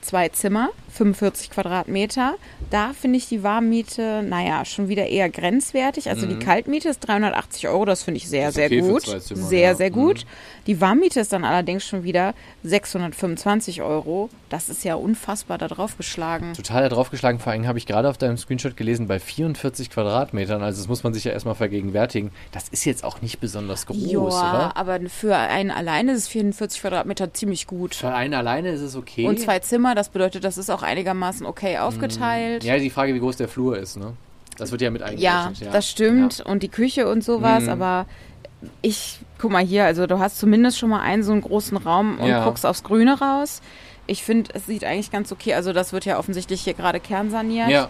zwei 0.00 0.28
Zimmer, 0.30 0.70
45 0.92 1.50
Quadratmeter. 1.50 2.34
Da 2.70 2.92
finde 2.92 3.18
ich 3.18 3.28
die 3.28 3.42
Warmmiete, 3.42 4.22
naja, 4.22 4.64
schon 4.64 4.88
wieder 4.88 5.06
eher 5.06 5.28
grenzwertig. 5.30 6.08
Also 6.10 6.26
die 6.26 6.38
Kaltmiete 6.38 6.88
ist 6.88 7.00
380 7.00 7.68
Euro, 7.68 7.84
das 7.84 8.02
finde 8.02 8.18
ich 8.18 8.28
sehr, 8.28 8.48
Mhm. 8.48 8.52
Sehr 8.52 8.66
okay 8.66 8.80
gut. 8.80 9.02
Zimmer, 9.02 9.20
sehr, 9.46 9.60
ja. 9.70 9.74
sehr 9.74 9.90
gut. 9.90 10.26
Die 10.66 10.80
Warmmiete 10.80 11.20
ist 11.20 11.32
dann 11.32 11.44
allerdings 11.44 11.84
schon 11.84 12.04
wieder 12.04 12.34
625 12.62 13.82
Euro. 13.82 14.28
Das 14.50 14.68
ist 14.68 14.84
ja 14.84 14.94
unfassbar 14.94 15.58
da 15.58 15.66
drauf 15.68 15.96
geschlagen. 15.96 16.52
Total 16.54 16.82
da 16.82 16.88
draufgeschlagen, 16.90 17.40
vor 17.40 17.52
allem 17.52 17.66
habe 17.66 17.78
ich 17.78 17.86
gerade 17.86 18.08
auf 18.08 18.18
deinem 18.18 18.36
Screenshot 18.36 18.76
gelesen, 18.76 19.06
bei 19.08 19.18
44 19.18 19.90
Quadratmetern, 19.90 20.62
also 20.62 20.80
das 20.80 20.88
muss 20.88 21.02
man 21.04 21.14
sich 21.14 21.24
ja 21.24 21.32
erstmal 21.32 21.54
vergegenwärtigen, 21.54 22.30
das 22.52 22.68
ist 22.68 22.84
jetzt 22.84 23.02
auch 23.04 23.22
nicht 23.22 23.40
besonders 23.40 23.86
groß, 23.86 23.96
Ja, 24.12 24.18
oder? 24.20 24.76
aber 24.76 25.00
für 25.08 25.36
einen 25.36 25.70
alleine 25.70 26.12
ist 26.12 26.28
44 26.28 26.80
Quadratmeter 26.82 27.32
ziemlich 27.32 27.66
gut. 27.66 27.94
Für 27.94 28.12
einen 28.14 28.34
alleine 28.34 28.70
ist 28.70 28.80
es 28.82 28.94
okay. 28.94 29.26
Und 29.26 29.40
zwei 29.40 29.58
Zimmer, 29.60 29.94
das 29.94 30.10
bedeutet, 30.10 30.44
das 30.44 30.58
ist 30.58 30.70
auch 30.70 30.81
einigermaßen 30.82 31.46
okay 31.46 31.78
aufgeteilt. 31.78 32.62
Mhm. 32.62 32.68
Ja, 32.68 32.78
die 32.78 32.90
Frage, 32.90 33.14
wie 33.14 33.18
groß 33.20 33.36
der 33.36 33.48
Flur 33.48 33.78
ist, 33.78 33.96
ne? 33.96 34.12
Das 34.58 34.70
wird 34.70 34.82
ja 34.82 34.90
mit 34.90 35.00
Ja, 35.18 35.44
eingerechnet. 35.46 35.74
das 35.74 35.88
stimmt. 35.88 36.40
Und 36.40 36.62
die 36.62 36.68
Küche 36.68 37.08
und 37.08 37.24
sowas, 37.24 37.64
Mhm. 37.64 37.68
aber 37.70 38.06
ich, 38.82 39.20
guck 39.38 39.50
mal 39.50 39.64
hier, 39.64 39.84
also 39.84 40.06
du 40.06 40.18
hast 40.18 40.38
zumindest 40.38 40.78
schon 40.78 40.90
mal 40.90 41.00
einen 41.00 41.22
so 41.22 41.32
einen 41.32 41.40
großen 41.40 41.76
Raum 41.78 42.18
und 42.18 42.28
Ja. 42.28 42.44
guckst 42.44 42.64
aufs 42.66 42.82
Grüne 42.82 43.18
raus. 43.18 43.60
Ich 44.06 44.22
finde, 44.24 44.50
es 44.54 44.66
sieht 44.66 44.84
eigentlich 44.84 45.10
ganz 45.10 45.32
okay. 45.32 45.54
Also 45.54 45.72
das 45.72 45.92
wird 45.92 46.04
ja 46.04 46.18
offensichtlich 46.18 46.62
hier 46.62 46.74
gerade 46.74 47.00
kernsaniert. 47.00 47.70
Ja, 47.70 47.88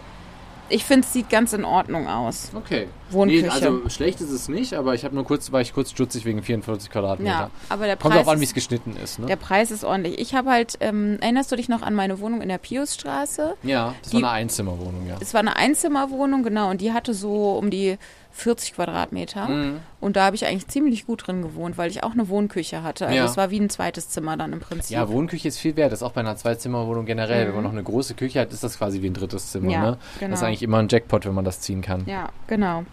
Ich 0.69 0.85
finde, 0.85 1.05
es 1.05 1.13
sieht 1.13 1.29
ganz 1.29 1.53
in 1.53 1.65
Ordnung 1.65 2.07
aus. 2.07 2.49
okay. 2.55 2.87
Wohnküche. 3.11 3.43
Nee, 3.43 3.49
also 3.49 3.87
schlecht 3.89 4.21
ist 4.21 4.31
es 4.31 4.47
nicht, 4.49 4.73
aber 4.73 4.95
ich 4.95 5.05
habe 5.05 5.13
nur 5.13 5.23
kurz, 5.23 5.51
war 5.51 5.61
ich 5.61 5.71
kurz 5.73 5.91
stutzig 5.91 6.25
wegen 6.25 6.41
44 6.41 6.89
Quadratmeter. 6.89 7.29
Ja, 7.31 7.51
aber 7.69 7.85
der 7.85 7.95
Kommt 7.95 8.15
Preis, 8.15 8.25
auch 8.25 8.31
an, 8.31 8.39
wie 8.39 8.45
es 8.45 8.55
geschnitten 8.55 8.95
ist, 8.95 9.19
ne? 9.19 9.27
der 9.27 9.35
Preis 9.35 9.69
ist 9.69 9.83
ordentlich. 9.83 10.17
Ich 10.19 10.33
habe 10.33 10.49
halt, 10.49 10.77
ähm, 10.79 11.17
erinnerst 11.21 11.51
du 11.51 11.55
dich 11.55 11.69
noch 11.69 11.83
an 11.83 11.93
meine 11.93 12.19
Wohnung 12.19 12.41
in 12.41 12.49
der 12.49 12.57
Piusstraße? 12.57 13.55
ja, 13.61 13.93
das 14.01 14.11
die- 14.11 14.21
war 14.21 14.31
eine 14.31 14.39
Einzimmerwohnung, 14.41 15.05
ja. 15.07 15.17
Es 15.19 15.33
war 15.35 15.41
eine 15.41 15.55
Einzimmerwohnung, 15.55 16.41
genau, 16.43 16.71
und 16.71 16.81
die 16.81 16.91
hatte 16.91 17.13
so 17.13 17.51
um 17.57 17.69
die 17.69 17.97
40 18.35 18.73
Quadratmeter. 18.73 19.47
Mhm. 19.47 19.79
Und 20.01 20.15
da 20.15 20.25
habe 20.25 20.35
ich 20.35 20.45
eigentlich 20.45 20.67
ziemlich 20.67 21.05
gut 21.05 21.27
drin 21.27 21.41
gewohnt, 21.43 21.77
weil 21.77 21.89
ich 21.91 22.03
auch 22.03 22.11
eine 22.13 22.27
Wohnküche 22.29 22.81
hatte. 22.83 23.05
Also 23.05 23.15
Ja. 23.17 23.25
es 23.25 23.37
war 23.37 23.51
wie 23.51 23.59
ein 23.59 23.69
zweites 23.69 24.09
Zimmer 24.09 24.35
dann 24.37 24.51
im 24.53 24.59
Prinzip. 24.59 24.91
Ja, 24.97 25.07
Wohnküche 25.07 25.47
ist 25.47 25.59
viel 25.59 25.75
wert. 25.75 25.91
Das 25.91 25.99
ist 25.99 26.03
auch 26.03 26.11
bei 26.13 26.21
einer 26.21 26.35
Zweizimmerwohnung 26.35 27.05
generell. 27.05 27.47
Wenn 27.47 27.55
man 27.55 27.63
noch 27.63 27.71
eine 27.71 27.83
große 27.83 28.15
Küche 28.15 28.39
hat, 28.41 28.51
ist 28.51 28.63
das 28.63 28.77
quasi 28.79 29.01
wie 29.01 29.07
ein 29.07 29.13
drittes 29.13 29.51
Zimmer. 29.51 29.65
Mhm. 29.67 29.71
Ja, 29.71 29.81
ne? 29.91 29.97
genau. 30.19 30.31
Das 30.31 30.39
ist 30.41 30.45
eigentlich 30.45 30.63
immer 30.63 30.79
ein 30.79 30.87
Jackpot, 30.89 31.25
wenn 31.25 31.33
man 31.35 31.45
das 31.45 31.61
ziehen 31.61 31.81
kann. 31.81 32.03
Ja, 32.07 32.29
genau. 32.47 32.83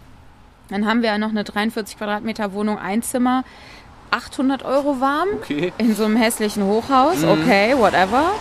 Dann 0.69 0.85
haben 0.85 1.01
wir 1.01 1.09
ja 1.09 1.17
noch 1.17 1.29
eine 1.31 1.43
43 1.43 1.97
Quadratmeter 1.97 2.53
Wohnung, 2.53 2.77
ein 2.77 3.01
Zimmer, 3.01 3.43
800 4.11 4.63
Euro 4.63 4.99
warm 5.01 5.27
Okay. 5.41 5.73
in 5.77 5.95
so 5.95 6.05
einem 6.05 6.17
hässlichen 6.17 6.63
Hochhaus. 6.65 7.17
Mhm. 7.23 7.29
Okay, 7.29 7.75
whatever. 7.77 8.31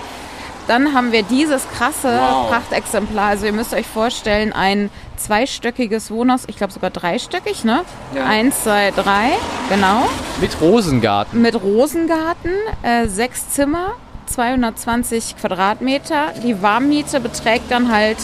Dann 0.67 0.95
haben 0.95 1.13
wir 1.13 1.23
dieses 1.23 1.69
krasse 1.71 2.19
Wow. 2.21 2.49
Prachtexemplar. 2.51 3.29
Also 3.31 3.47
ihr 3.47 3.53
müsst 3.53 3.75
euch 3.75 3.87
vorstellen, 3.87 4.53
ein 4.53 4.91
zweistöckiges 5.17 6.11
Wohnhaus, 6.11 6.43
ich 6.47 6.57
glaube 6.57 6.73
sogar 6.73 6.91
dreistöckig, 6.91 7.65
ne? 7.65 7.83
Ja. 8.15 8.25
Eins, 8.25 8.63
zwei, 8.65 8.91
drei, 8.91 9.31
genau. 9.69 10.09
Mit 10.41 10.61
Rosengarten. 10.61 11.43
Mit 11.43 11.61
Rosengarten, 11.61 12.53
äh, 12.83 13.07
sechs 13.07 13.51
Zimmer, 13.51 13.93
220 14.27 15.37
Quadratmeter. 15.41 16.33
Die 16.43 16.63
Warmmiete 16.63 17.21
beträgt 17.21 17.71
dann 17.71 17.91
halt 17.93 18.19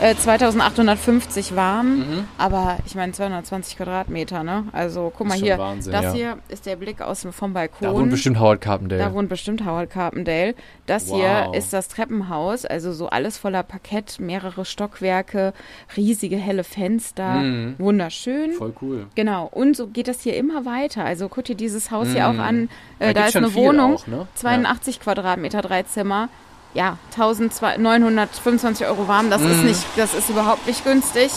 äh, 0.00 0.14
2850 0.14 1.56
warm. 1.56 1.96
Mhm. 1.98 2.24
Aber 2.38 2.78
ich 2.86 2.94
meine 2.94 3.12
220 3.12 3.76
Quadratmeter, 3.76 4.42
ne? 4.42 4.64
Also 4.72 5.12
guck 5.16 5.26
mal 5.28 5.36
hier, 5.36 5.58
Wahnsinn, 5.58 5.92
das 5.92 6.04
ja. 6.04 6.12
hier 6.12 6.38
ist 6.48 6.66
der 6.66 6.76
Blick 6.76 7.00
aus 7.00 7.22
dem, 7.22 7.32
vom 7.32 7.52
Balkon. 7.52 7.88
Da 7.88 7.92
wohnt 7.94 8.10
bestimmt 8.10 8.38
Howard 8.38 8.60
Carpendale. 8.60 9.02
Da 9.02 9.12
wohnt 9.12 9.28
bestimmt 9.28 9.64
Howard 9.64 9.90
Carpendale. 9.90 10.54
Das 10.86 11.08
Wow. 11.08 11.16
hier 11.18 11.50
ist 11.58 11.72
das 11.72 11.88
Treppenhaus, 11.88 12.64
also 12.64 12.92
so 12.92 13.08
alles 13.08 13.38
voller 13.38 13.62
Parkett, 13.62 14.20
mehrere 14.20 14.64
Stockwerke, 14.64 15.52
riesige 15.96 16.36
helle 16.36 16.64
Fenster, 16.64 17.34
Mhm. 17.34 17.74
wunderschön. 17.78 18.52
Voll 18.52 18.74
cool. 18.82 19.06
Genau, 19.14 19.46
und 19.50 19.76
so 19.76 19.86
geht 19.88 20.08
das 20.08 20.20
hier 20.22 20.36
immer 20.36 20.64
weiter. 20.64 21.04
Also 21.04 21.28
guck 21.28 21.44
dir 21.44 21.54
dieses 21.56 21.90
Haus 21.90 22.08
hier 22.08 22.28
Mhm. 22.28 22.40
auch 22.40 22.42
an. 22.44 22.68
Da 22.98 23.06
Äh, 23.06 23.14
da 23.14 23.20
gibt's 23.22 23.28
ist 23.30 23.36
eine 23.36 23.54
Wohnung, 23.54 23.94
auch, 23.96 24.06
ne? 24.06 24.26
82 24.34 25.00
Quadratmeter, 25.00 25.62
drei 25.62 25.82
Zimmer. 25.82 26.28
Ja, 26.74 26.98
1925 27.16 28.86
Euro 28.86 29.08
warm. 29.08 29.30
Das 29.30 29.42
ist 29.42 29.58
Mhm. 29.58 29.66
nicht, 29.68 29.84
das 29.96 30.14
ist 30.14 30.28
überhaupt 30.30 30.66
nicht 30.66 30.84
günstig. 30.84 31.30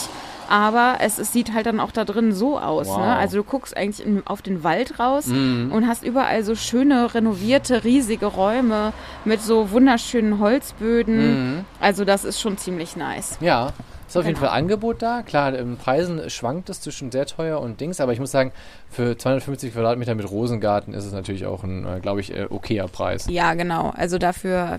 aber 0.48 0.96
es, 1.00 1.18
es 1.18 1.32
sieht 1.32 1.54
halt 1.54 1.64
dann 1.64 1.80
auch 1.80 1.92
da 1.92 2.04
drin 2.04 2.32
so 2.32 2.58
aus. 2.58 2.86
Wow. 2.88 2.98
Ne? 2.98 3.04
Also 3.16 3.38
du 3.38 3.44
guckst 3.44 3.74
eigentlich 3.74 4.04
in, 4.06 4.22
auf 4.26 4.42
den 4.42 4.62
Wald 4.62 4.98
raus 4.98 5.26
Mhm. 5.28 5.72
und 5.72 5.86
hast 5.88 6.02
überall 6.04 6.44
so 6.44 6.54
schöne, 6.54 7.14
renovierte, 7.14 7.84
riesige 7.84 8.26
Räume 8.26 8.92
mit 9.24 9.40
so 9.40 9.70
wunderschönen 9.70 10.40
Holzböden. 10.40 11.54
Mhm. 11.60 11.64
Also 11.80 12.04
das 12.04 12.24
ist 12.24 12.38
schon 12.38 12.58
ziemlich 12.58 12.96
nice. 12.96 13.38
Ja, 13.40 13.68
ist 14.06 14.16
auf 14.16 14.26
jeden 14.26 14.34
Genau. 14.38 14.48
Fall 14.50 14.58
Angebot 14.58 15.00
da. 15.00 15.22
Klar, 15.22 15.54
in 15.54 15.78
Preisen 15.78 16.28
schwankt 16.28 16.68
es 16.68 16.82
zwischen 16.82 17.10
sehr 17.10 17.24
teuer 17.24 17.58
und 17.60 17.80
Dings, 17.80 17.98
aber 18.00 18.12
ich 18.12 18.20
muss 18.20 18.32
sagen, 18.32 18.52
für 18.90 19.16
250 19.16 19.72
Quadratmeter 19.72 20.14
mit 20.14 20.30
Rosengarten 20.30 20.92
ist 20.92 21.06
es 21.06 21.12
natürlich 21.12 21.46
auch 21.46 21.62
ein, 21.64 21.86
äh, 21.86 22.00
glaube 22.00 22.20
ich, 22.20 22.36
äh, 22.36 22.46
okayer 22.50 22.88
Preis. 22.88 23.26
Ja, 23.30 23.54
genau. 23.54 23.94
Also 23.96 24.18
dafür, 24.18 24.78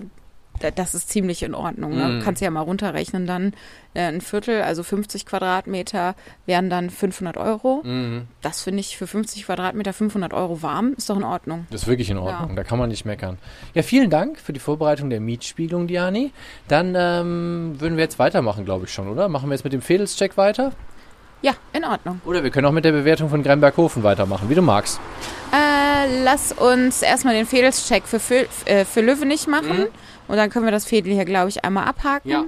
das 0.76 0.94
ist 0.94 1.08
ziemlich 1.10 1.42
in 1.42 1.54
Ordnung. 1.54 1.96
Ne? 1.96 2.04
Mhm. 2.08 2.22
Kannst 2.22 2.40
ja 2.42 2.50
mal 2.50 2.60
runterrechnen 2.62 3.26
dann. 3.26 3.52
Äh, 3.92 4.02
ein 4.08 4.20
Viertel, 4.20 4.62
also 4.62 4.82
50 4.82 5.26
Quadratmeter, 5.26 6.14
wären 6.46 6.70
dann 6.70 6.90
500 6.90 7.36
Euro. 7.36 7.82
Mhm. 7.84 8.22
Das 8.42 8.62
finde 8.62 8.80
ich 8.80 8.96
für 8.96 9.06
50 9.06 9.46
Quadratmeter 9.46 9.92
500 9.92 10.32
Euro 10.32 10.62
warm, 10.62 10.94
ist 10.96 11.08
doch 11.10 11.16
in 11.16 11.24
Ordnung. 11.24 11.66
Das 11.70 11.82
ist 11.82 11.88
wirklich 11.88 12.10
in 12.10 12.18
Ordnung, 12.18 12.50
Ja. 12.50 12.56
da 12.56 12.64
kann 12.64 12.78
man 12.78 12.88
nicht 12.88 13.04
meckern. 13.04 13.38
Ja, 13.74 13.82
vielen 13.82 14.10
Dank 14.10 14.38
für 14.38 14.52
die 14.52 14.60
Vorbereitung 14.60 15.10
der 15.10 15.20
Mietspiegelung, 15.20 15.86
Diani. 15.86 16.32
Dann 16.68 16.94
ähm, 16.96 17.74
würden 17.78 17.96
wir 17.96 18.04
jetzt 18.04 18.18
weitermachen, 18.18 18.64
glaube 18.64 18.86
ich 18.86 18.92
schon, 18.92 19.08
oder? 19.08 19.28
Machen 19.28 19.48
wir 19.48 19.54
jetzt 19.54 19.64
mit 19.64 19.72
dem 19.72 19.82
Fedelscheck 19.82 20.36
weiter? 20.36 20.72
Ja, 21.42 21.52
in 21.74 21.84
Ordnung. 21.84 22.22
Oder 22.24 22.42
wir 22.42 22.50
können 22.50 22.66
auch 22.66 22.72
mit 22.72 22.86
der 22.86 22.92
Bewertung 22.92 23.28
von 23.28 23.42
Gremberghofen 23.42 24.02
weitermachen, 24.02 24.48
wie 24.48 24.54
du 24.54 24.62
magst. 24.62 24.98
Äh, 25.52 26.22
lass 26.24 26.52
uns 26.52 27.02
erstmal 27.02 27.34
den 27.34 27.44
Fedelscheck 27.46 28.04
für, 28.06 28.18
Fö 28.18 28.44
äh, 28.64 28.84
für 28.86 29.02
Löwenich 29.02 29.46
machen. 29.46 29.86
Und 30.28 30.36
dann 30.36 30.50
können 30.50 30.64
wir 30.64 30.72
das 30.72 30.84
Fädel 30.84 31.12
hier, 31.12 31.24
glaube 31.24 31.50
ich, 31.50 31.64
einmal 31.64 31.84
abhaken. 31.84 32.30
Ja. 32.30 32.44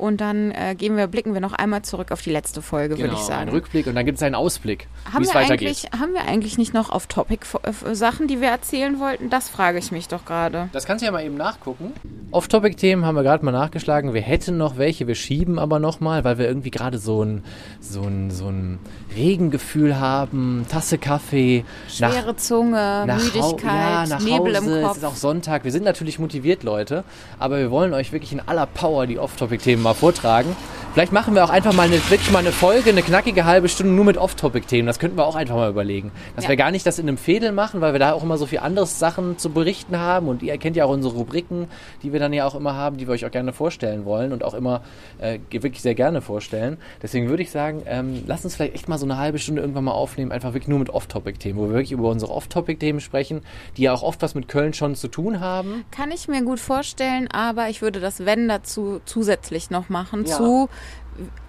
Und 0.00 0.20
dann 0.22 0.50
äh, 0.52 0.74
gehen 0.74 0.96
wir, 0.96 1.06
blicken 1.08 1.34
wir 1.34 1.40
noch 1.42 1.52
einmal 1.52 1.82
zurück 1.82 2.10
auf 2.10 2.22
die 2.22 2.30
letzte 2.30 2.62
Folge, 2.62 2.98
würde 2.98 3.12
ich 3.12 3.20
Ein 3.20 3.26
sagen. 3.26 3.50
Rückblick 3.50 3.86
und 3.86 3.94
dann 3.94 4.06
gibt 4.06 4.16
es 4.16 4.22
einen 4.22 4.34
Ausblick, 4.34 4.88
wie 5.06 5.12
Haben 5.12 5.22
es 5.24 5.28
wir, 5.28 5.34
weitergeht. 5.34 5.68
eigentlich, 5.68 6.00
haben 6.00 6.14
wir 6.14 6.22
eigentlich 6.26 6.56
nicht 6.56 6.72
noch 6.72 6.88
auf 6.88 7.06
Topic 7.06 7.44
äh, 7.62 7.94
Sachen, 7.94 8.26
die 8.26 8.40
wir 8.40 8.48
erzählen 8.48 8.98
wollten? 8.98 9.28
Das 9.28 9.50
frage 9.50 9.78
ich 9.78 9.92
mich 9.92 10.08
doch 10.08 10.24
gerade. 10.24 10.70
Das 10.72 10.86
kannst 10.86 11.02
du 11.02 11.06
ja 11.06 11.12
mal 11.12 11.22
eben 11.24 11.36
nachgucken. 11.36 11.92
Off-Topic-Themen 12.30 13.04
haben 13.04 13.14
wir 13.14 13.22
gerade 13.24 13.44
mal 13.44 13.52
nachgeschlagen. 13.52 14.14
Wir 14.14 14.22
hätten 14.22 14.56
noch 14.56 14.78
welche, 14.78 15.06
wir 15.06 15.14
schieben 15.16 15.58
aber 15.58 15.78
nochmal, 15.80 16.24
weil 16.24 16.38
wir 16.38 16.46
irgendwie 16.46 16.70
gerade 16.70 16.98
so 16.98 17.22
ein, 17.22 17.44
so, 17.80 18.02
ein, 18.02 18.30
so 18.30 18.46
ein 18.48 18.78
Regengefühl 19.16 19.98
haben, 19.98 20.64
Tasse 20.70 20.96
Kaffee, 20.98 21.64
Schwere 21.88 22.36
Zunge, 22.36 23.04
nach 23.06 23.22
Müdigkeit, 23.22 23.64
ja, 23.64 24.06
nach 24.06 24.20
Nebel 24.20 24.56
Hause. 24.56 24.66
im 24.70 24.76
Es 24.78 24.86
Kopf. 24.86 24.96
ist 24.96 25.04
auch 25.04 25.16
Sonntag. 25.16 25.64
Wir 25.64 25.72
sind 25.72 25.84
natürlich 25.84 26.18
motiviert, 26.18 26.62
Leute, 26.62 27.04
aber 27.38 27.58
wir 27.58 27.70
wollen 27.70 27.92
euch 27.92 28.12
wirklich 28.12 28.32
in 28.32 28.40
aller 28.40 28.66
Power 28.66 29.06
die 29.06 29.18
Off-Topic-Themen 29.18 29.82
mal 29.90 29.94
vortragen. 29.94 30.54
Vielleicht 30.92 31.12
machen 31.12 31.36
wir 31.36 31.44
auch 31.44 31.50
einfach 31.50 31.72
mal 31.72 31.84
eine, 31.84 31.94
wirklich 32.10 32.32
mal 32.32 32.40
eine 32.40 32.50
Folge, 32.50 32.90
eine 32.90 33.02
knackige 33.02 33.44
halbe 33.44 33.68
Stunde 33.68 33.92
nur 33.92 34.04
mit 34.04 34.16
Off-Topic-Themen. 34.18 34.88
Das 34.88 34.98
könnten 34.98 35.16
wir 35.16 35.24
auch 35.24 35.36
einfach 35.36 35.54
mal 35.54 35.70
überlegen. 35.70 36.10
Dass 36.34 36.44
Ja. 36.44 36.50
wir 36.50 36.56
gar 36.56 36.72
nicht 36.72 36.84
das 36.84 36.98
in 36.98 37.06
einem 37.08 37.16
Fädel 37.16 37.52
machen, 37.52 37.80
weil 37.80 37.92
wir 37.94 38.00
da 38.00 38.12
auch 38.12 38.24
immer 38.24 38.36
so 38.36 38.44
viel 38.44 38.58
anderes 38.58 38.98
Sachen 38.98 39.38
zu 39.38 39.50
berichten 39.50 39.96
haben. 40.00 40.26
Und 40.26 40.42
ihr 40.42 40.58
kennt 40.58 40.74
ja 40.76 40.84
auch 40.86 40.90
unsere 40.90 41.14
Rubriken, 41.14 41.68
die 42.02 42.12
wir 42.12 42.18
dann 42.18 42.32
ja 42.32 42.44
auch 42.44 42.56
immer 42.56 42.74
haben, 42.74 42.96
die 42.96 43.06
wir 43.06 43.12
euch 43.14 43.24
auch 43.24 43.30
gerne 43.30 43.52
vorstellen 43.52 44.04
wollen 44.04 44.32
und 44.32 44.42
auch 44.42 44.52
immer 44.52 44.82
äh, 45.18 45.38
wirklich 45.52 45.80
sehr 45.80 45.94
gerne 45.94 46.22
vorstellen. 46.22 46.76
Deswegen 47.00 47.28
würde 47.28 47.44
ich 47.44 47.52
sagen, 47.52 47.84
ähm, 47.86 48.24
lasst 48.26 48.44
uns 48.44 48.56
vielleicht 48.56 48.74
echt 48.74 48.88
mal 48.88 48.98
so 48.98 49.06
eine 49.06 49.16
halbe 49.16 49.38
Stunde 49.38 49.62
irgendwann 49.62 49.84
mal 49.84 49.92
aufnehmen, 49.92 50.32
einfach 50.32 50.54
wirklich 50.54 50.68
nur 50.68 50.80
mit 50.80 50.90
Off-Topic-Themen, 50.90 51.56
wo 51.56 51.66
wir 51.68 51.74
wirklich 51.74 51.92
über 51.92 52.08
unsere 52.08 52.32
Off-Topic-Themen 52.32 52.98
sprechen, 53.00 53.42
die 53.76 53.82
ja 53.82 53.94
auch 53.94 54.02
oft 54.02 54.22
was 54.22 54.34
mit 54.34 54.48
Köln 54.48 54.74
schon 54.74 54.96
zu 54.96 55.06
tun 55.06 55.38
haben. 55.38 55.84
Kann 55.92 56.10
ich 56.10 56.26
mir 56.26 56.42
gut 56.42 56.58
vorstellen, 56.58 57.28
aber 57.30 57.68
ich 57.68 57.80
würde 57.80 58.00
das 58.00 58.26
Wenn 58.26 58.48
dazu 58.48 59.00
zusätzlich 59.04 59.70
noch 59.70 59.88
machen, 59.88 60.24
Ja. 60.26 60.36
zu 60.36 60.68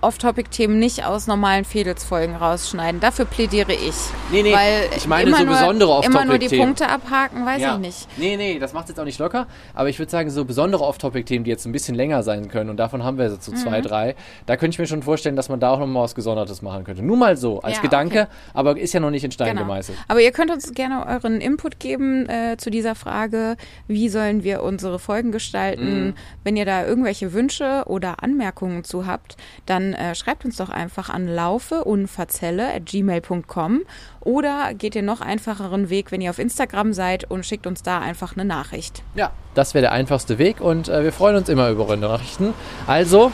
Off-Topic-Themen 0.02 0.80
nicht 0.80 1.06
aus 1.06 1.28
normalen 1.28 1.64
Fädelsfolgen 1.64 2.36
rausschneiden. 2.36 3.00
Dafür 3.00 3.26
plädiere 3.26 3.72
ich. 3.74 3.94
Nee, 4.32 4.42
nee, 4.42 4.52
Weil 4.54 4.90
ich 4.98 5.08
meine 5.08 5.30
so 5.36 5.46
besondere 5.46 6.04
Immer 6.04 6.26
nur 6.26 6.38
die 6.40 6.46
Off-Topic-Themen. 6.48 6.66
Punkte 6.66 6.90
abhaken, 6.90 7.46
weiß 7.46 7.62
ja. 7.62 7.74
ich 7.76 7.80
nicht. 7.80 8.08
Nee, 8.18 8.36
nee, 8.36 8.58
das 8.58 8.74
macht 8.74 8.90
jetzt 8.90 9.00
auch 9.00 9.06
nicht 9.06 9.20
locker. 9.20 9.46
Aber 9.76 9.90
ich 9.90 10.00
würde 10.00 10.10
sagen, 10.12 10.30
so 10.32 10.44
besondere 10.46 10.84
Off-Topic-Themen, 10.84 11.44
die 11.46 11.52
jetzt 11.52 11.66
ein 11.66 11.72
bisschen 11.72 11.94
länger 11.96 12.24
sein 12.24 12.48
können, 12.48 12.70
und 12.72 12.78
davon 12.78 13.04
haben 13.04 13.18
wir 13.20 13.30
so 13.30 13.52
Mhm. 13.52 13.56
zwei, 13.56 13.82
drei, 13.82 14.16
da 14.48 14.58
könnte 14.58 14.76
ich 14.76 14.80
mir 14.80 14.88
schon 14.88 15.04
vorstellen, 15.04 15.36
dass 15.36 15.50
man 15.50 15.60
da 15.60 15.70
auch 15.72 15.80
nochmal 15.80 16.04
was 16.04 16.16
Gesondertes 16.16 16.62
machen 16.64 16.84
könnte. 16.84 17.04
Nur 17.04 17.18
mal 17.18 17.38
so, 17.38 17.62
als 17.62 17.76
Ja, 17.76 17.82
Gedanke, 17.82 18.22
okay. 18.22 18.32
aber 18.54 18.78
ist 18.80 18.94
ja 18.94 19.00
noch 19.00 19.12
nicht 19.12 19.24
in 19.24 19.32
Stein 19.32 19.50
Genau. 19.50 19.62
gemeißelt. 19.62 19.98
Aber 20.08 20.22
ihr 20.22 20.32
könnt 20.32 20.50
uns 20.52 20.74
gerne 20.74 21.06
euren 21.06 21.42
Input 21.42 21.80
geben 21.80 22.28
äh, 22.28 22.58
zu 22.58 22.70
dieser 22.72 22.96
Frage, 22.96 23.56
wie 23.88 24.10
sollen 24.10 24.44
wir 24.44 24.64
unsere 24.64 24.98
Folgen 25.00 25.32
gestalten. 25.32 26.06
Mhm. 26.08 26.14
Wenn 26.44 26.56
ihr 26.56 26.66
da 26.66 26.86
irgendwelche 26.86 27.34
Wünsche 27.34 27.84
oder 27.86 28.24
Anmerkungen 28.24 28.84
zu 28.84 29.06
habt, 29.06 29.38
dann 29.66 29.93
äh, 29.93 30.16
schreibt 30.16 30.45
uns 30.45 30.55
doch 30.57 30.70
einfach 30.70 31.09
an 31.09 31.28
laufeunverzelle@gmail.com 31.28 33.82
oder 34.22 34.74
geht 34.74 34.95
den 34.95 35.03
noch 35.05 35.22
einfacheren 35.22 35.89
Weg, 35.89 36.12
wenn 36.12 36.20
ihr 36.22 36.30
auf 36.30 36.39
Instagram 36.39 36.93
seid 36.93 37.30
und 37.30 37.45
schickt 37.45 37.68
uns 37.68 37.84
da 37.84 37.99
einfach 37.99 38.36
eine 38.36 38.45
Nachricht. 38.45 39.03
Ja, 39.16 39.32
das 39.53 39.74
wäre 39.74 39.84
der 39.84 39.91
einfachste 39.91 40.38
Weg 40.38 40.62
und 40.62 40.88
äh, 40.89 41.03
wir 41.03 41.12
freuen 41.12 41.36
uns 41.36 41.49
immer 41.49 41.70
über 41.70 41.86
eure 41.86 41.97
Nachrichten. 41.97 42.53
Also, 42.88 43.32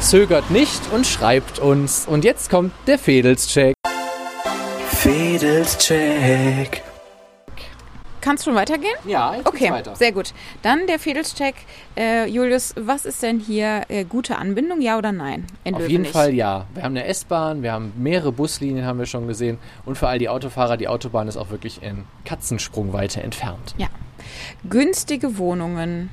zögert 0.00 0.50
nicht 0.50 0.80
und 0.92 1.06
schreibt 1.06 1.58
uns. 1.58 2.06
Und 2.06 2.24
jetzt 2.24 2.50
kommt 2.50 2.72
der 2.86 2.98
Fedelscheck. 2.98 3.74
Fedelscheck. 4.88 6.82
Kannst 8.26 8.44
schon 8.44 8.56
weitergehen? 8.56 8.96
Ja, 9.06 9.36
jetzt 9.36 9.46
Okay, 9.46 9.70
weiter. 9.70 9.94
sehr 9.94 10.10
gut. 10.10 10.34
Dann 10.62 10.88
der 10.88 10.98
Fedelscheck. 10.98 11.54
Äh, 11.96 12.26
Julius, 12.26 12.74
was 12.76 13.06
ist 13.06 13.22
denn 13.22 13.38
hier 13.38 13.82
äh, 13.86 14.02
gute 14.04 14.36
Anbindung, 14.36 14.80
ja 14.80 14.98
oder 14.98 15.12
nein? 15.12 15.46
In 15.62 15.76
Auf 15.76 15.88
jeden? 15.88 16.04
Fall 16.04 16.34
ja. 16.34 16.66
Wir 16.74 16.82
haben 16.82 16.96
eine 16.96 17.04
S-Bahn, 17.04 17.62
wir 17.62 17.70
haben 17.70 17.92
mehrere 17.96 18.32
Buslinien, 18.32 18.84
haben 18.84 18.98
wir 18.98 19.06
schon 19.06 19.28
gesehen. 19.28 19.58
Und 19.84 19.96
für 19.96 20.08
all 20.08 20.18
die 20.18 20.28
Autofahrer, 20.28 20.76
die 20.76 20.88
Autobahn 20.88 21.28
ist 21.28 21.36
auch 21.36 21.50
wirklich 21.50 21.80
in 21.84 22.02
Katzensprungweite 22.24 23.22
entfernt. 23.22 23.76
Ja. 23.78 23.86
Günstige 24.68 25.38
Wohnungen. 25.38 26.10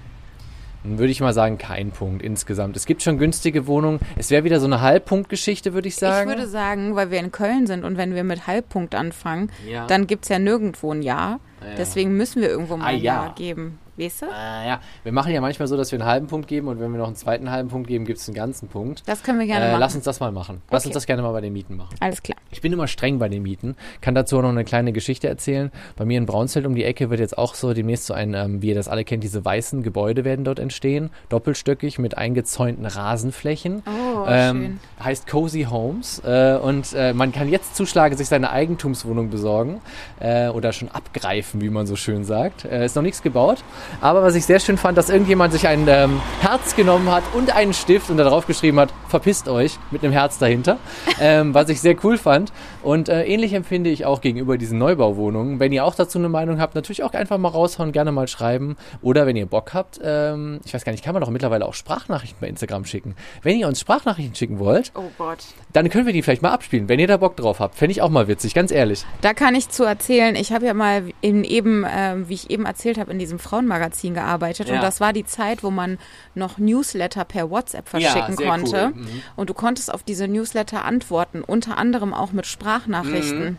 Dann 0.83 0.99
würde 0.99 1.11
ich 1.11 1.21
mal 1.21 1.33
sagen, 1.33 1.57
kein 1.57 1.91
Punkt 1.91 2.21
insgesamt. 2.21 2.75
Es 2.75 2.85
gibt 2.85 3.01
schon 3.03 3.17
günstige 3.17 3.67
Wohnungen. 3.67 3.99
Es 4.17 4.31
wäre 4.31 4.43
wieder 4.43 4.59
so 4.59 4.65
eine 4.65 4.81
Halbpunktgeschichte, 4.81 5.73
würde 5.73 5.87
ich 5.87 5.95
sagen. 5.95 6.29
Ich 6.29 6.35
würde 6.37 6.49
sagen, 6.49 6.95
weil 6.95 7.09
wir 7.11 7.19
in 7.19 7.31
Köln 7.31 7.67
sind 7.67 7.83
und 7.85 7.97
wenn 7.97 8.15
wir 8.15 8.23
mit 8.23 8.47
Halbpunkt 8.47 8.93
anfangen, 8.95 9.49
Ja. 9.67 9.87
dann 9.87 10.07
gibt 10.07 10.25
es 10.25 10.29
ja 10.29 10.39
nirgendwo 10.39 10.91
ein 10.93 11.01
Jahr. 11.01 11.39
Ja. 11.61 11.75
Deswegen 11.77 12.17
müssen 12.17 12.41
wir 12.41 12.49
irgendwo 12.49 12.75
mal 12.77 12.85
Ah, 12.85 12.89
ein 12.89 12.97
ja. 12.97 13.23
Jahr 13.23 13.35
geben. 13.35 13.79
Weißt 13.97 14.23
du? 14.23 14.25
Ah, 14.25 14.65
ja, 14.65 14.79
wir 15.03 15.11
machen 15.11 15.31
ja 15.33 15.39
manchmal 15.41 15.67
so, 15.67 15.77
dass 15.77 15.91
wir 15.91 15.99
einen 15.99 16.07
halben 16.09 16.27
Punkt 16.27 16.47
geben 16.47 16.67
und 16.67 16.79
wenn 16.79 16.91
wir 16.91 16.97
noch 16.97 17.07
einen 17.07 17.15
zweiten 17.15 17.51
halben 17.51 17.69
Punkt 17.69 17.87
geben, 17.87 18.05
gibt 18.05 18.19
es 18.19 18.27
einen 18.27 18.35
ganzen 18.35 18.67
Punkt. 18.67 19.03
Das 19.05 19.21
können 19.23 19.39
wir 19.39 19.45
gerne 19.45 19.65
Äh, 19.65 19.69
machen. 19.71 19.79
lass 19.79 19.95
uns 19.95 20.03
das 20.05 20.19
mal 20.19 20.31
machen. 20.31 20.61
Lass 20.71 20.81
Okay. 20.83 20.89
uns 20.89 20.93
das 20.95 21.05
gerne 21.05 21.21
mal 21.21 21.31
bei 21.31 21.41
den 21.41 21.53
Mieten 21.53 21.75
machen. 21.77 21.95
Alles 21.99 22.23
klar. 22.23 22.37
Ich 22.51 22.61
bin 22.61 22.73
immer 22.73 22.87
streng 22.87 23.19
bei 23.19 23.29
den 23.29 23.43
Mieten. 23.43 23.75
Kann 24.01 24.15
dazu 24.15 24.37
auch 24.37 24.41
noch 24.41 24.49
eine 24.49 24.63
kleine 24.63 24.93
Geschichte 24.93 25.27
erzählen. 25.27 25.71
Bei 25.95 26.05
mir 26.05 26.17
in 26.17 26.25
Braunfeld 26.25 26.65
um 26.65 26.73
die 26.75 26.83
Ecke 26.83 27.09
wird 27.09 27.19
jetzt 27.19 27.37
auch 27.37 27.53
so 27.55 27.73
demnächst 27.73 28.05
so 28.07 28.13
ein, 28.13 28.33
ähm, 28.33 28.61
wie 28.61 28.69
ihr 28.69 28.75
das 28.75 28.87
alle 28.87 29.03
kennt, 29.03 29.23
diese 29.23 29.43
weißen 29.45 29.83
Gebäude 29.83 30.23
werden 30.25 30.43
dort 30.45 30.59
entstehen. 30.59 31.09
Doppelstöckig 31.29 31.99
mit 31.99 32.17
eingezäunten 32.17 32.85
Rasenflächen. 32.85 33.83
Oh, 33.85 34.25
ähm, 34.27 34.79
heißt 35.03 35.27
Cozy 35.27 35.67
Homes. 35.69 36.19
Äh, 36.25 36.57
und 36.61 36.93
äh, 36.93 37.13
man 37.13 37.31
kann 37.31 37.49
jetzt 37.49 37.75
zuschlagen, 37.75 38.17
sich 38.17 38.27
seine 38.27 38.49
Eigentumswohnung 38.51 39.29
besorgen. 39.29 39.81
Äh, 40.19 40.47
oder 40.49 40.73
schon 40.73 40.89
abgreifen, 40.89 41.61
wie 41.61 41.69
man 41.69 41.85
so 41.85 41.95
schön 41.95 42.23
sagt. 42.23 42.65
Äh, 42.65 42.85
ist 42.85 42.95
noch 42.95 43.03
nichts 43.03 43.21
gebaut. 43.21 43.63
Aber 44.01 44.23
was 44.23 44.35
ich 44.35 44.45
sehr 44.45 44.59
schön 44.59 44.77
fand, 44.77 44.97
dass 44.97 45.09
irgendjemand 45.09 45.53
sich 45.53 45.67
ein 45.67 45.85
ähm, 45.87 46.21
Herz 46.41 46.75
genommen 46.75 47.11
hat 47.11 47.23
und 47.33 47.55
einen 47.55 47.73
Stift 47.73 48.09
und 48.09 48.17
da 48.17 48.23
drauf 48.23 48.47
geschrieben 48.47 48.79
hat, 48.79 48.89
verpisst 49.07 49.47
euch, 49.47 49.77
mit 49.91 50.03
einem 50.03 50.13
Herz 50.13 50.37
dahinter. 50.37 50.77
ähm, 51.19 51.53
was 51.53 51.69
ich 51.69 51.81
sehr 51.81 51.95
cool 52.03 52.17
fand. 52.17 52.51
Und 52.81 53.09
äh, 53.09 53.23
ähnlich 53.25 53.53
empfinde 53.53 53.89
ich 53.89 54.05
auch 54.05 54.21
gegenüber 54.21 54.57
diesen 54.57 54.77
Neubauwohnungen. 54.77 55.59
Wenn 55.59 55.71
ihr 55.71 55.85
auch 55.85 55.95
dazu 55.95 56.17
eine 56.19 56.29
Meinung 56.29 56.59
habt, 56.59 56.75
natürlich 56.75 57.03
auch 57.03 57.13
einfach 57.13 57.37
mal 57.37 57.49
raushauen, 57.49 57.91
gerne 57.91 58.11
mal 58.11 58.27
schreiben. 58.27 58.75
Oder 59.01 59.25
wenn 59.25 59.35
ihr 59.35 59.45
Bock 59.45 59.73
habt, 59.73 59.99
ähm, 60.03 60.59
ich 60.65 60.73
weiß 60.73 60.83
gar 60.83 60.91
nicht, 60.91 61.03
kann 61.03 61.13
man 61.13 61.21
doch 61.21 61.29
mittlerweile 61.29 61.65
auch 61.65 61.73
Sprachnachrichten 61.73 62.37
bei 62.41 62.47
Instagram 62.47 62.85
schicken. 62.85 63.15
Wenn 63.41 63.57
ihr 63.57 63.67
uns 63.67 63.79
Sprachnachrichten 63.79 64.35
schicken 64.35 64.59
wollt, 64.59 64.91
Oh 64.95 65.03
Gott. 65.17 65.39
dann 65.71 65.89
können 65.89 66.05
wir 66.05 66.13
die 66.13 66.21
vielleicht 66.21 66.41
mal 66.41 66.51
abspielen, 66.51 66.89
wenn 66.89 66.99
ihr 66.99 67.07
da 67.07 67.17
Bock 67.17 67.35
drauf 67.37 67.59
habt. 67.59 67.75
Fände 67.75 67.91
ich 67.91 68.01
auch 68.01 68.09
mal 68.09 68.27
witzig, 68.27 68.53
ganz 68.53 68.71
ehrlich. 68.71 69.05
Da 69.21 69.33
kann 69.33 69.55
ich 69.55 69.69
zu 69.69 69.83
erzählen, 69.83 70.35
ich 70.35 70.51
habe 70.51 70.65
ja 70.65 70.73
mal 70.73 71.03
in 71.21 71.43
eben, 71.43 71.85
ähm, 71.89 72.27
wie 72.27 72.33
ich 72.33 72.49
eben 72.49 72.65
erzählt 72.65 72.97
habe, 72.97 73.11
in 73.11 73.19
diesem 73.19 73.39
Frauenmagazin 73.73 74.13
gearbeitet 74.13 74.69
Ja. 74.69 74.75
und 74.75 74.81
das 74.83 74.99
war 74.99 75.13
die 75.13 75.25
Zeit, 75.25 75.63
wo 75.63 75.71
man 75.71 75.97
noch 76.35 76.57
Newsletter 76.57 77.25
per 77.25 77.49
WhatsApp 77.49 77.89
verschicken 77.89 78.37
sehr 78.37 78.47
konnte. 78.47 78.91
cool. 78.95 79.01
Mhm. 79.01 79.21
Und 79.35 79.49
du 79.49 79.53
konntest 79.53 79.93
auf 79.93 80.03
diese 80.03 80.27
Newsletter 80.27 80.85
antworten, 80.85 81.41
unter 81.43 81.77
anderem 81.77 82.13
auch 82.13 82.31
mit 82.31 82.45
Sprachnachrichten. 82.45 83.43
Mhm. 83.43 83.57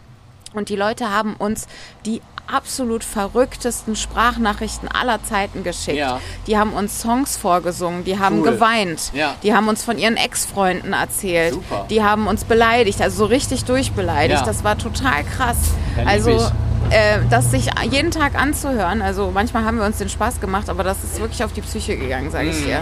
Und 0.54 0.68
die 0.68 0.76
Leute 0.76 1.10
haben 1.10 1.34
uns 1.34 1.66
die 2.06 2.22
absolut 2.46 3.02
verrücktesten 3.02 3.96
Sprachnachrichten 3.96 4.86
aller 4.88 5.20
Zeiten 5.24 5.64
geschickt. 5.64 5.96
Ja. 5.96 6.20
Die 6.46 6.58
haben 6.58 6.74
uns 6.74 7.00
Songs 7.00 7.36
vorgesungen, 7.38 8.04
die 8.04 8.18
haben 8.18 8.40
Cool. 8.40 8.52
geweint, 8.52 9.10
Ja. 9.14 9.34
die 9.42 9.54
haben 9.54 9.66
uns 9.66 9.82
von 9.82 9.98
ihren 9.98 10.16
Ex-Freunden 10.18 10.92
erzählt, 10.92 11.54
Super. 11.54 11.86
die 11.88 12.02
haben 12.04 12.26
uns 12.26 12.44
beleidigt, 12.44 13.00
also 13.00 13.16
so 13.16 13.24
richtig 13.24 13.64
durchbeleidigt. 13.64 14.40
Ja. 14.40 14.46
Das 14.46 14.62
war 14.62 14.76
total 14.76 15.24
krass. 15.24 15.56
Ja, 15.96 16.04
also 16.04 16.30
ich. 16.36 16.42
Äh, 16.90 17.18
das 17.30 17.50
sich 17.50 17.70
jeden 17.90 18.10
Tag 18.10 18.34
anzuhören, 18.34 19.02
also 19.02 19.30
manchmal 19.32 19.64
haben 19.64 19.78
wir 19.78 19.84
uns 19.84 19.98
den 19.98 20.08
Spaß 20.08 20.40
gemacht, 20.40 20.68
aber 20.68 20.84
das 20.84 21.02
ist 21.02 21.20
wirklich 21.20 21.42
auf 21.44 21.52
die 21.52 21.60
Psyche 21.60 21.96
gegangen, 21.96 22.30
sage 22.30 22.48
ich 22.48 22.64
dir. 22.64 22.80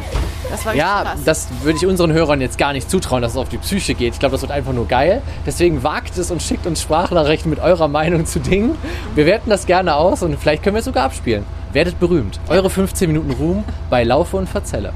Das 0.50 0.64
war 0.64 0.72
richtig 0.72 0.86
Ja, 0.86 1.02
krass. 1.02 1.20
das 1.24 1.48
würde 1.62 1.78
ich 1.78 1.86
unseren 1.86 2.12
Hörern 2.12 2.40
jetzt 2.40 2.58
gar 2.58 2.72
nicht 2.72 2.90
zutrauen, 2.90 3.22
dass 3.22 3.32
es 3.32 3.38
auf 3.38 3.48
die 3.48 3.58
Psyche 3.58 3.94
geht. 3.94 4.14
Ich 4.14 4.20
glaube, 4.20 4.32
das 4.32 4.42
wird 4.42 4.52
einfach 4.52 4.72
nur 4.72 4.86
geil. 4.88 5.22
Deswegen 5.46 5.82
wagt 5.82 6.18
es 6.18 6.30
und 6.30 6.42
schickt 6.42 6.66
uns 6.66 6.82
Sprachnachrichten 6.82 7.50
mit 7.50 7.60
eurer 7.60 7.88
Meinung 7.88 8.26
zu 8.26 8.40
Dingen. 8.40 8.76
Wir 9.14 9.26
werten 9.26 9.50
das 9.50 9.66
gerne 9.66 9.94
aus 9.94 10.22
und 10.22 10.38
vielleicht 10.38 10.62
können 10.62 10.76
wir 10.76 10.80
es 10.80 10.86
sogar 10.86 11.04
abspielen. 11.04 11.44
Werdet 11.72 11.98
berühmt. 11.98 12.38
Eure 12.48 12.68
15 12.68 13.08
Minuten 13.08 13.30
Ruhm 13.32 13.64
bei 13.88 14.04
Laufe 14.04 14.36
und 14.36 14.48
Verzelle. 14.48 14.92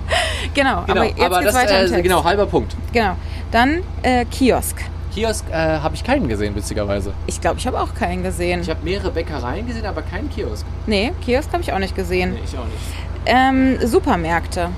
genau, 0.54 0.84
aber 0.86 1.04
jetzt 1.04 1.16
geht's 1.16 1.44
das, 1.44 1.54
weiter 1.54 1.96
äh, 1.98 2.02
genau, 2.02 2.24
halber 2.24 2.46
Punkt. 2.46 2.76
Genau. 2.92 3.16
Dann 3.50 3.82
äh, 4.02 4.24
Kiosk. 4.26 4.76
Kiosk 5.14 5.44
äh, 5.50 5.54
habe 5.54 5.94
ich 5.94 6.04
keinen 6.04 6.28
gesehen, 6.28 6.54
witzigerweise. 6.54 7.12
Ich 7.26 7.40
glaube, 7.40 7.58
ich 7.58 7.66
habe 7.66 7.80
auch 7.80 7.94
keinen 7.94 8.22
gesehen. 8.22 8.60
Ich 8.60 8.70
habe 8.70 8.80
mehrere 8.84 9.10
Bäckereien 9.10 9.66
gesehen, 9.66 9.86
aber 9.86 10.02
keinen 10.02 10.30
Kiosk. 10.30 10.66
nee, 10.86 11.12
Kiosk 11.24 11.52
habe 11.52 11.62
ich 11.62 11.72
auch 11.72 11.78
nicht 11.78 11.94
gesehen. 11.94 12.36
ich 12.44 12.56
auch 12.58 12.64
nicht. 12.64 12.76
Ähm, 13.26 13.78
Supermärkte. 13.86 14.70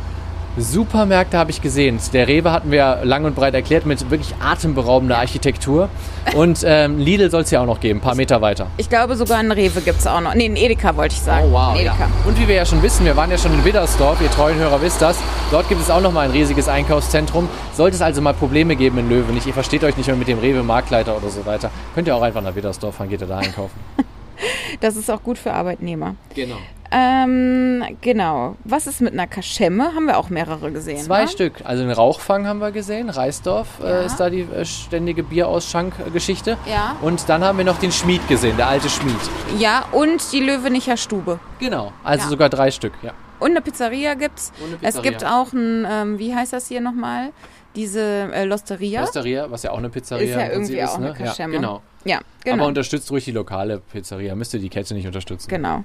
Supermärkte 0.56 1.38
habe 1.38 1.50
ich 1.50 1.62
gesehen. 1.62 1.98
Der 2.12 2.28
Rewe 2.28 2.52
hatten 2.52 2.70
wir 2.70 3.00
lang 3.04 3.24
und 3.24 3.34
breit 3.34 3.54
erklärt 3.54 3.86
mit 3.86 4.10
wirklich 4.10 4.34
atemberaubender 4.40 5.18
Architektur. 5.18 5.88
Und 6.34 6.62
ähm, 6.64 6.98
Lidl 6.98 7.30
soll 7.30 7.42
es 7.42 7.50
ja 7.50 7.60
auch 7.60 7.66
noch 7.66 7.80
geben, 7.80 8.00
ein 8.00 8.02
paar 8.02 8.14
Meter 8.14 8.40
weiter. 8.40 8.66
Ich 8.76 8.88
glaube, 8.88 9.16
sogar 9.16 9.38
einen 9.38 9.52
Rewe 9.52 9.80
gibt 9.80 10.00
es 10.00 10.06
auch 10.06 10.20
noch. 10.20 10.34
Nee, 10.34 10.46
einen 10.46 10.56
Edeka 10.56 10.96
wollte 10.96 11.14
ich 11.14 11.20
sagen. 11.20 11.46
Oh 11.48 11.52
wow. 11.52 11.80
Ja. 11.80 11.94
Und 12.26 12.38
wie 12.38 12.48
wir 12.48 12.56
ja 12.56 12.66
schon 12.66 12.82
wissen, 12.82 13.04
wir 13.04 13.16
waren 13.16 13.30
ja 13.30 13.38
schon 13.38 13.52
in 13.54 13.64
Widdersdorf, 13.64 14.20
ihr 14.20 14.30
treuen 14.30 14.58
Hörer 14.58 14.82
wisst 14.82 15.00
das. 15.00 15.18
Dort 15.50 15.68
gibt 15.68 15.80
es 15.80 15.90
auch 15.90 16.00
noch 16.00 16.12
mal 16.12 16.26
ein 16.26 16.32
riesiges 16.32 16.68
Einkaufszentrum. 16.68 17.48
Sollte 17.74 17.96
es 17.96 18.02
also 18.02 18.20
mal 18.20 18.34
Probleme 18.34 18.76
geben 18.76 18.98
in 18.98 19.08
Löwen, 19.08 19.40
ihr 19.44 19.54
versteht 19.54 19.84
euch 19.84 19.96
nicht 19.96 20.06
mehr 20.06 20.16
mit 20.16 20.28
dem 20.28 20.38
Rewe 20.38 20.62
Marktleiter 20.62 21.16
oder 21.16 21.30
so 21.30 21.46
weiter, 21.46 21.70
könnt 21.94 22.06
ihr 22.08 22.14
auch 22.14 22.22
einfach 22.22 22.42
nach 22.42 22.54
Widdersdorf 22.54 22.96
fahren, 22.96 23.08
geht 23.08 23.20
ihr 23.20 23.26
da 23.26 23.38
einkaufen. 23.38 23.78
Das 24.80 24.96
ist 24.96 25.10
auch 25.10 25.22
gut 25.22 25.38
für 25.38 25.52
Arbeitnehmer. 25.52 26.14
Genau. 26.34 26.56
Ähm, 26.92 27.84
genau. 28.00 28.56
Was 28.64 28.86
ist 28.88 29.00
mit 29.00 29.12
einer 29.12 29.28
Kaschemme? 29.28 29.94
Haben 29.94 30.06
wir 30.06 30.18
auch 30.18 30.28
mehrere 30.28 30.72
gesehen. 30.72 30.98
Zwei 30.98 31.22
ne? 31.22 31.28
Stück. 31.28 31.60
Also 31.64 31.82
den 31.84 31.92
Rauchfang 31.92 32.46
haben 32.48 32.58
wir 32.60 32.72
gesehen. 32.72 33.10
Reisdorf 33.10 33.68
Ja. 33.80 34.00
äh, 34.00 34.06
ist 34.06 34.16
da 34.16 34.28
die 34.28 34.40
äh, 34.40 34.64
ständige 34.64 35.22
Bierausschank-Geschichte. 35.22 36.56
Ja. 36.66 36.96
Und 37.00 37.28
dann 37.28 37.44
haben 37.44 37.58
wir 37.58 37.64
noch 37.64 37.78
den 37.78 37.92
Schmied 37.92 38.26
gesehen, 38.28 38.56
der 38.56 38.68
alte 38.68 38.88
Schmied. 38.88 39.14
Ja, 39.58 39.84
und 39.92 40.32
die 40.32 40.40
Löwenicher 40.40 40.96
Stube. 40.96 41.38
Genau. 41.60 41.92
Also 42.02 42.24
Ja. 42.24 42.28
sogar 42.30 42.48
drei 42.48 42.70
Stück, 42.72 42.94
ja. 43.02 43.12
Und 43.38 43.52
eine 43.52 43.60
Pizzeria 43.62 44.14
gibt's. 44.14 44.52
Und 44.60 44.66
eine 44.66 44.74
Es 44.82 44.96
Pizzeria. 44.96 45.10
gibt 45.10 45.24
auch 45.24 45.52
ein, 45.52 45.86
ähm, 45.88 46.18
wie 46.18 46.34
heißt 46.34 46.52
das 46.52 46.66
hier 46.68 46.80
nochmal? 46.80 47.30
Diese 47.76 48.00
äh, 48.32 48.44
Losteria. 48.44 49.02
Osteria, 49.04 49.50
was 49.50 49.62
ja 49.62 49.70
auch 49.70 49.78
eine 49.78 49.90
Pizzeria 49.90 50.24
ist 50.24 50.34
ja 50.34 50.52
irgendwie 50.52 50.78
ist, 50.78 50.90
auch 50.90 50.98
ne? 50.98 51.06
eine 51.06 51.14
Kaschemme. 51.14 51.54
Ja, 51.54 51.60
genau. 51.60 51.82
Ja, 52.04 52.16
Aber 52.18 52.24
genau. 52.44 52.66
unterstützt 52.68 53.10
ruhig 53.10 53.24
die 53.24 53.32
lokale 53.32 53.80
Pizzeria. 53.92 54.34
Müsst 54.34 54.54
ihr 54.54 54.60
die 54.60 54.68
Kette 54.70 54.94
nicht 54.94 55.06
unterstützen. 55.06 55.48
genau. 55.48 55.84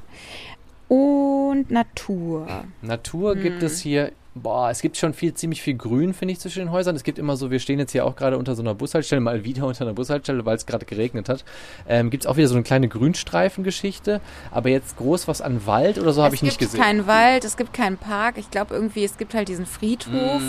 Und 0.88 1.72
Natur. 1.72 2.48
Natur 2.82 3.36
gibt 3.36 3.60
Hm. 3.62 3.66
es 3.66 3.80
hier, 3.80 4.12
boah, 4.36 4.70
es 4.70 4.82
gibt 4.82 4.98
schon 4.98 5.14
viel, 5.14 5.34
ziemlich 5.34 5.62
viel 5.62 5.74
Grün, 5.76 6.14
finde 6.14 6.34
ich, 6.34 6.40
zwischen 6.40 6.60
den 6.60 6.72
Häusern. 6.72 6.96
Es 6.96 7.04
gibt 7.04 7.18
immer 7.18 7.38
so, 7.38 7.50
wir 7.50 7.60
stehen 7.60 7.80
jetzt 7.80 7.92
hier 7.92 8.06
auch 8.06 8.16
gerade 8.16 8.38
unter 8.38 8.54
so 8.56 8.62
einer 8.62 8.76
Bushaltestelle, 8.76 9.20
mal 9.20 9.44
wieder 9.44 9.66
unter 9.66 9.84
einer 9.84 9.94
Bushaltestelle, 9.94 10.46
weil 10.46 10.56
es 10.56 10.66
gerade 10.68 10.86
geregnet 10.86 11.28
hat. 11.28 11.44
Ähm, 11.88 12.12
gibt 12.12 12.24
es 12.24 12.28
auch 12.28 12.38
wieder 12.38 12.48
so 12.48 12.54
eine 12.56 12.64
kleine 12.64 12.88
Grünstreifengeschichte, 12.88 14.22
aber 14.52 14.70
jetzt 14.70 14.96
groß 14.98 15.28
was 15.28 15.42
an 15.42 15.66
Wald 15.66 15.98
oder 15.98 16.14
so 16.14 16.22
habe 16.24 16.36
ich 16.36 16.44
nicht 16.44 16.54
es 16.54 16.58
gibt 16.60 16.72
gesehen. 16.74 16.84
keinen 16.84 17.08
Wald, 17.08 17.46
es 17.46 17.58
gibt 17.58 17.74
keinen 17.74 17.98
Park. 17.98 18.36
Ich 18.38 18.52
glaube 18.52 18.76
irgendwie, 18.76 19.04
es 19.04 19.18
gibt 19.18 19.34
halt 19.34 19.48
diesen 19.48 19.66
Friedhof. 19.66 20.42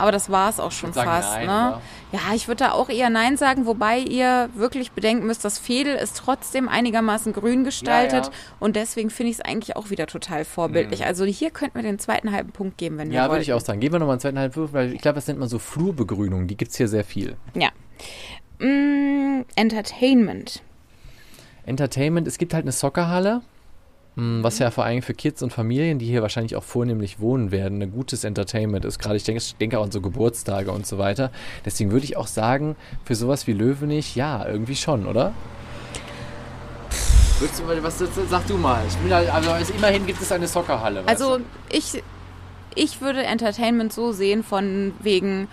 Aber 0.00 0.10
das 0.12 0.30
war 0.30 0.48
es 0.50 0.58
auch 0.58 0.72
schon 0.72 0.90
Mhm. 0.90 0.94
fast. 0.94 1.32
nein, 1.34 1.46
ne? 1.46 1.80
Ja, 2.12 2.20
ich 2.34 2.48
würde 2.48 2.64
da 2.64 2.72
auch 2.72 2.88
eher 2.88 3.10
Nein 3.10 3.36
sagen, 3.36 3.66
wobei 3.66 3.98
ihr 3.98 4.48
wirklich 4.54 4.90
bedenken 4.92 5.26
müsst, 5.26 5.44
das 5.44 5.58
Fädel 5.58 5.94
ist 5.94 6.16
trotzdem 6.16 6.68
einigermaßen 6.68 7.32
grün 7.32 7.62
gestaltet 7.62 8.24
Ja, 8.26 8.30
ja. 8.32 8.36
und 8.58 8.74
deswegen 8.74 9.10
finde 9.10 9.30
ich 9.30 9.38
es 9.38 9.44
eigentlich 9.44 9.76
auch 9.76 9.90
wieder 9.90 10.06
total 10.08 10.44
vorbildlich. 10.44 11.04
Also 11.04 11.24
hier 11.24 11.50
könnten 11.50 11.76
wir 11.76 11.82
den 11.82 11.98
zweiten 12.00 12.32
halben 12.32 12.50
Punkt 12.50 12.78
geben, 12.78 12.98
wenn 12.98 13.10
wir 13.10 13.16
Ja, 13.16 13.28
würde 13.30 13.42
ich 13.42 13.52
auch 13.52 13.60
sagen. 13.60 13.78
Gehen 13.78 13.92
wir 13.92 13.98
nochmal 14.00 14.14
einen 14.14 14.20
zweiten 14.20 14.38
halben 14.38 14.56
Wurf, 14.56 14.72
weil 14.72 14.92
ich 14.92 15.00
glaube, 15.02 15.14
das 15.16 15.26
nennt 15.28 15.38
man 15.38 15.48
so 15.48 15.58
Flurbegrünung. 15.60 16.46
Die 16.48 16.56
gibt 16.56 16.72
es 16.72 16.76
hier 16.78 16.88
sehr 16.88 17.04
viel. 17.04 17.36
Ja. 17.54 17.68
Mm, 18.58 19.44
Entertainment. 19.56 20.62
Entertainment, 21.64 22.26
es 22.26 22.38
gibt 22.38 22.54
halt 22.54 22.64
eine 22.64 22.72
Soccerhalle, 22.72 23.42
was 24.42 24.58
ja 24.58 24.70
vor 24.70 24.84
allem 24.84 25.02
für 25.02 25.14
Kids 25.14 25.42
und 25.42 25.52
Familien, 25.52 25.98
die 25.98 26.06
hier 26.06 26.22
wahrscheinlich 26.22 26.56
auch 26.56 26.64
vornehmlich 26.64 27.20
wohnen 27.20 27.50
werden, 27.50 27.82
ein 27.82 27.92
gutes 27.92 28.24
Entertainment 28.24 28.84
ist. 28.84 28.98
Gerade 28.98 29.16
ich 29.16 29.24
denke, 29.24 29.40
ich 29.40 29.56
denke 29.56 29.78
auch 29.78 29.84
an 29.84 29.92
so 29.92 30.00
Geburtstage 30.00 30.70
und 30.70 30.86
so 30.86 30.98
weiter. 30.98 31.30
Deswegen 31.64 31.90
würde 31.90 32.04
ich 32.04 32.16
auch 32.16 32.26
sagen, 32.26 32.76
für 33.04 33.14
sowas 33.14 33.46
wie 33.46 33.52
Löwenich, 33.52 34.16
ja, 34.16 34.46
irgendwie 34.46 34.76
schon, 34.76 35.06
oder? 35.06 35.32
Würdest 37.38 37.60
du, 37.60 37.82
was, 37.82 37.98
sag 38.28 38.46
du 38.46 38.56
mal. 38.58 38.82
Ich 38.86 38.96
bin 38.96 39.12
halt, 39.14 39.32
also 39.32 39.50
immerhin 39.74 40.06
gibt 40.06 40.20
es 40.20 40.30
eine 40.30 40.46
Soccerhalle. 40.46 41.02
Also 41.06 41.38
du? 41.38 41.44
ich, 41.70 42.02
ich 42.74 43.00
würde 43.00 43.22
Entertainment 43.22 43.92
so 43.92 44.12
sehen 44.12 44.42
von 44.42 44.92
wegen, 45.00 45.48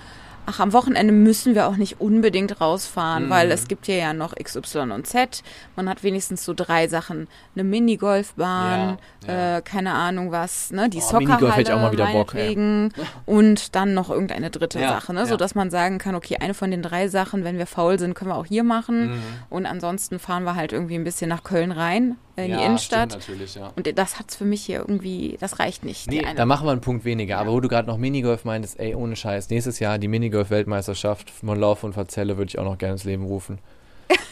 ach, 0.49 0.59
am 0.59 0.73
Wochenende 0.73 1.13
müssen 1.13 1.53
wir 1.53 1.67
auch 1.67 1.75
nicht 1.77 2.01
unbedingt 2.01 2.59
rausfahren, 2.59 3.25
Mhm. 3.25 3.29
weil 3.29 3.51
es 3.51 3.67
gibt 3.67 3.85
hier 3.85 3.97
ja 3.97 4.13
noch 4.13 4.33
X, 4.35 4.55
Y 4.55 4.91
und 4.91 5.05
Z. 5.05 5.43
Man 5.75 5.87
hat 5.87 6.03
wenigstens 6.03 6.43
so 6.43 6.53
drei 6.55 6.87
Sachen. 6.87 7.27
Eine 7.53 7.63
Minigolfbahn, 7.65 8.97
Ja, 9.27 9.33
ja. 9.33 9.57
Äh, 9.57 9.61
keine 9.61 9.93
Ahnung 9.93 10.31
was, 10.31 10.71
ne? 10.71 10.89
Die 10.89 10.97
Oh, 10.97 11.01
Soccerhalle 11.01 11.27
Minigolf 11.27 11.55
hätte 11.57 11.71
ich 11.71 11.77
auch 11.77 11.81
mal 11.81 11.91
wieder 11.91 12.05
Bock, 12.07 12.33
meinetwegen. 12.33 12.93
Und 13.25 13.75
dann 13.75 13.93
noch 13.93 14.09
irgendeine 14.09 14.49
dritte 14.49 14.79
Ja, 14.79 14.89
Sache, 14.89 15.13
ne? 15.13 15.19
ja. 15.21 15.25
Sodass 15.25 15.53
man 15.55 15.69
sagen 15.69 15.97
kann, 15.97 16.15
okay, 16.15 16.37
eine 16.39 16.53
von 16.53 16.71
den 16.71 16.81
drei 16.81 17.07
Sachen, 17.07 17.43
wenn 17.43 17.57
wir 17.57 17.67
faul 17.67 17.99
sind, 17.99 18.13
können 18.13 18.31
wir 18.31 18.35
auch 18.37 18.45
hier 18.45 18.63
machen. 18.63 19.11
Mhm. 19.15 19.21
Und 19.49 19.65
ansonsten 19.65 20.19
fahren 20.19 20.43
wir 20.43 20.55
halt 20.55 20.71
irgendwie 20.71 20.95
ein 20.95 21.03
bisschen 21.03 21.29
nach 21.29 21.43
Köln 21.43 21.71
rein, 21.71 22.15
äh, 22.37 22.45
in 22.45 22.51
ja, 22.51 22.57
die 22.59 22.63
Innenstadt. 22.65 23.17
Ja. 23.55 23.71
Und 23.75 23.97
das 23.97 24.19
hat's 24.19 24.35
für 24.35 24.45
mich 24.45 24.63
hier 24.63 24.77
irgendwie, 24.79 25.37
das 25.39 25.59
reicht 25.59 25.83
nicht. 25.83 26.07
Nee, 26.09 26.25
da 26.35 26.45
machen 26.45 26.65
wir 26.65 26.71
einen 26.71 26.81
Punkt 26.81 27.03
weniger. 27.05 27.37
Aber 27.39 27.51
wo 27.51 27.59
du 27.59 27.67
gerade 27.67 27.87
noch 27.87 27.97
Minigolf 27.97 28.45
meintest, 28.45 28.79
ey, 28.79 28.95
ohne 28.95 29.15
Scheiß, 29.15 29.49
nächstes 29.49 29.79
Jahr 29.79 29.97
die 29.97 30.07
Minigolf-Weltmeisterschaft 30.37 31.29
von 31.29 31.59
Lauf 31.59 31.83
und 31.83 31.93
Verzelle 31.93 32.37
würde 32.37 32.49
ich 32.49 32.59
auch 32.59 32.63
noch 32.63 32.77
gerne 32.77 32.93
ins 32.93 33.03
Leben 33.03 33.25
rufen. 33.25 33.59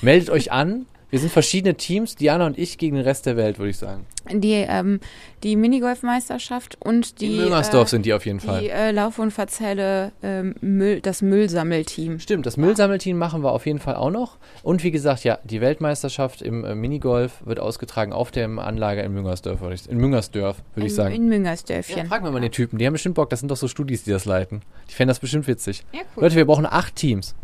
Meldet 0.01 0.29
euch 0.29 0.51
an. 0.51 0.85
Wir 1.15 1.21
sind 1.21 1.31
verschiedene 1.31 1.75
Teams, 1.75 2.17
Diana 2.17 2.45
und 2.45 2.59
ich 2.59 2.77
gegen 2.77 2.97
den 2.97 3.05
Rest 3.05 3.25
der 3.25 3.37
Welt, 3.37 3.57
würde 3.57 3.69
ich 3.69 3.77
sagen. 3.77 4.05
Die, 4.29 4.51
ähm, 4.51 4.99
die 5.43 5.55
Minigolfmeisterschaft 5.55 6.77
und 6.81 7.21
die. 7.21 7.37
In 7.37 7.43
Müngersdorf 7.43 7.87
äh, 7.87 7.91
sind 7.91 8.05
die 8.05 8.13
auf 8.13 8.25
jeden 8.25 8.41
Fall. 8.41 8.59
Die 8.59 8.69
äh, 8.69 8.91
Lauf- 8.91 9.17
und 9.17 9.31
Verzelle 9.31 10.11
ähm, 10.21 10.55
Müll, 10.59 10.99
das 10.99 11.21
Müllsammelteam. 11.21 12.19
Stimmt, 12.19 12.45
das 12.45 12.57
Müllsammelteam 12.57 13.17
machen 13.17 13.43
wir 13.43 13.53
auf 13.53 13.65
jeden 13.65 13.79
Fall 13.79 13.95
auch 13.95 14.11
noch. 14.11 14.39
Und 14.61 14.83
wie 14.83 14.91
gesagt, 14.91 15.23
ja, 15.23 15.39
die 15.45 15.61
Weltmeisterschaft 15.61 16.41
im 16.41 16.65
äh, 16.65 16.75
Minigolf 16.75 17.45
wird 17.45 17.61
ausgetragen 17.61 18.11
auf 18.11 18.31
der 18.31 18.49
Anlage 18.49 19.01
in 19.01 19.13
Müngersdorf, 19.13 19.61
würde 19.61 19.75
ich, 19.75 19.89
in 19.89 19.99
Müngersdorf, 19.99 20.57
würde 20.73 20.87
ich 20.87 20.95
sagen. 20.95 21.15
in 21.15 21.29
Müngersdörfchen. 21.29 21.97
Ja, 21.97 22.03
fragen 22.03 22.25
wir 22.25 22.31
mal 22.31 22.41
den 22.41 22.51
Typen, 22.51 22.77
die 22.77 22.85
haben 22.85 22.91
bestimmt 22.91 23.15
Bock, 23.15 23.29
das 23.29 23.39
sind 23.39 23.47
doch 23.47 23.55
so 23.55 23.69
Studis, 23.69 24.03
die 24.03 24.11
das 24.11 24.25
leiten. 24.25 24.63
Die 24.89 24.93
fänden 24.93 25.11
das 25.11 25.19
bestimmt 25.19 25.47
witzig. 25.47 25.85
Ja, 25.93 26.01
cool. 26.17 26.23
Leute, 26.23 26.35
wir 26.35 26.43
brauchen 26.43 26.65
acht 26.65 26.97
Teams. 26.97 27.35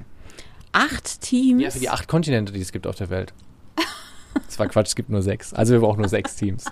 Acht 0.74 1.22
Teams. 1.22 1.64
Ja, 1.64 1.72
für 1.72 1.80
die 1.80 1.90
acht 1.90 2.10
Kontinente, 2.10 2.52
die 2.52 2.60
es 2.60 2.74
gibt 2.74 2.86
auf 2.86 2.98
der 2.98 3.10
Welt. 3.10 3.34
Das 4.48 4.60
war 4.60 4.68
Quatsch, 4.68 4.88
es 4.88 4.96
gibt 4.96 5.10
nur 5.10 5.22
sechs. 5.22 5.54
Also 5.54 5.74
wir 5.74 5.80
brauchen 5.80 6.00
nur 6.00 6.10
sechs 6.10 6.36
Teams. 6.36 6.66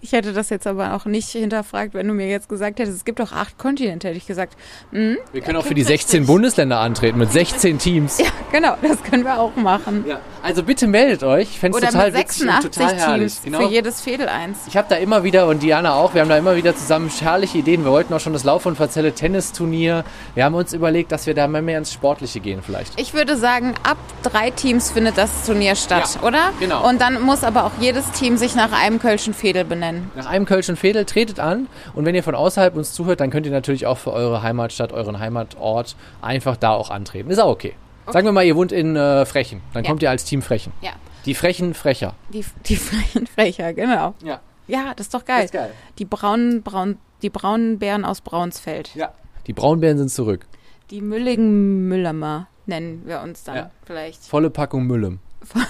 Ich 0.00 0.12
hätte 0.12 0.32
das 0.32 0.50
jetzt 0.50 0.66
aber 0.66 0.94
auch 0.94 1.04
nicht 1.06 1.28
hinterfragt, 1.28 1.94
wenn 1.94 2.06
du 2.08 2.14
mir 2.14 2.28
jetzt 2.28 2.48
gesagt 2.48 2.78
hättest, 2.78 2.96
es 2.98 3.04
gibt 3.04 3.18
doch 3.20 3.32
acht 3.32 3.58
Kontinente, 3.58 4.08
hätte 4.08 4.18
ich 4.18 4.26
gesagt, 4.26 4.56
hm, 4.92 5.16
Wir 5.32 5.40
können 5.40 5.56
auch 5.56 5.64
für 5.64 5.74
die 5.74 5.82
16 5.84 6.26
Bundesländer 6.26 6.78
antreten 6.78 7.18
mit 7.18 7.32
16 7.32 7.78
Teams. 7.78 8.18
ja, 8.18 8.26
genau, 8.52 8.74
das 8.82 9.02
können 9.02 9.24
wir 9.24 9.38
auch 9.38 9.54
machen. 9.56 10.04
Ja, 10.06 10.20
also 10.42 10.62
bitte 10.62 10.86
meldet 10.86 11.22
euch. 11.22 11.50
Ich 11.52 11.58
fände 11.58 11.78
es 11.78 11.84
total 11.84 12.10
mit 12.12 12.20
witzig 12.20 12.42
und 12.42 12.48
86 12.48 12.70
total 12.86 12.96
herrlich. 12.96 13.32
Teams 13.32 13.42
Genau. 13.44 13.58
für 13.60 13.72
jedes 13.72 14.00
Fädel 14.00 14.28
eins. 14.28 14.58
Ich 14.68 14.76
habe 14.76 14.86
da 14.90 14.96
immer 14.96 15.22
wieder, 15.24 15.46
und 15.46 15.62
Diana 15.62 15.94
auch, 15.94 16.14
wir 16.14 16.20
haben 16.22 16.28
da 16.28 16.36
immer 16.36 16.56
wieder 16.56 16.74
zusammen 16.76 17.10
herrliche 17.20 17.58
Ideen. 17.58 17.84
Wir 17.84 17.90
wollten 17.92 18.12
auch 18.14 18.20
schon 18.20 18.32
das 18.32 18.44
Lauf- 18.44 18.66
und 18.66 18.76
Verzelle 18.76 19.12
Tennisturnier. 19.14 20.04
Wir 20.34 20.44
haben 20.44 20.54
uns 20.54 20.72
überlegt, 20.72 21.12
dass 21.12 21.26
wir 21.26 21.34
da 21.34 21.46
mal 21.48 21.62
mehr 21.62 21.78
ins 21.78 21.92
Sportliche 21.92 22.40
gehen 22.40 22.60
vielleicht. 22.64 22.98
Ich 23.00 23.14
würde 23.14 23.36
sagen, 23.36 23.74
ab 23.82 23.96
drei 24.22 24.50
Teams 24.50 24.90
findet 24.90 25.16
das 25.18 25.46
Turnier 25.46 25.76
statt, 25.76 26.18
Ja, 26.20 26.26
oder? 26.26 26.52
genau. 26.60 26.86
Und 26.88 27.00
dann 27.00 27.20
muss 27.22 27.44
aber 27.44 27.64
auch 27.64 27.72
jedes 27.80 28.10
Team 28.12 28.36
sich 28.36 28.54
nach 28.54 28.72
einem 28.72 28.98
Kölschen 28.98 29.34
Fädel 29.46 29.64
benennen. 29.64 30.10
Nach 30.16 30.26
einem 30.26 30.44
Kölschen 30.44 30.74
Fädel 30.76 31.04
tretet 31.04 31.38
an 31.38 31.68
und 31.94 32.04
wenn 32.04 32.14
ihr 32.16 32.22
von 32.24 32.34
außerhalb 32.34 32.74
uns 32.76 32.92
zuhört, 32.92 33.20
dann 33.20 33.30
könnt 33.30 33.46
ihr 33.46 33.52
natürlich 33.52 33.86
auch 33.86 33.98
für 33.98 34.12
eure 34.12 34.42
Heimatstadt, 34.42 34.92
euren 34.92 35.18
Heimatort 35.20 35.94
einfach 36.20 36.56
da 36.56 36.70
auch 36.72 36.90
antreten. 36.90 37.30
Ist 37.30 37.38
auch 37.38 37.50
okay. 37.50 37.74
Sagen 38.08 38.26
wir 38.26 38.32
mal, 38.32 38.44
ihr 38.44 38.56
wohnt 38.56 38.72
in 38.72 38.96
äh, 38.96 39.24
Frechen. 39.26 39.60
Dann 39.72 39.84
Ja. 39.84 39.90
kommt 39.90 40.02
ihr 40.02 40.10
als 40.10 40.24
Team 40.24 40.42
Frechen. 40.42 40.72
Ja. 40.80 40.90
Die 41.26 41.34
Frechen 41.34 41.74
Frecher. 41.74 42.14
Die, 42.32 42.44
die 42.66 42.76
frechen 42.76 43.26
Frecher, 43.26 43.72
genau. 43.72 44.14
Ja. 44.24 44.40
Ja, 44.68 44.94
das 44.96 45.06
ist 45.06 45.14
doch 45.14 45.24
geil. 45.24 45.44
ist 45.44 45.52
geil. 45.52 45.70
Die 45.98 46.04
braunen, 46.04 46.62
braun, 46.62 46.98
die 47.22 47.30
braunen 47.30 47.78
Bären 47.78 48.04
aus 48.04 48.20
Braunsfeld. 48.20 48.90
Ja. 48.96 49.12
Die 49.46 49.52
Braunbären 49.52 49.96
sind 49.98 50.10
zurück. 50.10 50.46
Die 50.90 51.00
mülligen 51.00 51.86
Müllermer 51.88 52.48
nennen 52.66 53.02
wir 53.06 53.20
uns 53.20 53.44
dann 53.44 53.56
Ja. 53.56 53.70
vielleicht. 53.84 54.24
Volle 54.24 54.50
Packung 54.50 54.86
Müllem. 54.88 55.20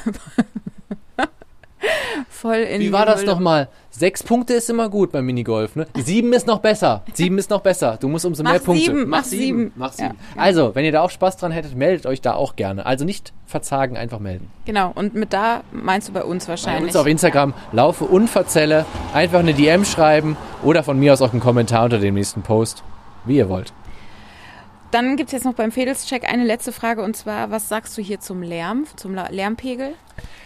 voll 2.28 2.56
in 2.56 2.80
Wie 2.80 2.92
war 2.92 3.06
das 3.06 3.24
nochmal? 3.24 3.68
Sechs 3.90 4.22
Punkte 4.22 4.52
ist 4.54 4.68
immer 4.68 4.88
gut 4.90 5.12
beim 5.12 5.24
Minigolf, 5.24 5.74
ne? 5.74 5.86
Sieben 5.96 6.32
ist 6.32 6.46
noch 6.46 6.58
besser. 6.58 7.02
Sieben 7.14 7.38
ist 7.38 7.48
noch 7.48 7.60
besser. 7.62 7.96
Du 8.00 8.08
musst 8.08 8.26
umso 8.26 8.42
Mach 8.42 8.50
mehr 8.52 8.60
Punkte. 8.60 8.84
sieben, 8.84 9.08
mach 9.08 9.24
sieben. 9.24 9.72
Mach 9.74 9.92
sieben. 9.92 10.16
Ja. 10.36 10.42
Also, 10.42 10.74
wenn 10.74 10.84
ihr 10.84 10.92
da 10.92 11.00
auch 11.00 11.10
Spaß 11.10 11.38
dran 11.38 11.50
hättet, 11.52 11.74
meldet 11.74 12.04
euch 12.06 12.20
da 12.20 12.34
auch 12.34 12.56
gerne. 12.56 12.84
Also 12.84 13.04
nicht 13.06 13.32
verzagen, 13.46 13.96
einfach 13.96 14.18
melden. 14.18 14.50
Genau, 14.66 14.92
und 14.94 15.14
mit 15.14 15.32
da 15.32 15.62
meinst 15.72 16.08
du 16.08 16.12
bei 16.12 16.24
uns 16.24 16.44
Bei 16.44 16.50
wahrscheinlich. 16.50 16.84
uns 16.88 16.96
auf 16.96 17.06
Instagram 17.06 17.54
laufe 17.72 18.04
und 18.04 18.28
verzelle. 18.28 18.84
Einfach 19.14 19.38
eine 19.38 19.54
DM 19.54 19.84
schreiben 19.84 20.36
oder 20.62 20.82
von 20.82 20.98
mir 20.98 21.12
aus 21.14 21.22
auch 21.22 21.32
einen 21.32 21.40
Kommentar 21.40 21.84
unter 21.84 21.98
dem 21.98 22.14
nächsten 22.14 22.42
Post. 22.42 22.82
Wie 23.24 23.36
ihr 23.38 23.48
wollt. 23.48 23.72
Dann 24.90 25.16
gibt 25.16 25.28
es 25.28 25.32
jetzt 25.32 25.44
noch 25.44 25.54
beim 25.54 25.72
Fedelscheck 25.72 26.30
eine 26.30 26.44
letzte 26.44 26.70
Frage 26.72 27.02
und 27.02 27.16
zwar, 27.16 27.50
was 27.50 27.68
sagst 27.68 27.96
du 27.98 28.02
hier 28.02 28.20
zum 28.20 28.42
Lärm, 28.42 28.84
zum 28.96 29.14
Lärmpegel? 29.14 29.94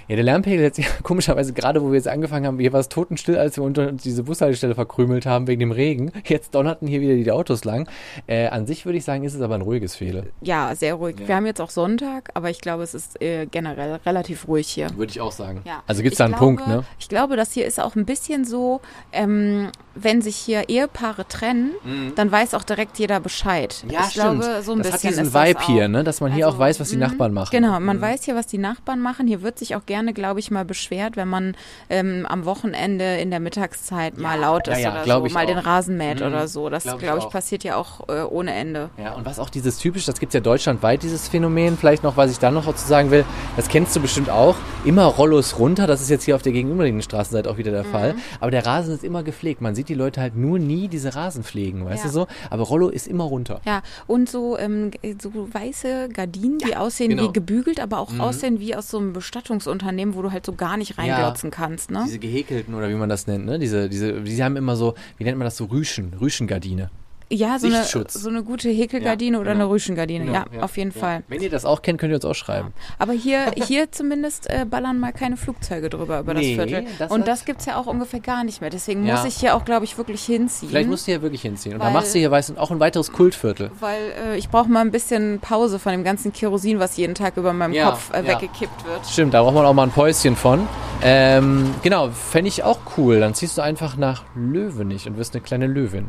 Ja, 0.09 0.17
der 0.17 0.25
Lärmpegel 0.25 0.61
jetzt, 0.61 0.79
ja, 0.79 0.87
komischerweise, 1.05 1.53
gerade 1.53 1.83
wo 1.83 1.89
wir 1.89 1.95
jetzt 1.95 2.09
angefangen 2.09 2.47
haben, 2.47 2.59
hier 2.59 2.73
war 2.73 2.81
es 2.81 2.89
totenstill, 2.89 3.37
als 3.39 3.57
wir 3.57 3.63
unter 3.65 3.89
uns 3.89 4.03
diese 4.03 4.25
Bushaltestelle 4.25 4.75
verkrümelt 4.75 5.25
haben 5.27 5.47
wegen 5.47 5.61
dem 5.61 5.71
Regen. 5.73 6.11
Jetzt 6.27 6.55
donnerten 6.55 6.89
hier 6.89 7.01
wieder 7.01 7.15
die 7.15 7.31
Autos 7.31 7.65
lang. 7.65 7.89
Äh, 8.27 8.49
an 8.49 8.67
sich 8.67 8.85
würde 8.87 8.99
ich 8.99 9.05
sagen, 9.05 9.23
ist 9.25 9.35
es 9.35 9.41
aber 9.41 9.55
ein 9.55 9.61
ruhiges 9.61 9.95
Fehler. 9.95 10.25
Ja, 10.41 10.75
sehr 10.75 10.95
ruhig. 10.95 11.17
Ja. 11.21 11.29
Wir 11.29 11.37
haben 11.37 11.47
jetzt 11.47 11.61
auch 11.61 11.71
Sonntag, 11.71 12.31
aber 12.35 12.51
ich 12.51 12.61
glaube, 12.61 12.83
es 12.83 12.95
ist 12.95 13.21
äh, 13.23 13.47
generell 13.47 14.01
relativ 14.05 14.49
ruhig 14.49 14.69
hier. 14.69 14.89
Würde 14.97 15.11
ich 15.13 15.21
auch 15.21 15.33
sagen. 15.33 15.61
Ja. 15.65 15.83
Also 15.87 16.03
gibt 16.03 16.15
es 16.15 16.19
da 16.19 16.25
einen 16.25 16.35
glaube, 16.35 16.57
Punkt, 16.57 16.67
ne? 16.67 16.85
Ich 16.99 17.09
glaube, 17.09 17.37
das 17.37 17.53
hier 17.53 17.67
ist 17.67 17.79
auch 17.81 17.95
ein 17.95 18.05
bisschen 18.05 18.45
so, 18.45 18.81
ähm, 19.13 19.69
wenn 19.95 20.23
sich 20.23 20.37
hier 20.37 20.69
Ehepaare 20.69 21.27
trennen, 21.29 21.73
dann 22.17 22.31
weiß 22.33 22.55
auch 22.55 22.63
direkt 22.65 22.99
jeder 22.99 23.21
Bescheid. 23.21 23.83
Mhm. 23.85 23.91
Ja, 23.91 24.01
ich 24.01 24.07
stimmt. 24.13 24.41
glaube, 24.43 24.63
so 24.63 24.73
ein 24.73 24.79
das 24.79 24.93
bisschen 24.93 25.11
hat 25.11 25.19
diesen 25.27 25.35
Vibe 25.35 25.61
hier, 25.67 25.89
ne? 25.89 26.05
dass 26.05 26.21
man 26.21 26.33
hier 26.33 26.47
Also, 26.47 26.57
auch 26.57 26.61
weiß, 26.61 26.81
was 26.81 26.91
die 26.91 26.97
mh, 26.97 27.09
Nachbarn 27.09 27.33
machen. 27.35 27.51
Genau, 27.53 27.79
man 27.81 27.97
Mhm. 27.99 28.03
weiß 28.03 28.25
hier, 28.25 28.35
was 28.35 28.47
die 28.47 28.59
Nachbarn 28.59 29.01
machen. 29.01 29.27
Hier 29.27 29.43
wird 29.43 29.59
sich 29.61 29.77
auch 29.77 29.87
gerne, 29.87 30.13
glaube 30.13 30.41
ich, 30.41 30.51
mal 30.51 30.65
beschwert, 30.65 31.17
wenn 31.17 31.29
man 31.29 31.57
ähm, 31.89 32.27
am 32.29 32.45
Wochenende 32.45 33.17
in 33.19 33.31
der 33.31 33.39
Mittagszeit 33.39 34.19
mal 34.19 34.39
laut 34.39 34.67
ja, 34.67 34.73
ist 34.75 34.81
ja, 34.81 34.91
oder 34.93 35.03
glaub 35.05 35.29
so, 35.29 35.33
mal 35.35 35.45
auch. 35.45 35.49
den 35.49 35.59
Rasen 35.59 35.97
mäht 35.97 36.21
Mhm, 36.21 36.27
oder 36.27 36.49
so. 36.49 36.69
Das, 36.69 36.83
glaub 36.83 36.97
ich 36.97 37.03
glaube 37.03 37.19
ich, 37.21 37.29
passiert 37.31 37.63
ja 37.63 37.77
auch 37.77 38.09
äh, 38.09 38.23
ohne 38.23 38.53
Ende. 38.53 38.91
Ja, 38.99 39.13
und 39.15 39.25
was 39.25 39.39
auch 39.39 39.49
dieses 39.51 39.79
typisch, 39.79 40.05
das 40.07 40.19
gibt 40.19 40.31
es 40.31 40.35
ja 40.35 40.41
deutschlandweit, 40.41 41.03
dieses 41.05 41.29
Phänomen, 41.29 41.79
vielleicht 41.79 42.03
noch, 42.03 42.17
was 42.17 42.31
ich 42.33 42.39
da 42.41 42.51
noch 42.51 42.67
dazu 42.67 42.87
sagen 42.87 43.11
will, 43.13 43.25
das 43.57 43.69
kennst 43.69 43.95
du 43.95 44.01
bestimmt 44.01 44.31
auch, 44.31 44.57
immer 44.85 45.05
Rollos 45.05 45.59
runter, 45.59 45.87
das 45.87 46.01
ist 46.01 46.11
jetzt 46.11 46.25
hier 46.25 46.35
auf 46.35 46.43
der 46.43 46.53
gegenüberliegenden 46.53 47.03
Straßenseite 47.05 47.49
auch 47.51 47.59
wieder 47.59 47.71
der 47.71 47.85
Fall, 47.85 48.15
Mhm. 48.15 48.21
aber 48.41 48.51
der 48.51 48.67
Rasen 48.67 48.95
ist 48.95 49.05
immer 49.05 49.23
gepflegt, 49.23 49.61
man 49.61 49.75
sieht 49.75 49.89
die 49.89 49.95
Leute 49.95 50.21
halt 50.21 50.35
nur 50.37 50.59
nie 50.59 50.89
diese 50.89 51.15
Rasen 51.15 51.45
pflegen, 51.45 51.85
weißt 51.85 52.05
Ja. 52.05 52.09
du 52.09 52.13
so, 52.15 52.27
aber 52.49 52.65
Rollo 52.65 52.89
ist 52.89 53.07
immer 53.07 53.25
runter. 53.25 53.61
Ja, 53.67 53.83
und 54.07 54.29
so, 54.29 54.59
ähm, 54.59 54.91
so 55.21 55.31
weiße 55.53 56.09
Gardinen, 56.13 56.59
die 56.59 56.77
aussehen 56.77 57.11
genau. 57.11 57.25
wie 57.29 57.33
gebügelt, 57.33 57.79
aber 57.81 57.99
auch 57.99 58.19
aussehen 58.19 58.59
wie 58.61 58.75
aus 58.75 58.89
so 58.89 58.99
einem 58.99 59.13
Bestattungsunternehmen, 59.51 60.15
wo 60.15 60.23
du 60.23 60.31
halt 60.31 60.47
so 60.47 60.55
gar 60.55 60.77
nicht 60.77 60.97
reinglotzen 60.99 61.51
kannst, 61.51 61.91
ne? 61.91 62.05
Diese 62.07 62.19
gehäkelten 62.19 62.75
oder 62.75 62.89
wie 62.89 62.95
man 62.95 63.09
das 63.09 63.27
nennt, 63.27 63.47
ne? 63.47 63.59
Diese, 63.59 63.89
diese, 63.89 64.21
die 64.23 64.43
haben 64.43 64.57
immer 64.57 64.77
so, 64.77 64.95
wie 65.19 65.25
nennt 65.25 65.39
man 65.39 65.45
das 65.45 65.57
so, 65.57 65.65
Rüschen, 65.67 66.15
Rüschengardine. 66.15 66.91
Ja, 67.33 67.61
so 67.61 67.69
eine, 67.69 67.85
so 68.09 68.29
eine 68.29 68.43
gute 68.43 68.69
Häkelgardine 68.71 69.37
Ja, 69.37 69.41
oder 69.41 69.53
genau. 69.53 69.65
eine 69.67 69.73
Rüschengardine. 69.73 70.33
ja, 70.33 70.45
auf 70.63 70.77
jeden 70.77 70.91
Fall. 70.91 71.23
Wenn 71.29 71.41
ihr 71.41 71.49
das 71.51 71.65
auch 71.65 71.81
kennt, 71.81 72.01
könnt 72.01 72.11
ihr 72.11 72.17
uns 72.17 72.25
auch 72.25 72.35
schreiben. 72.35 72.73
Aber 72.99 73.13
hier, 73.13 73.53
hier 73.67 73.93
zumindest 73.93 74.51
äh, 74.51 74.65
ballern 74.69 74.99
mal 74.99 75.13
keine 75.13 75.37
Flugzeuge 75.37 75.91
drüber 75.91 76.19
über 76.21 76.35
Nee, 76.35 76.57
das 76.57 76.67
Viertel. 76.67 76.87
das 76.99 77.11
Und 77.13 77.29
das 77.29 77.45
gibt's 77.45 77.67
ja 77.67 77.77
auch 77.77 77.87
ungefähr 77.87 78.19
gar 78.19 78.43
nicht 78.43 78.61
mehr. 78.61 78.71
Deswegen 78.71 79.07
Ja. 79.07 79.15
muss 79.15 79.25
ich 79.27 79.37
hier 79.37 79.55
auch, 79.55 79.65
glaube 79.65 79.85
ich, 79.85 79.97
wirklich 79.97 80.25
hinziehen. 80.25 80.71
Vielleicht 80.71 80.89
musst 80.91 81.07
du 81.07 81.13
hier 81.13 81.23
wirklich 81.23 81.43
hinziehen. 81.43 81.75
Und 81.75 81.79
dann. 81.81 81.87
Weil- 81.95 81.95
machst 82.01 82.15
du 82.15 82.19
hier 82.19 82.33
weiß, 82.33 82.57
auch 82.57 82.73
ein 82.73 82.81
weiteres 82.81 83.13
Kultviertel. 83.13 83.71
weil 83.79 84.01
äh, 84.27 84.37
ich 84.37 84.49
brauche 84.49 84.69
mal 84.69 84.81
ein 84.81 84.91
bisschen 84.91 85.39
Pause 85.39 85.79
von 85.79 85.93
dem 85.93 86.03
ganzen 86.03 86.33
Kerosin, 86.33 86.81
was 86.81 86.97
jeden 86.97 87.15
Tag 87.15 87.37
über 87.37 87.53
meinem 87.53 87.75
Ja, 87.75 87.91
Kopf 87.91 88.11
äh, 88.13 88.23
ja. 88.23 88.27
weggekippt 88.27 88.85
wird. 88.87 89.07
Stimmt, 89.07 89.35
da 89.35 89.43
braucht 89.45 89.55
man 89.55 89.65
auch 89.67 89.73
mal 89.75 89.85
ein 89.85 89.93
Päuschen 89.93 90.35
von. 90.35 90.67
Ähm, 91.03 91.73
genau, 91.83 92.11
fände 92.11 92.49
ich 92.49 92.65
auch 92.65 92.79
cool. 92.97 93.21
Dann 93.21 93.35
ziehst 93.35 93.57
du 93.57 93.63
einfach 93.63 93.97
nach 93.97 94.25
Löwenich 94.35 95.07
und 95.07 95.17
wirst 95.17 95.35
eine 95.35 95.43
kleine 95.43 95.69
Löwin. 95.69 96.09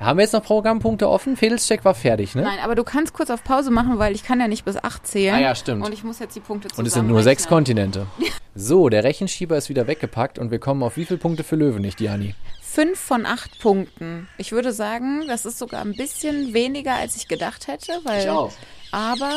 Haben 0.00 0.18
wir 0.18 0.22
jetzt 0.22 0.32
noch 0.32 0.42
Programmpunkte 0.42 1.08
offen? 1.08 1.36
Fedelscheck 1.36 1.84
war 1.84 1.94
fertig, 1.94 2.34
ne? 2.34 2.42
Nein, 2.42 2.58
aber 2.62 2.74
du 2.74 2.84
kannst 2.84 3.12
kurz 3.12 3.30
auf 3.30 3.44
Pause 3.44 3.70
machen, 3.70 3.98
weil 3.98 4.14
ich 4.14 4.22
kann 4.24 4.40
ja 4.40 4.48
nicht 4.48 4.64
bis 4.64 4.76
acht 4.76 5.06
zählen. 5.06 5.34
Ah 5.34 5.40
ja, 5.40 5.54
stimmt. 5.54 5.84
Und 5.84 5.92
ich 5.92 6.04
muss 6.04 6.18
jetzt 6.18 6.34
die 6.36 6.40
Punkte 6.40 6.68
Und 6.76 6.86
es 6.86 6.94
sind 6.94 7.06
nur 7.06 7.22
sechs. 7.22 7.46
Kontinente. 7.46 8.06
So, 8.52 8.88
der 8.88 9.04
Rechenschieber 9.04 9.56
ist 9.56 9.68
wieder 9.68 9.86
weggepackt 9.86 10.36
und 10.38 10.50
wir 10.50 10.58
kommen 10.58 10.82
auf 10.82 10.96
wie 10.96 11.04
viele 11.04 11.18
Punkte 11.18 11.44
für 11.44 11.54
Löwenich, 11.54 11.94
Diani? 11.94 12.34
Fünf 12.60 12.98
von 12.98 13.24
acht 13.24 13.60
Punkten. 13.60 14.28
Ich 14.38 14.50
würde 14.50 14.72
sagen, 14.72 15.24
das 15.28 15.46
ist 15.46 15.58
sogar 15.58 15.82
ein 15.82 15.94
bisschen 15.94 16.52
weniger, 16.52 16.94
als 16.94 17.14
ich 17.14 17.28
gedacht 17.28 17.68
hätte. 17.68 17.92
Weil, 18.02 18.22
Ich 18.22 18.28
auch. 18.28 18.52
Aber 18.90 19.30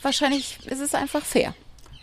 wahrscheinlich 0.00 0.58
ist 0.66 0.80
es 0.80 0.94
einfach 0.94 1.22
fair. 1.22 1.54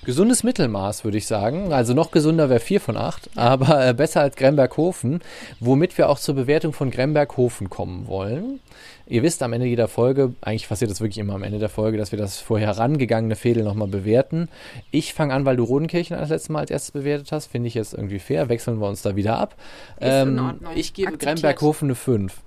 Gesundes 0.05 0.43
Mittelmaß, 0.43 1.03
würde 1.03 1.17
ich 1.17 1.27
sagen. 1.27 1.73
Also 1.73 1.93
noch 1.93 2.11
gesunder 2.11 2.49
wäre 2.49 2.61
4 2.61 2.79
von 2.79 2.95
8, 2.95 3.31
aber 3.35 3.87
äh, 3.87 3.93
besser 3.93 4.21
als 4.21 4.35
Gremberghofen, 4.37 5.19
womit 5.59 5.97
wir 5.97 6.09
auch 6.09 6.19
zur 6.19 6.35
Bewertung 6.35 6.71
von 6.71 6.89
Gremberghofen 6.89 7.69
kommen 7.69 8.07
wollen. 8.07 8.61
Ihr 9.07 9.23
wisst 9.23 9.43
am 9.43 9.53
Ende 9.53 9.65
jeder 9.65 9.87
Folge, 9.87 10.33
eigentlich 10.41 10.69
passiert 10.69 10.91
das 10.91 11.01
wirklich 11.01 11.17
immer 11.17 11.33
am 11.33 11.43
Ende 11.43 11.57
der 11.57 11.67
Folge, 11.67 11.97
dass 11.97 12.11
wir 12.11 12.19
das 12.19 12.37
vorher 12.37 12.67
herangegangene 12.67 13.35
Fädel 13.35 13.63
nochmal 13.63 13.87
bewerten. 13.87 14.49
Ich 14.91 15.13
fange 15.13 15.33
an, 15.33 15.45
weil 15.45 15.57
du 15.57 15.63
Rodenkirchen 15.63 16.15
das 16.15 16.29
letzte 16.29 16.51
Mal 16.51 16.59
als 16.59 16.69
erstes 16.69 16.91
bewertet 16.91 17.31
hast. 17.31 17.47
Finde 17.47 17.67
ich 17.67 17.73
jetzt 17.73 17.93
irgendwie 17.93 18.19
fair. 18.19 18.49
Wechseln 18.49 18.79
wir 18.79 18.87
uns 18.87 19.01
da 19.01 19.15
wieder 19.15 19.37
ab. 19.37 19.55
Ähm, 19.99 20.29
in 20.29 20.39
Ordnung. 20.39 20.71
ich 20.75 20.93
gebe. 20.93 21.17
Gremberghofen 21.17 21.87
eine 21.87 21.95
5. 21.95 22.41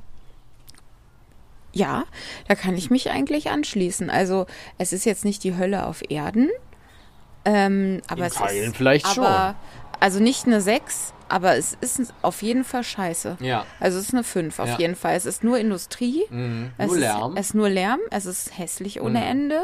Ja, 1.72 2.05
da 2.48 2.55
kann 2.55 2.76
ich 2.76 2.90
mich 2.90 3.11
eigentlich 3.11 3.50
anschließen. 3.50 4.09
Also 4.09 4.46
es 4.78 4.92
ist 4.92 5.05
jetzt 5.05 5.24
nicht 5.24 5.42
die 5.42 5.57
Hölle 5.57 5.86
auf 5.86 6.03
Erden. 6.11 6.48
Ähm, 7.45 8.01
aber 8.09 8.20
In 8.20 8.26
es 8.26 8.34
Teilen 8.34 8.70
ist, 8.70 8.76
vielleicht 8.76 9.07
aber, 9.07 9.57
schon. 9.59 9.99
Also 10.01 10.20
nicht 10.20 10.47
eine 10.47 10.61
6, 10.61 11.12
aber 11.28 11.57
es 11.57 11.76
ist 11.80 12.12
auf 12.22 12.43
jeden 12.43 12.64
Fall 12.64 12.84
scheiße. 12.84 13.36
Ja. 13.40 13.64
Also 13.80 13.99
es 13.99 14.07
ist 14.09 14.14
eine 14.14 14.24
5 14.24 14.59
auf 14.59 14.68
Ja. 14.68 14.78
jeden 14.78 14.97
Fall. 14.97 15.16
Es 15.16 15.26
ist 15.26 15.43
nur 15.45 15.59
Industrie. 15.59 16.24
Mhm. 16.30 16.72
Es 16.78 16.86
Nur 16.88 16.97
ist, 16.97 17.01
Lärm. 17.01 17.36
Es 17.36 17.47
ist 17.47 17.55
nur 17.55 17.68
Lärm. 17.68 18.01
Es 18.11 18.26
ist 18.26 18.59
hässlich 18.59 19.01
ohne 19.01 19.20
Mhm. 19.20 19.26
Ende. 19.26 19.62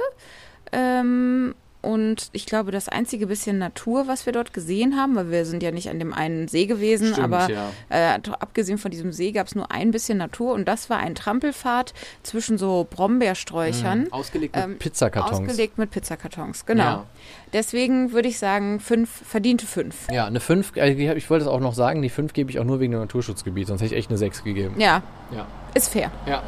Ähm, 0.72 1.54
und 1.80 2.28
ich 2.32 2.44
glaube, 2.46 2.72
das 2.72 2.88
einzige 2.88 3.26
bisschen 3.28 3.58
Natur, 3.58 4.08
was 4.08 4.26
wir 4.26 4.32
dort 4.32 4.52
gesehen 4.52 4.96
haben, 4.96 5.14
weil 5.14 5.30
wir 5.30 5.44
sind 5.44 5.62
ja 5.62 5.70
nicht 5.70 5.88
an 5.90 5.98
dem 5.98 6.12
einen 6.12 6.48
See 6.48 6.66
gewesen, 6.66 7.12
Stimmt, 7.12 7.24
aber 7.32 7.48
ja. 7.50 7.70
äh, 7.88 8.18
abgesehen 8.40 8.78
von 8.78 8.90
diesem 8.90 9.12
See 9.12 9.30
gab 9.32 9.46
es 9.46 9.54
nur 9.54 9.70
ein 9.70 9.90
bisschen 9.92 10.18
Natur 10.18 10.54
und 10.54 10.66
das 10.66 10.90
war 10.90 10.98
ein 10.98 11.14
Trampelpfad 11.14 11.94
zwischen 12.22 12.58
so 12.58 12.86
Brombeersträuchern. 12.90 14.08
Ausgelegt 14.10 14.56
mit 14.56 14.64
ähm, 14.64 14.78
Pizzakartons. 14.78 15.48
Ausgelegt 15.48 15.78
mit 15.78 15.90
Pizzakartons, 15.90 16.66
genau. 16.66 16.82
Ja. 16.82 17.06
Deswegen 17.52 18.12
würde 18.12 18.28
ich 18.28 18.38
sagen, 18.38 18.80
fünf, 18.80 19.08
verdiente 19.26 19.66
fünf. 19.66 20.08
Ja, 20.10 20.26
eine 20.26 20.40
5, 20.40 20.76
äh, 20.76 20.90
ich 21.14 21.30
wollte 21.30 21.44
es 21.44 21.48
auch 21.48 21.60
noch 21.60 21.74
sagen, 21.74 22.02
die 22.02 22.10
5 22.10 22.32
gebe 22.32 22.50
ich 22.50 22.58
auch 22.58 22.64
nur 22.64 22.80
wegen 22.80 22.92
dem 22.92 23.00
Naturschutzgebiet, 23.00 23.68
sonst 23.68 23.80
hätte 23.82 23.94
ich 23.94 23.98
echt 23.98 24.10
eine 24.10 24.18
6 24.18 24.44
gegeben. 24.44 24.74
Ja, 24.78 25.02
Ja. 25.34 25.46
ist 25.74 25.90
fair. 25.92 26.10
ja. 26.26 26.42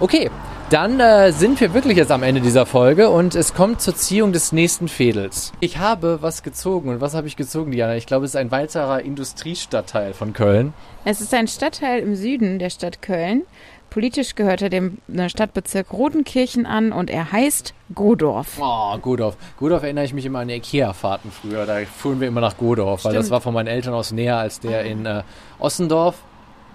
Okay, 0.00 0.28
dann 0.70 0.98
äh, 0.98 1.30
sind 1.30 1.60
wir 1.60 1.72
wirklich 1.72 1.96
jetzt 1.96 2.10
am 2.10 2.22
Ende 2.24 2.40
dieser 2.40 2.66
Folge 2.66 3.10
und 3.10 3.34
es 3.36 3.54
kommt 3.54 3.80
zur 3.80 3.94
Ziehung 3.94 4.32
des 4.32 4.50
nächsten 4.50 4.88
Fädels. 4.88 5.52
Ich 5.60 5.78
habe 5.78 6.18
was 6.20 6.42
gezogen 6.42 6.88
und 6.88 7.00
was 7.00 7.14
habe 7.14 7.28
ich 7.28 7.36
gezogen, 7.36 7.70
Diana? 7.70 7.94
Ich 7.94 8.06
glaube, 8.06 8.24
es 8.24 8.32
ist 8.32 8.36
ein 8.36 8.50
weiterer 8.50 9.00
Industriestadtteil 9.02 10.14
von 10.14 10.32
Köln. 10.32 10.72
Es 11.04 11.20
ist 11.20 11.32
ein 11.32 11.46
Stadtteil 11.46 12.00
im 12.00 12.16
Süden 12.16 12.58
der 12.58 12.70
Stadt 12.70 13.02
Köln. 13.02 13.42
Politisch 13.90 14.34
gehört 14.34 14.62
er 14.62 14.70
dem 14.70 14.98
äh, 15.14 15.28
Stadtbezirk 15.28 15.92
Rodenkirchen 15.92 16.66
an 16.66 16.90
und 16.90 17.08
er 17.08 17.30
heißt 17.30 17.72
Godorf. 17.94 18.58
Oh, 18.60 18.98
Godorf. 18.98 19.36
Godorf 19.58 19.84
erinnere 19.84 20.06
ich 20.06 20.12
mich 20.12 20.26
immer 20.26 20.40
an 20.40 20.48
Ikea-Fahrten 20.48 21.30
früher. 21.30 21.66
Da 21.66 21.78
fuhren 21.84 22.20
wir 22.20 22.26
immer 22.26 22.40
nach 22.40 22.56
Godorf, 22.56 23.04
weil 23.04 23.12
das 23.12 23.26
Stimmt. 23.26 23.30
war 23.30 23.40
von 23.42 23.54
meinen 23.54 23.68
Eltern 23.68 23.94
aus 23.94 24.10
näher 24.10 24.38
als 24.38 24.58
der 24.58 24.84
in 24.84 25.06
äh, 25.06 25.22
Ossendorf. 25.60 26.16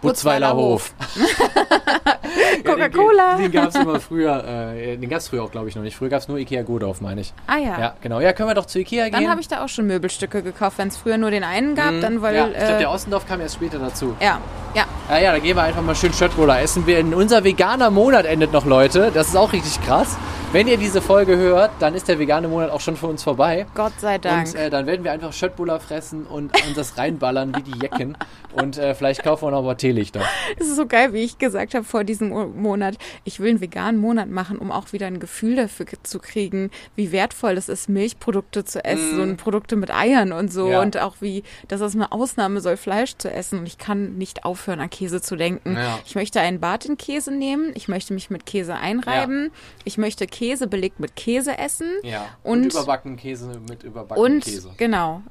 Butzweiler 0.01 0.53
Hof. 0.55 0.93
Coca-Cola. 2.65 3.31
Ja, 3.31 3.35
den 3.37 3.43
den 3.43 3.51
gab 3.51 3.69
es 3.69 3.75
immer 3.75 3.99
früher. 3.99 4.43
Äh, 4.73 4.97
den 4.97 5.09
gab 5.09 5.19
es 5.19 5.27
früher 5.29 5.43
auch, 5.43 5.51
glaube 5.51 5.69
ich, 5.69 5.75
noch 5.75 5.83
nicht. 5.83 5.95
Früher 5.95 6.09
gab 6.09 6.19
es 6.21 6.27
nur 6.27 6.37
Ikea 6.37 6.61
Godorf, 6.63 7.01
meine 7.01 7.21
ich. 7.21 7.33
Ah 7.47 7.57
ja. 7.57 7.79
Ja, 7.79 7.93
genau. 8.01 8.19
Ja, 8.19 8.33
können 8.33 8.49
wir 8.49 8.53
doch 8.55 8.65
zu 8.65 8.79
Ikea 8.79 9.09
Dann 9.09 9.21
gehen? 9.21 9.29
habe 9.29 9.41
ich 9.41 9.47
da 9.47 9.63
auch 9.63 9.69
schon 9.69 9.87
Möbelstücke 9.87 10.41
gekauft, 10.41 10.77
wenn 10.77 10.87
es 10.89 10.97
früher 10.97 11.17
nur 11.17 11.31
den 11.31 11.43
einen 11.43 11.75
gab, 11.75 11.91
Mhm. 11.93 12.01
dann 12.01 12.21
weil 12.21 12.35
ja, 12.35 12.47
ich 12.47 12.53
glaube, 12.57 12.73
äh, 12.73 12.79
der 12.79 12.91
Ossendorf 12.91 13.27
kam 13.27 13.41
erst 13.41 13.55
später 13.55 13.79
dazu. 13.79 14.15
ja, 14.19 14.39
ja, 14.75 14.85
Ja, 15.09 15.17
ja, 15.17 15.31
da 15.31 15.39
gehen 15.39 15.55
wir 15.55 15.63
einfach 15.63 15.81
mal 15.81 15.95
schön 15.95 16.13
Schöttbullar 16.13 16.61
essen. 16.61 16.85
Wir, 16.85 16.99
unser 17.17 17.43
veganer 17.43 17.89
Monat 17.89 18.25
endet 18.25 18.53
noch, 18.53 18.65
Leute. 18.65 19.11
Das 19.13 19.29
ist 19.29 19.35
auch 19.35 19.51
richtig 19.53 19.81
krass. 19.85 20.17
Wenn 20.51 20.67
ihr 20.67 20.77
diese 20.77 21.01
Folge 21.01 21.37
hört, 21.37 21.69
dann 21.79 21.93
ist 21.93 22.07
der 22.07 22.17
vegane 22.17 22.47
Monat 22.47 22.71
auch 22.71 22.79
schon 22.81 22.95
für 22.95 23.05
uns 23.07 23.21
vorbei. 23.23 23.67
Gott 23.75 23.93
sei 23.99 24.17
Dank. 24.17 24.47
Und 24.47 24.55
äh, 24.55 24.69
dann 24.71 24.87
werden 24.87 25.03
wir 25.03 25.11
einfach 25.11 25.31
Schöttbullar 25.31 25.79
fressen 25.79 26.25
und 26.25 26.51
uns 26.65 26.75
das 26.75 26.97
reinballern 26.97 27.53
wie 27.55 27.61
die 27.61 27.77
Jecken. 27.79 28.17
Und 28.53 28.77
äh, 28.79 28.95
vielleicht 28.95 29.23
kaufen 29.23 29.45
wir 29.47 29.51
noch 29.51 29.61
mal 29.61 29.75
Teelichter. 29.93 30.21
Das 30.57 30.67
ist 30.67 30.75
so 30.75 30.85
geil, 30.85 31.13
wie 31.13 31.19
ich 31.23 31.37
gesagt 31.37 31.73
habe 31.73 31.83
vor 31.83 32.03
diesem 32.03 32.29
Mo- 32.29 32.47
Monat. 32.47 32.97
Ich 33.23 33.39
will 33.39 33.49
einen 33.49 33.61
veganen 33.61 33.99
Monat 33.99 34.29
machen, 34.29 34.57
um 34.57 34.71
auch 34.71 34.93
wieder 34.93 35.07
ein 35.07 35.19
Gefühl 35.19 35.55
dafür 35.55 35.85
zu 36.03 36.19
kriegen, 36.19 36.69
wie 36.95 37.11
wertvoll 37.11 37.57
es 37.57 37.69
ist, 37.69 37.89
Milchprodukte 37.89 38.63
zu 38.65 38.83
essen 38.85 39.17
Mm. 39.17 39.21
und 39.21 39.37
Produkte 39.37 39.75
mit 39.75 39.91
Eiern 39.91 40.31
und 40.31 40.51
so. 40.53 40.69
Ja. 40.69 40.81
Und 40.81 40.97
auch 40.97 41.15
wie, 41.21 41.43
dass 41.67 41.81
es 41.81 41.95
eine 41.95 42.11
Ausnahme 42.11 42.61
soll, 42.61 42.77
Fleisch 42.77 43.15
zu 43.17 43.31
essen. 43.31 43.59
Und 43.59 43.65
ich 43.65 43.77
kann 43.77 44.17
nicht 44.17 44.45
aufhören, 44.45 44.79
an 44.79 44.89
Käse 44.89 45.21
zu 45.21 45.35
denken. 45.35 45.73
Ja. 45.75 45.99
Ich 46.05 46.15
möchte 46.15 46.39
einen 46.39 46.59
Bart 46.59 46.85
in 46.85 46.97
Käse 46.97 47.31
nehmen. 47.31 47.71
Ich 47.75 47.87
möchte 47.87 48.13
mich 48.13 48.29
mit 48.29 48.45
Käse 48.45 48.75
einreiben. 48.75 49.51
Ich 49.85 49.97
möchte 49.97 50.27
Käse 50.27 50.67
belegt 50.67 50.99
mit 50.99 51.15
Käse 51.15 51.57
essen. 51.57 51.87
Ja. 52.03 52.27
Und- 52.43 52.59
Und, 52.65 52.73
überbacken 52.73 53.17
Käse 53.17 53.59
mit 53.69 53.83
überbacken 53.83 54.23
Und 54.23 54.43
Käse. 54.43 54.69
genau. 54.77 55.21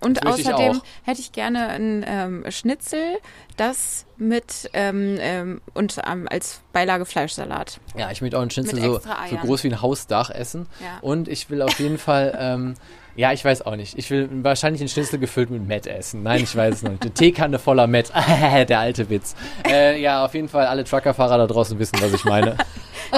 Und 0.00 0.18
ich 0.18 0.26
außerdem 0.26 0.78
auch. 0.78 0.84
hätte 1.04 1.20
ich 1.20 1.32
gerne 1.32 1.68
ein 1.68 2.04
ähm, 2.06 2.44
Schnitzel, 2.50 3.18
das 3.56 4.06
mit 4.18 4.68
ähm, 4.72 5.16
ähm, 5.20 5.60
und 5.74 5.98
ähm, 6.06 6.26
als 6.30 6.60
Beilage 6.72 7.04
Fleischsalat. 7.04 7.80
Ja, 7.96 8.10
ich 8.10 8.20
möchte 8.20 8.36
auch 8.36 8.42
einen 8.42 8.50
Schnitzel 8.50 8.80
so, 8.80 8.98
so 8.98 9.36
groß 9.36 9.64
wie 9.64 9.68
ein 9.68 9.80
Hausdach 9.80 10.30
essen. 10.30 10.66
Ja. 10.80 10.98
Und 11.00 11.28
ich 11.28 11.48
will 11.50 11.62
auf 11.62 11.78
jeden 11.78 11.98
Fall, 11.98 12.36
ähm, 12.38 12.74
ja, 13.16 13.32
ich 13.32 13.44
weiß 13.44 13.62
auch 13.62 13.76
nicht. 13.76 13.96
Ich 13.96 14.10
will 14.10 14.28
wahrscheinlich 14.42 14.82
einen 14.82 14.88
Schnitzel 14.88 15.18
gefüllt 15.18 15.50
mit 15.50 15.66
Met 15.66 15.86
essen. 15.86 16.22
Nein, 16.22 16.42
ich 16.42 16.54
weiß 16.54 16.74
es 16.74 16.82
noch 16.82 16.90
nicht. 16.90 17.02
Eine 17.02 17.14
Teekanne 17.14 17.58
voller 17.58 17.86
Met. 17.86 18.12
Der 18.68 18.80
alte 18.80 19.08
Witz. 19.08 19.36
Äh, 19.68 20.00
ja, 20.00 20.24
auf 20.24 20.34
jeden 20.34 20.48
Fall 20.48 20.66
alle 20.66 20.84
Truckerfahrer 20.84 21.38
da 21.38 21.46
draußen 21.46 21.78
wissen, 21.78 21.98
was 22.00 22.12
ich 22.12 22.24
meine. 22.24 22.56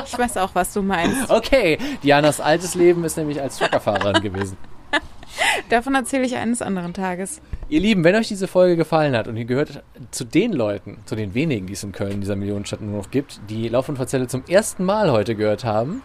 Ich 0.06 0.16
weiß 0.16 0.36
auch, 0.36 0.50
was 0.54 0.72
du 0.72 0.82
meinst. 0.82 1.28
Okay, 1.30 1.76
Dianas 2.04 2.40
altes 2.40 2.76
Leben 2.76 3.02
ist 3.02 3.16
nämlich 3.16 3.40
als 3.40 3.58
Truckerfahrerin 3.58 4.22
gewesen. 4.22 4.56
Davon 5.68 5.94
erzähle 5.94 6.24
ich 6.24 6.36
eines 6.36 6.62
anderen 6.62 6.94
Tages. 6.94 7.40
Ihr 7.68 7.80
Lieben, 7.80 8.04
wenn 8.04 8.14
euch 8.16 8.28
diese 8.28 8.48
Folge 8.48 8.76
gefallen 8.76 9.16
hat 9.16 9.28
und 9.28 9.36
ihr 9.36 9.44
gehört 9.44 9.82
zu 10.10 10.24
den 10.24 10.52
Leuten, 10.52 10.98
zu 11.04 11.14
den 11.14 11.34
wenigen, 11.34 11.66
die 11.66 11.74
es 11.74 11.84
in 11.84 11.92
Köln, 11.92 12.20
dieser 12.20 12.36
Millionenstadt 12.36 12.80
nur 12.80 12.96
noch 12.96 13.10
gibt, 13.10 13.40
die 13.48 13.68
Lauf 13.68 13.88
und 13.88 13.96
Verzelle 13.96 14.26
zum 14.26 14.42
ersten 14.48 14.84
Mal 14.84 15.12
heute 15.12 15.34
gehört 15.34 15.64
haben, 15.64 16.02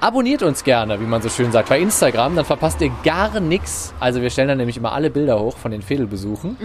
abonniert 0.00 0.42
uns 0.42 0.64
gerne, 0.64 1.00
wie 1.00 1.04
man 1.04 1.22
so 1.22 1.28
schön 1.28 1.52
sagt, 1.52 1.68
bei 1.68 1.78
Instagram, 1.78 2.34
dann 2.34 2.44
verpasst 2.44 2.80
ihr 2.80 2.90
gar 3.04 3.38
nichts. 3.38 3.94
Also 4.00 4.20
wir 4.20 4.30
stellen 4.30 4.48
dann 4.48 4.58
nämlich 4.58 4.76
immer 4.76 4.92
alle 4.92 5.10
Bilder 5.10 5.38
hoch 5.38 5.56
von 5.56 5.70
den 5.70 5.80
Fädelbesuchen. 5.80 6.56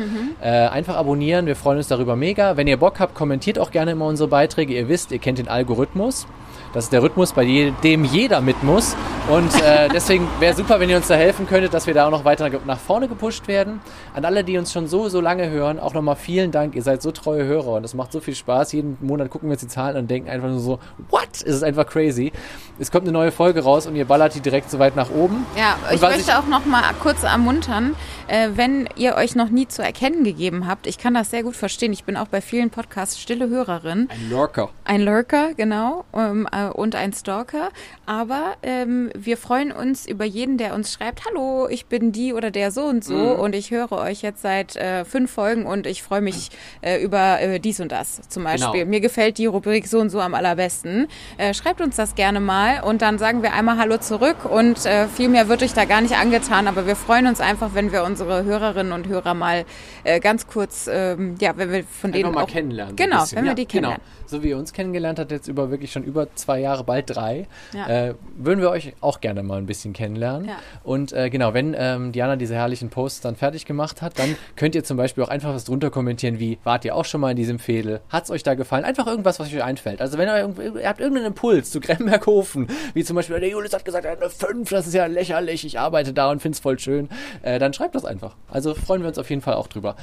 Äh, 0.41 0.67
einfach 0.67 0.95
abonnieren, 0.95 1.45
wir 1.45 1.55
freuen 1.55 1.77
uns 1.77 1.87
darüber 1.87 2.15
mega. 2.15 2.57
Wenn 2.57 2.67
ihr 2.67 2.77
Bock 2.77 2.99
habt, 2.99 3.13
kommentiert 3.13 3.59
auch 3.59 3.69
gerne 3.71 3.91
immer 3.91 4.05
unsere 4.05 4.27
Beiträge. 4.27 4.73
Ihr 4.73 4.89
wisst, 4.89 5.11
ihr 5.11 5.19
kennt 5.19 5.37
den 5.37 5.47
Algorithmus. 5.47 6.25
Das 6.73 6.85
ist 6.85 6.93
der 6.93 7.01
Rhythmus, 7.01 7.33
bei 7.33 7.71
dem 7.83 8.03
jeder 8.03 8.41
mit 8.41 8.63
muss. 8.63 8.95
Und 9.29 9.53
äh, 9.61 9.89
deswegen 9.93 10.27
wäre 10.39 10.55
super, 10.55 10.79
wenn 10.79 10.89
ihr 10.89 10.97
uns 10.97 11.07
da 11.07 11.15
helfen 11.15 11.47
könntet, 11.47 11.73
dass 11.73 11.87
wir 11.87 11.93
da 11.93 12.07
auch 12.07 12.11
noch 12.11 12.25
weiter 12.25 12.49
nach 12.65 12.79
vorne 12.79 13.07
gepusht 13.07 13.47
werden. 13.47 13.81
An 14.13 14.25
alle, 14.25 14.43
die 14.43 14.57
uns 14.57 14.71
schon 14.71 14.87
so, 14.87 15.09
so 15.09 15.21
lange 15.21 15.49
hören, 15.49 15.79
auch 15.79 15.93
nochmal 15.93 16.15
vielen 16.15 16.51
Dank. 16.51 16.75
Ihr 16.75 16.83
seid 16.83 17.01
so 17.01 17.11
treue 17.11 17.43
Hörer 17.45 17.73
und 17.73 17.83
es 17.83 17.93
macht 17.93 18.11
so 18.11 18.19
viel 18.19 18.35
Spaß. 18.35 18.73
Jeden 18.73 18.97
Monat 19.01 19.29
gucken 19.29 19.49
wir 19.49 19.53
uns 19.53 19.61
die 19.61 19.67
Zahlen 19.67 19.97
und 19.97 20.09
denken 20.09 20.29
einfach 20.29 20.49
nur 20.49 20.59
so, 20.59 20.79
what? 21.09 21.27
Es 21.33 21.43
ist 21.43 21.63
einfach 21.63 21.85
crazy. 21.87 22.31
Es 22.79 22.91
kommt 22.91 23.03
eine 23.03 23.11
neue 23.11 23.31
Folge 23.31 23.63
raus 23.63 23.87
und 23.87 23.95
ihr 23.95 24.05
ballert 24.05 24.35
die 24.35 24.41
direkt 24.41 24.69
so 24.69 24.79
weit 24.79 24.95
nach 24.95 25.09
oben. 25.09 25.45
Ja, 25.57 25.77
Und 25.89 25.95
ich 25.95 26.01
möchte 26.01 26.37
auch 26.37 26.47
noch 26.47 26.65
mal 26.65 26.83
kurz 27.01 27.23
ermuntern, 27.23 27.95
äh, 28.27 28.49
wenn 28.55 28.89
ihr 28.95 29.15
euch 29.15 29.35
noch 29.35 29.49
nie 29.49 29.67
zu 29.67 29.81
erkennen 29.81 30.23
gegeben 30.23 30.67
habt. 30.67 30.87
Ich 30.87 30.97
kann 30.97 31.13
das 31.13 31.29
sehr 31.31 31.43
gut 31.43 31.55
verstehen. 31.55 31.93
Ich 31.93 32.03
bin 32.03 32.17
auch 32.17 32.27
bei 32.27 32.41
vielen 32.41 32.69
Podcasts 32.69 33.19
stille 33.19 33.49
Hörerin. 33.49 34.09
Ein 34.11 34.29
Lurker. 34.29 34.69
Ein 34.85 35.01
Lurker, 35.01 35.53
genau, 35.55 36.05
ähm, 36.13 36.47
äh, 36.51 36.67
und 36.67 36.95
ein 36.95 37.13
Stalker. 37.13 37.69
Aber 38.05 38.55
ähm, 38.63 39.09
wir 39.15 39.37
freuen 39.37 39.71
uns 39.71 40.05
über 40.07 40.25
jeden, 40.25 40.57
der 40.57 40.73
uns 40.73 40.93
schreibt, 40.93 41.23
hallo, 41.25 41.67
ich 41.69 41.85
bin 41.87 42.11
die 42.11 42.33
oder 42.33 42.51
der 42.51 42.71
so 42.71 42.83
und 42.85 43.03
so 43.03 43.13
Mhm. 43.15 43.39
und 43.39 43.55
ich 43.55 43.71
höre 43.71 43.91
euch 43.93 44.21
jetzt 44.21 44.41
seit 44.41 44.75
äh, 44.75 45.05
fünf 45.05 45.31
Folgen 45.31 45.65
und 45.65 45.85
ich 45.87 46.03
freue 46.03 46.21
mich 46.21 46.49
äh, 46.81 47.01
über 47.03 47.39
äh, 47.41 47.59
dies 47.59 47.79
und 47.79 47.91
das 47.91 48.21
zum 48.29 48.43
Beispiel. 48.43 48.81
Genau. 48.81 48.89
Mir 48.89 48.99
gefällt 49.01 49.37
die 49.37 49.45
Rubrik 49.45 49.87
so 49.87 49.99
und 49.99 50.09
so 50.09 50.19
am 50.21 50.33
allerbesten. 50.33 51.07
Äh, 51.37 51.53
schreibt 51.53 51.81
uns 51.81 51.95
das 51.95 52.15
gerne 52.15 52.39
mal 52.39 52.81
und 52.83 53.01
dann 53.01 53.17
sagen 53.17 53.41
wir 53.43 53.53
einmal 53.53 53.77
Hallo 53.77 53.97
zurück 53.97 54.45
und 54.45 54.79
viel 55.15 55.29
mehr 55.29 55.49
wird 55.49 55.63
euch 55.63 55.73
da 55.73 55.85
gar 55.85 56.01
nicht 56.01 56.15
angetan, 56.15 56.67
aber 56.67 56.85
wir 56.87 56.95
freuen 56.95 57.27
uns 57.27 57.39
einfach, 57.41 57.71
wenn 57.73 57.91
wir 57.91 58.03
unsere 58.21 58.43
Hörerinnen 58.45 58.93
und 58.93 59.07
Hörer 59.07 59.35
mal 59.35 59.63
äh, 60.03 60.19
ganz 60.19 60.47
kurz, 60.47 60.89
ähm, 60.91 61.35
ja, 61.39 61.55
wenn 61.55 61.71
wir 61.71 61.83
von 61.83 62.11
denen 62.11 62.33
mal 62.33 62.43
auch 62.43 62.47
kennenlernen. 62.47 62.95
Genau, 62.95 63.23
wenn 63.31 63.43
wir 63.43 63.51
Ja, 63.51 63.53
die 63.53 63.65
kennenlernen. 63.67 64.01
Genau. 64.01 64.27
So 64.27 64.43
wie 64.43 64.49
ihr 64.49 64.57
uns 64.57 64.73
kennengelernt 64.73 65.19
habt, 65.19 65.31
jetzt 65.31 65.47
über 65.47 65.69
wirklich 65.69 65.91
schon 65.91 66.03
über 66.03 66.33
zwei 66.35 66.59
Jahre, 66.59 66.83
bald 66.83 67.15
drei, 67.15 67.47
Ja. 67.73 67.87
äh, 67.87 68.15
würden 68.35 68.59
wir 68.59 68.71
euch 68.71 68.93
auch 69.01 69.21
gerne 69.21 69.43
mal 69.43 69.57
ein 69.59 69.67
bisschen 69.67 69.93
kennenlernen. 69.93 70.47
Ja. 70.49 70.55
Und 70.83 71.13
äh, 71.13 71.29
genau, 71.29 71.53
wenn 71.53 71.75
ähm, 71.77 72.11
Diana 72.11 72.35
diese 72.37 72.55
herrlichen 72.55 72.89
Posts 72.89 73.21
dann 73.21 73.35
fertig 73.35 73.65
gemacht 73.65 74.01
hat, 74.01 74.17
dann 74.17 74.35
könnt 74.55 74.73
ihr 74.73 74.83
zum 74.83 74.97
Beispiel 74.97 75.23
auch 75.23 75.29
einfach 75.29 75.53
was 75.53 75.63
drunter 75.65 75.91
kommentieren, 75.91 76.39
wie, 76.39 76.57
wart 76.63 76.83
ihr 76.85 76.95
auch 76.95 77.05
schon 77.05 77.21
mal 77.21 77.29
in 77.31 77.37
diesem 77.37 77.59
Fädel? 77.59 78.01
Hat's 78.09 78.31
euch 78.31 78.41
da 78.41 78.55
gefallen? 78.55 78.83
Einfach 78.83 79.05
irgendwas, 79.05 79.39
was 79.39 79.47
euch 79.53 79.63
einfällt. 79.63 80.01
Also 80.01 80.17
wenn 80.17 80.27
ihr, 80.27 80.75
ihr 80.81 80.89
habt 80.89 80.99
irgendeinen 80.99 81.27
Impuls 81.27 81.69
zu 81.71 81.79
Gremberghofen, 81.79 82.67
wie 82.95 83.03
zum 83.03 83.15
Beispiel, 83.15 83.39
der 83.39 83.49
Julius 83.49 83.73
hat 83.73 83.85
gesagt, 83.85 84.07
hat 84.07 84.19
eine 84.21 84.29
5, 84.31 84.69
das 84.69 84.87
ist 84.87 84.93
ja 84.95 85.05
lächerlich, 85.05 85.63
ich 85.65 85.79
arbeite 85.79 86.11
da 86.13 86.31
und 86.31 86.41
find's 86.41 86.59
voll 86.59 86.79
schön, 86.79 87.07
äh, 87.43 87.59
dann 87.59 87.73
schreibt 87.73 87.95
das 87.95 88.03
einfach. 88.07 88.35
Also 88.49 88.73
freuen 88.73 89.01
wir 89.01 89.09
uns 89.09 89.19
auf 89.19 89.29
jeden 89.29 89.41
Fall 89.41 89.55
auch 89.55 89.67
drüber. 89.67 89.95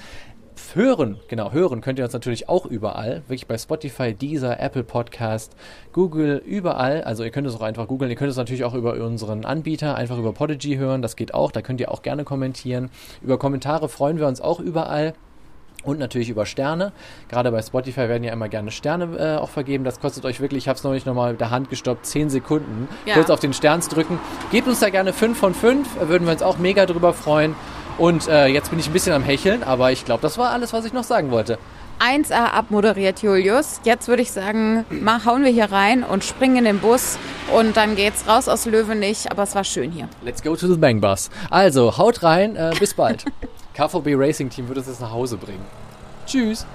Hören, 0.75 1.19
genau, 1.29 1.53
hören 1.53 1.81
könnt 1.81 1.99
ihr 1.99 2.05
uns 2.05 2.15
natürlich 2.15 2.49
auch 2.49 2.67
überall. 2.67 3.23
Wirklich 3.29 3.47
bei 3.47 3.59
Spotify, 3.59 4.15
Deezer, 4.15 4.59
Apple 4.61 4.85
Podcast, 4.85 5.55
Google, 5.93 6.43
überall. 6.45 7.03
Also 7.03 7.23
ihr 7.25 7.31
könnt 7.31 7.47
es 7.47 7.55
auch 7.55 7.61
einfach 7.61 7.87
googeln. 7.87 8.11
Ihr 8.11 8.17
könnt 8.17 8.31
es 8.31 8.37
natürlich 8.37 8.65
auch 8.65 8.75
über 8.75 8.95
unseren 8.95 9.45
Anbieter, 9.45 9.97
einfach 9.97 10.19
über 10.19 10.33
Podigy 10.33 10.77
hören. 10.77 11.03
Das 11.03 11.17
geht 11.17 11.35
auch. 11.35 11.51
Da 11.53 11.63
könnt 11.63 11.81
ihr 11.81 11.91
auch 11.91 12.03
gerne 12.03 12.25
kommentieren. 12.25 12.91
Über 13.23 13.39
Kommentare 13.39 13.89
freuen 13.89 14.19
wir 14.19 14.27
uns 14.27 14.41
auch 14.41 14.61
überall. 14.61 15.15
Und 15.85 15.99
natürlich 15.99 16.31
über 16.31 16.47
Sterne. 16.47 16.93
Gerade 17.29 17.53
bei 17.53 17.61
Spotify 17.61 18.09
werden 18.09 18.25
ja 18.25 18.33
immer 18.33 18.49
gerne 18.49 18.71
Sterne 18.71 19.17
äh, 19.19 19.37
auch 19.37 19.51
vergeben. 19.51 19.85
Das 19.85 20.01
kostet 20.01 20.25
euch 20.25 20.41
wirklich, 20.41 20.65
ich 20.65 20.69
habe 20.69 20.79
es 20.79 20.85
neulich 20.85 21.05
nochmal 21.05 21.33
mit 21.33 21.41
der 21.41 21.51
Hand 21.51 21.69
gestoppt, 21.69 22.07
10 22.07 22.31
Sekunden. 22.31 22.89
Ja. 23.05 23.15
Kurz 23.15 23.29
auf 23.29 23.41
den 23.41 23.53
Stern 23.53 23.81
drücken. 23.81 24.19
Gebt 24.51 24.67
uns 24.67 24.81
da 24.81 24.89
gerne 24.89 25.13
5 25.13 25.37
von 25.39 25.53
5. 25.53 26.01
äh, 26.01 26.09
Würden 26.09 26.25
wir 26.27 26.33
uns 26.33 26.43
auch 26.43 26.57
mega 26.59 26.87
drüber 26.87 27.13
freuen. 27.13 27.55
Und 27.99 28.29
äh, 28.29 28.47
jetzt 28.47 28.71
bin 28.71 28.79
ich 28.79 28.87
ein 28.89 28.93
bisschen 28.93 29.13
am 29.13 29.23
Hecheln, 29.23 29.63
aber 29.63 29.93
ich 29.93 30.05
glaube, 30.05 30.23
das 30.23 30.37
war 30.39 30.51
alles, 30.51 30.73
was 30.73 30.85
ich 30.85 30.93
noch 30.93 31.05
sagen 31.05 31.31
wollte. 31.31 31.59
1A 32.01 32.51
abmoderiert, 32.53 33.23
Julius. 33.23 33.81
Jetzt 33.85 34.09
würde 34.09 34.23
ich 34.23 34.33
sagen, 34.33 34.85
mal 34.91 35.25
hauen 35.25 35.45
wir 35.45 35.51
hier 35.51 35.71
rein 35.71 36.03
und 36.03 36.25
springen 36.25 36.57
in 36.57 36.65
den 36.65 36.79
Bus 36.81 37.19
und 37.57 37.77
dann 37.77 37.95
geht's 37.95 38.27
raus 38.27 38.49
aus 38.49 38.67
Löwenich. 38.67 39.31
Aber 39.31 39.45
es 39.45 39.55
war 39.55 39.65
schön 39.65 39.93
hier. 39.93 40.09
Let's 40.23 40.43
go 40.43 40.57
to 40.57 40.67
the 40.67 40.77
Bang 40.77 41.01
Bus. 41.01 41.31
Also, 41.51 41.97
haut 41.97 42.23
rein, 42.23 42.57
äh, 42.57 42.73
bis 42.79 42.95
bald. 42.95 43.25
KVB 43.75 44.15
Racing 44.17 44.51
Team 44.51 44.69
wird 44.69 44.79
uns 44.79 44.89
jetzt 44.89 45.01
nach 45.01 45.13
Hause 45.13 45.37
bringen. 45.37 45.65
Tschüss. 46.27 46.67